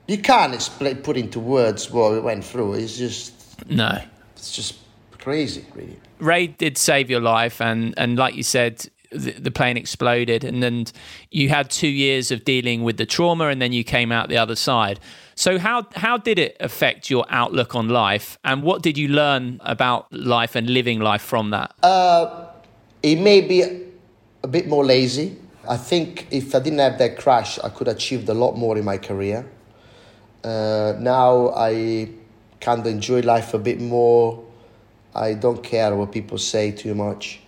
You 0.08 0.18
can't 0.18 0.56
explain, 0.56 0.96
put 0.98 1.16
into 1.16 1.40
words 1.40 1.92
what 1.92 2.14
we 2.14 2.20
went 2.20 2.44
through. 2.44 2.76
It's 2.76 2.98
just... 2.98 3.70
No. 3.70 4.02
It's 4.36 4.52
just 4.52 4.78
crazy, 5.20 5.66
really. 5.76 6.00
Ray 6.20 6.48
did 6.48 6.78
save 6.80 7.12
your 7.12 7.22
life, 7.22 7.62
and, 7.62 7.94
and 7.98 8.18
like 8.18 8.34
you 8.36 8.42
said, 8.42 8.90
the, 9.18 9.32
the 9.32 9.52
plane 9.52 9.78
exploded, 9.78 10.44
and 10.44 10.62
then 10.62 10.86
you 11.32 11.50
had 11.50 11.70
two 11.70 11.88
years 11.88 12.32
of 12.32 12.44
dealing 12.44 12.84
with 12.84 12.98
the 12.98 13.06
trauma, 13.06 13.48
and 13.48 13.62
then 13.62 13.74
you 13.74 13.84
came 13.84 14.12
out 14.12 14.30
the 14.30 14.38
other 14.38 14.56
side. 14.56 15.00
So 15.36 15.60
how 15.60 15.88
how 15.96 16.18
did 16.18 16.40
it 16.40 16.58
affect 16.60 17.10
your 17.10 17.26
outlook 17.30 17.76
on 17.76 17.90
life, 17.90 18.38
and 18.44 18.64
what 18.64 18.82
did 18.82 18.98
you 18.98 19.08
learn 19.08 19.60
about 19.62 20.12
life 20.12 20.56
and 20.56 20.70
living 20.70 21.00
life 21.00 21.22
from 21.22 21.52
that? 21.52 21.74
Uh, 21.84 22.48
it 23.04 23.20
may 23.20 23.42
be 23.42 23.62
a 24.44 24.48
bit 24.48 24.68
more 24.68 24.86
lazy. 24.86 25.38
I 25.70 25.78
think 25.78 26.28
if 26.32 26.56
I 26.56 26.60
didn't 26.60 26.80
have 26.80 26.98
that 26.98 27.18
crash, 27.18 27.60
I 27.60 27.70
could 27.70 27.88
have 27.88 27.98
achieved 27.98 28.30
a 28.30 28.34
lot 28.34 28.56
more 28.56 28.78
in 28.78 28.86
my 28.86 28.98
career. 28.98 29.46
Uh, 30.44 30.94
now 31.00 31.50
I 31.50 32.10
kind 32.62 32.80
of 32.80 32.88
enjoy 32.88 33.22
life 33.22 33.54
a 33.54 33.60
bit 33.60 33.82
more. 33.82 34.44
I 35.14 35.34
don't 35.34 35.62
care 35.64 35.96
what 35.96 36.12
people 36.12 36.38
say 36.38 36.72
too 36.72 36.96
much, 36.96 37.42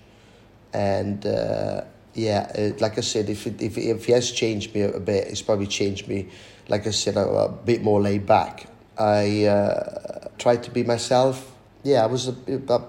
and 0.74 1.26
uh, 1.26 1.82
yeah, 2.14 2.52
it, 2.52 2.82
like 2.82 2.98
I 2.98 3.02
said, 3.02 3.30
if 3.30 3.48
it, 3.48 3.62
if 3.62 3.78
if 3.78 4.10
it 4.10 4.14
has 4.14 4.32
changed 4.32 4.74
me 4.74 4.82
a 4.82 5.00
bit, 5.00 5.28
it's 5.28 5.42
probably 5.42 5.68
changed 5.68 6.08
me 6.08 6.30
like 6.70 6.86
I 6.86 6.92
said, 6.92 7.18
a, 7.18 7.50
bit 7.50 7.84
more 7.84 8.00
laid 8.00 8.26
back. 8.26 8.68
I 8.98 9.46
uh, 9.46 10.30
tried 10.38 10.64
to 10.64 10.72
be 10.72 10.84
myself. 10.84 11.56
Yeah, 11.84 12.04
I 12.04 12.06
was 12.06 12.28
a, 12.28 12.36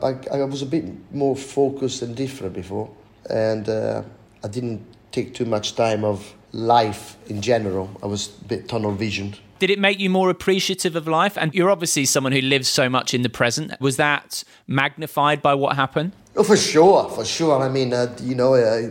I, 0.03 0.39
I 0.39 0.45
was 0.45 0.62
a 0.62 0.66
bit 0.66 0.85
more 1.12 1.35
focused 1.35 2.03
and 2.03 2.14
different 2.14 2.55
before, 2.55 2.91
and 3.28 3.68
uh, 3.68 4.03
I 4.45 4.49
didn't 4.49 4.85
take 5.12 5.35
too 5.35 5.45
much 5.47 5.76
time 5.76 6.05
of 6.05 6.35
life 6.53 7.16
in 7.28 7.41
general. 7.41 7.91
I 8.03 8.07
was 8.07 8.28
a 8.41 8.45
bit 8.45 8.68
tunnel 8.68 8.93
visioned. 8.93 9.39
Did 9.61 9.69
it 9.69 9.79
make 9.79 10.01
you 10.01 10.09
more 10.09 10.31
appreciative 10.31 10.97
of 10.97 11.07
life? 11.07 11.37
And 11.37 11.55
you're 11.55 11.71
obviously 11.71 12.07
someone 12.07 12.33
who 12.33 12.41
lives 12.41 12.67
so 12.67 12.89
much 12.89 13.13
in 13.13 13.21
the 13.21 13.29
present. 13.29 13.79
Was 13.79 13.99
that 13.99 14.43
magnified 14.67 15.43
by 15.43 15.53
what 15.53 15.77
happened? 15.77 16.13
Oh, 16.35 16.43
for 16.43 16.57
sure, 16.57 17.11
for 17.11 17.27
sure. 17.27 17.61
I 17.61 17.69
mean, 17.69 17.93
uh, 17.93 18.17
you 18.23 18.35
know, 18.35 18.55
a 18.55 18.91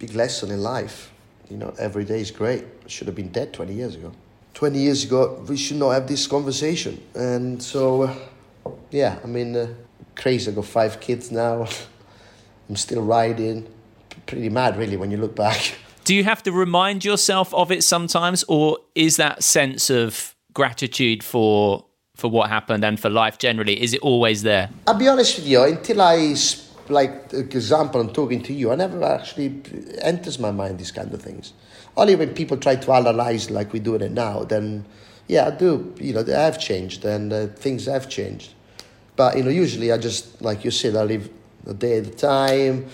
big 0.00 0.16
lesson 0.16 0.50
in 0.50 0.60
life. 0.64 1.12
You 1.48 1.58
know, 1.58 1.72
every 1.78 2.04
day 2.04 2.20
is 2.20 2.32
great. 2.32 2.64
I 2.84 2.88
should 2.88 3.06
have 3.06 3.14
been 3.14 3.28
dead 3.28 3.52
20 3.52 3.72
years 3.72 3.94
ago. 3.94 4.10
20 4.54 4.78
years 4.80 5.04
ago, 5.04 5.44
we 5.48 5.56
should 5.56 5.76
not 5.76 5.90
have 5.90 6.08
this 6.08 6.26
conversation. 6.26 7.00
And 7.14 7.62
so, 7.62 8.02
uh, 8.02 8.14
yeah, 8.90 9.20
I 9.22 9.28
mean, 9.28 9.54
uh, 9.54 9.68
crazy. 10.16 10.50
I 10.50 10.54
got 10.56 10.64
five 10.64 10.98
kids 10.98 11.30
now. 11.30 11.68
I'm 12.68 12.74
still 12.74 13.02
riding. 13.02 13.68
Pretty 14.26 14.48
mad, 14.48 14.76
really, 14.76 14.96
when 14.96 15.12
you 15.12 15.18
look 15.18 15.36
back. 15.36 15.76
Do 16.04 16.14
you 16.14 16.24
have 16.24 16.42
to 16.42 16.52
remind 16.52 17.02
yourself 17.04 17.52
of 17.54 17.72
it 17.72 17.82
sometimes, 17.82 18.44
or 18.46 18.78
is 18.94 19.16
that 19.16 19.42
sense 19.42 19.88
of 19.88 20.34
gratitude 20.52 21.22
for 21.22 21.84
for 22.14 22.30
what 22.30 22.48
happened 22.48 22.84
and 22.84 23.00
for 23.00 23.10
life 23.10 23.38
generally 23.38 23.82
is 23.82 23.92
it 23.92 24.00
always 24.00 24.42
there? 24.42 24.70
I'll 24.86 24.94
be 24.94 25.08
honest 25.08 25.36
with 25.38 25.46
you. 25.46 25.62
Until 25.64 26.02
I 26.02 26.36
like 26.88 27.32
example, 27.32 28.00
I'm 28.00 28.12
talking 28.12 28.42
to 28.42 28.52
you. 28.52 28.70
I 28.70 28.76
never 28.76 29.02
actually 29.02 29.62
enters 30.02 30.38
my 30.38 30.50
mind 30.50 30.78
these 30.78 30.92
kind 30.92 31.12
of 31.12 31.22
things. 31.22 31.54
Only 31.96 32.16
when 32.16 32.34
people 32.34 32.56
try 32.56 32.76
to 32.76 32.92
analyze 32.92 33.50
like 33.50 33.72
we're 33.72 33.82
doing 33.82 34.02
it 34.02 34.12
now, 34.12 34.44
then 34.44 34.84
yeah, 35.26 35.46
I 35.46 35.50
do. 35.52 35.94
You 35.98 36.12
know, 36.12 36.22
they 36.22 36.34
have 36.34 36.60
changed 36.60 37.04
and 37.04 37.32
uh, 37.32 37.46
things 37.46 37.86
have 37.86 38.08
changed. 38.08 38.52
But 39.16 39.36
you 39.36 39.42
know, 39.42 39.50
usually 39.50 39.90
I 39.90 39.98
just 39.98 40.42
like 40.42 40.64
you 40.64 40.70
said, 40.70 40.96
I 40.96 41.04
live 41.04 41.30
a 41.66 41.72
day 41.72 41.98
at 41.98 42.06
a 42.06 42.10
time. 42.10 42.86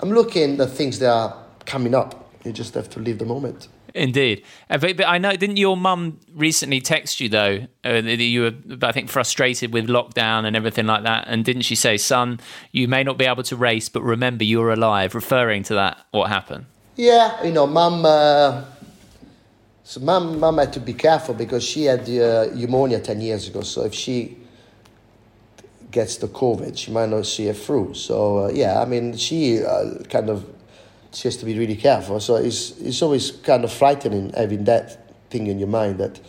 I'm 0.00 0.10
looking 0.10 0.58
at 0.60 0.70
things 0.70 0.98
that 1.00 1.10
are 1.10 1.36
coming 1.66 1.94
up. 1.94 2.23
You 2.44 2.52
just 2.52 2.74
have 2.74 2.90
to 2.90 3.00
live 3.00 3.18
the 3.18 3.24
moment. 3.24 3.68
Indeed, 3.94 4.44
uh, 4.68 4.78
but, 4.78 4.96
but 4.96 5.06
I 5.06 5.18
know. 5.18 5.36
Didn't 5.36 5.56
your 5.56 5.76
mum 5.76 6.18
recently 6.34 6.80
text 6.80 7.20
you 7.20 7.28
though 7.28 7.66
uh, 7.84 8.00
that 8.00 8.20
you 8.20 8.42
were, 8.42 8.54
I 8.82 8.90
think, 8.90 9.08
frustrated 9.08 9.72
with 9.72 9.86
lockdown 9.86 10.44
and 10.44 10.56
everything 10.56 10.86
like 10.86 11.04
that? 11.04 11.26
And 11.28 11.44
didn't 11.44 11.62
she 11.62 11.76
say, 11.76 11.96
"Son, 11.96 12.40
you 12.72 12.88
may 12.88 13.04
not 13.04 13.18
be 13.18 13.24
able 13.24 13.44
to 13.44 13.56
race, 13.56 13.88
but 13.88 14.02
remember 14.02 14.42
you're 14.42 14.72
alive," 14.72 15.14
referring 15.14 15.62
to 15.64 15.74
that 15.74 15.98
what 16.10 16.28
happened? 16.28 16.66
Yeah, 16.96 17.42
you 17.44 17.52
know, 17.52 17.68
mum. 17.68 18.04
Uh, 18.04 18.64
so 19.84 20.00
mum, 20.00 20.40
mum 20.40 20.58
had 20.58 20.72
to 20.72 20.80
be 20.80 20.94
careful 20.94 21.34
because 21.34 21.62
she 21.62 21.84
had 21.84 22.00
uh, 22.00 22.46
pneumonia 22.52 22.98
ten 22.98 23.20
years 23.20 23.46
ago. 23.48 23.60
So 23.60 23.84
if 23.84 23.94
she 23.94 24.36
gets 25.92 26.16
the 26.16 26.26
COVID, 26.26 26.76
she 26.76 26.90
might 26.90 27.10
not 27.10 27.26
see 27.26 27.46
it 27.46 27.56
through. 27.56 27.94
So 27.94 28.46
uh, 28.46 28.48
yeah, 28.48 28.82
I 28.82 28.86
mean, 28.86 29.16
she 29.16 29.62
uh, 29.62 30.02
kind 30.10 30.30
of 30.30 30.53
she 31.14 31.28
has 31.28 31.36
to 31.38 31.44
be 31.44 31.58
really 31.58 31.76
careful. 31.76 32.20
So 32.20 32.36
it's 32.36 32.72
it's 32.78 33.02
always 33.02 33.30
kind 33.30 33.64
of 33.64 33.72
frightening 33.72 34.32
having 34.36 34.64
that 34.64 35.30
thing 35.30 35.46
in 35.46 35.58
your 35.58 35.68
mind 35.68 35.98
that 35.98 36.20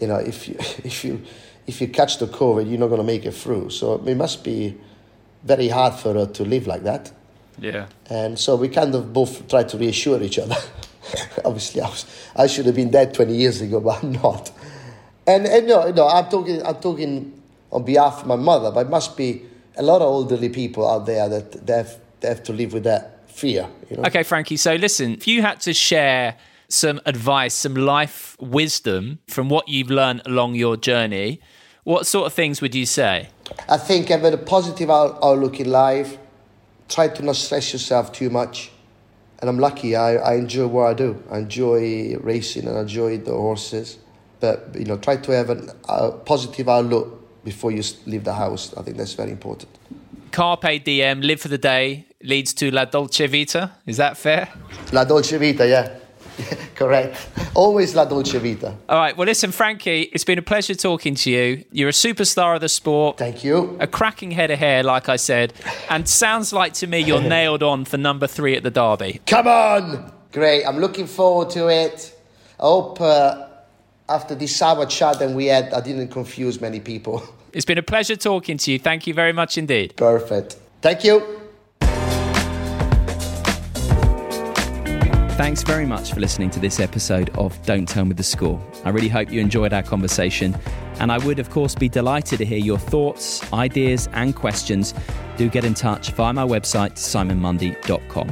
you 0.00 0.06
know 0.06 0.16
if 0.16 0.48
you 0.48 0.56
if 0.84 1.04
you 1.04 1.22
if 1.66 1.80
you 1.80 1.88
catch 1.88 2.18
the 2.18 2.26
COVID, 2.26 2.68
you're 2.68 2.78
not 2.78 2.88
going 2.88 3.00
to 3.00 3.06
make 3.06 3.24
it 3.24 3.32
through. 3.32 3.70
So 3.70 3.94
it 4.04 4.16
must 4.16 4.42
be 4.42 4.76
very 5.44 5.68
hard 5.68 5.94
for 5.94 6.14
her 6.14 6.26
to 6.26 6.44
live 6.44 6.66
like 6.66 6.82
that. 6.82 7.12
Yeah. 7.58 7.86
And 8.10 8.38
so 8.38 8.56
we 8.56 8.68
kind 8.68 8.94
of 8.94 9.12
both 9.12 9.48
try 9.48 9.62
to 9.62 9.78
reassure 9.78 10.20
each 10.22 10.38
other. 10.38 10.56
Obviously, 11.44 11.80
I, 11.80 11.88
was, 11.88 12.06
I 12.34 12.46
should 12.46 12.66
have 12.66 12.74
been 12.74 12.90
dead 12.90 13.14
20 13.14 13.34
years 13.34 13.60
ago, 13.60 13.80
but 13.80 14.02
I'm 14.02 14.12
not. 14.12 14.50
And, 15.26 15.46
and 15.46 15.68
no, 15.68 15.90
no, 15.92 16.08
I'm 16.08 16.28
talking, 16.28 16.64
I'm 16.66 16.76
talking 16.76 17.40
on 17.70 17.84
behalf 17.84 18.22
of 18.22 18.26
my 18.26 18.36
mother, 18.36 18.72
but 18.72 18.86
it 18.86 18.90
must 18.90 19.16
be 19.16 19.42
a 19.76 19.82
lot 19.82 20.02
of 20.02 20.02
elderly 20.02 20.48
people 20.48 20.88
out 20.88 21.06
there 21.06 21.28
that 21.28 21.64
they 21.66 21.74
have, 21.74 21.96
they 22.20 22.28
have 22.28 22.42
to 22.44 22.52
live 22.52 22.72
with 22.72 22.84
that 22.84 23.11
fear. 23.32 23.68
You 23.90 23.96
know? 23.96 24.04
Okay, 24.04 24.22
Frankie. 24.22 24.56
So 24.56 24.74
listen, 24.74 25.14
if 25.14 25.26
you 25.26 25.42
had 25.42 25.60
to 25.62 25.72
share 25.72 26.36
some 26.68 27.00
advice, 27.04 27.54
some 27.54 27.74
life 27.74 28.36
wisdom 28.40 29.18
from 29.26 29.48
what 29.48 29.68
you've 29.68 29.90
learned 29.90 30.22
along 30.26 30.54
your 30.54 30.76
journey, 30.76 31.40
what 31.84 32.06
sort 32.06 32.26
of 32.26 32.32
things 32.32 32.60
would 32.62 32.74
you 32.74 32.86
say? 32.86 33.28
I 33.68 33.76
think 33.76 34.08
having 34.08 34.32
a 34.32 34.38
positive 34.38 34.90
outlook 34.90 35.60
in 35.60 35.70
life, 35.70 36.16
try 36.88 37.08
to 37.08 37.22
not 37.22 37.36
stress 37.36 37.72
yourself 37.72 38.12
too 38.12 38.30
much. 38.30 38.70
And 39.40 39.50
I'm 39.50 39.58
lucky, 39.58 39.96
I, 39.96 40.14
I 40.14 40.34
enjoy 40.34 40.68
what 40.68 40.86
I 40.86 40.94
do. 40.94 41.22
I 41.28 41.38
enjoy 41.38 42.16
racing 42.18 42.68
and 42.68 42.78
I 42.78 42.82
enjoy 42.82 43.18
the 43.18 43.32
horses. 43.32 43.98
But, 44.38 44.74
you 44.74 44.84
know, 44.84 44.96
try 44.96 45.16
to 45.16 45.32
have 45.32 45.50
an, 45.50 45.70
a 45.88 46.12
positive 46.12 46.68
outlook 46.68 47.44
before 47.44 47.72
you 47.72 47.82
leave 48.06 48.24
the 48.24 48.34
house. 48.34 48.72
I 48.76 48.82
think 48.82 48.96
that's 48.96 49.14
very 49.14 49.32
important. 49.32 49.70
Carpe 50.30 50.84
diem, 50.84 51.20
live 51.20 51.40
for 51.40 51.48
the 51.48 51.58
day, 51.58 52.06
leads 52.24 52.52
to 52.54 52.70
La 52.70 52.84
Dolce 52.84 53.26
Vita. 53.26 53.72
Is 53.86 53.96
that 53.96 54.16
fair? 54.16 54.48
La 54.92 55.04
Dolce 55.04 55.38
Vita, 55.38 55.66
yeah. 55.66 55.98
Correct. 56.74 57.28
Always 57.54 57.94
La 57.94 58.04
Dolce 58.04 58.38
Vita. 58.38 58.74
All 58.88 58.98
right. 58.98 59.16
Well, 59.16 59.26
listen, 59.26 59.52
Frankie, 59.52 60.02
it's 60.12 60.24
been 60.24 60.38
a 60.38 60.42
pleasure 60.42 60.74
talking 60.74 61.14
to 61.16 61.30
you. 61.30 61.64
You're 61.70 61.90
a 61.90 61.92
superstar 61.92 62.54
of 62.54 62.60
the 62.60 62.68
sport. 62.68 63.18
Thank 63.18 63.44
you. 63.44 63.76
A 63.80 63.86
cracking 63.86 64.30
head 64.30 64.50
of 64.50 64.58
hair, 64.58 64.82
like 64.82 65.08
I 65.08 65.16
said. 65.16 65.52
And 65.90 66.08
sounds 66.08 66.52
like 66.52 66.72
to 66.74 66.86
me 66.86 67.00
you're 67.00 67.20
nailed 67.36 67.62
on 67.62 67.84
for 67.84 67.98
number 67.98 68.26
three 68.26 68.56
at 68.56 68.62
the 68.62 68.70
Derby. 68.70 69.20
Come 69.26 69.46
on! 69.46 70.12
Great. 70.32 70.64
I'm 70.64 70.78
looking 70.78 71.06
forward 71.06 71.50
to 71.50 71.68
it. 71.68 72.18
I 72.58 72.62
hope 72.62 73.00
uh, 73.00 73.46
after 74.08 74.34
this 74.34 74.60
hour 74.62 74.86
chat 74.86 75.18
that 75.18 75.30
we 75.30 75.46
had, 75.46 75.72
I 75.74 75.80
didn't 75.80 76.08
confuse 76.08 76.60
many 76.60 76.80
people. 76.80 77.22
It's 77.52 77.66
been 77.66 77.76
a 77.76 77.82
pleasure 77.82 78.16
talking 78.16 78.56
to 78.56 78.72
you. 78.72 78.78
Thank 78.78 79.06
you 79.06 79.12
very 79.12 79.34
much 79.34 79.58
indeed. 79.58 79.94
Perfect. 79.96 80.56
Thank 80.80 81.04
you. 81.04 81.41
Thanks 85.36 85.62
very 85.62 85.86
much 85.86 86.12
for 86.12 86.20
listening 86.20 86.50
to 86.50 86.60
this 86.60 86.78
episode 86.78 87.30
of 87.36 87.60
Don't 87.64 87.88
Tell 87.88 88.04
Me 88.04 88.12
the 88.12 88.22
Score. 88.22 88.60
I 88.84 88.90
really 88.90 89.08
hope 89.08 89.32
you 89.32 89.40
enjoyed 89.40 89.72
our 89.72 89.82
conversation, 89.82 90.54
and 91.00 91.10
I 91.10 91.18
would, 91.18 91.38
of 91.38 91.50
course, 91.50 91.74
be 91.74 91.88
delighted 91.88 92.38
to 92.38 92.44
hear 92.44 92.58
your 92.58 92.78
thoughts, 92.78 93.50
ideas, 93.52 94.08
and 94.12 94.36
questions. 94.36 94.94
Do 95.38 95.48
get 95.48 95.64
in 95.64 95.74
touch 95.74 96.10
via 96.10 96.32
my 96.32 96.44
website, 96.44 96.92
simonmundy.com. 96.92 98.30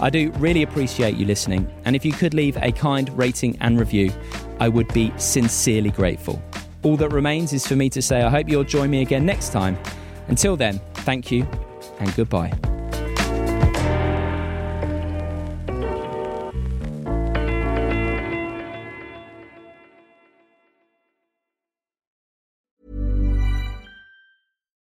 I 0.00 0.10
do 0.10 0.30
really 0.32 0.62
appreciate 0.62 1.16
you 1.16 1.24
listening, 1.24 1.68
and 1.86 1.96
if 1.96 2.04
you 2.04 2.12
could 2.12 2.34
leave 2.34 2.56
a 2.58 2.70
kind 2.70 3.08
rating 3.18 3.56
and 3.60 3.80
review, 3.80 4.12
I 4.60 4.68
would 4.68 4.92
be 4.92 5.12
sincerely 5.16 5.90
grateful. 5.90 6.40
All 6.82 6.96
that 6.98 7.08
remains 7.08 7.52
is 7.52 7.66
for 7.66 7.74
me 7.74 7.88
to 7.90 8.02
say 8.02 8.22
I 8.22 8.28
hope 8.28 8.48
you'll 8.48 8.64
join 8.64 8.90
me 8.90 9.02
again 9.02 9.26
next 9.26 9.50
time. 9.50 9.76
Until 10.28 10.56
then, 10.56 10.78
thank 10.94 11.32
you 11.32 11.48
and 11.98 12.14
goodbye. 12.14 12.52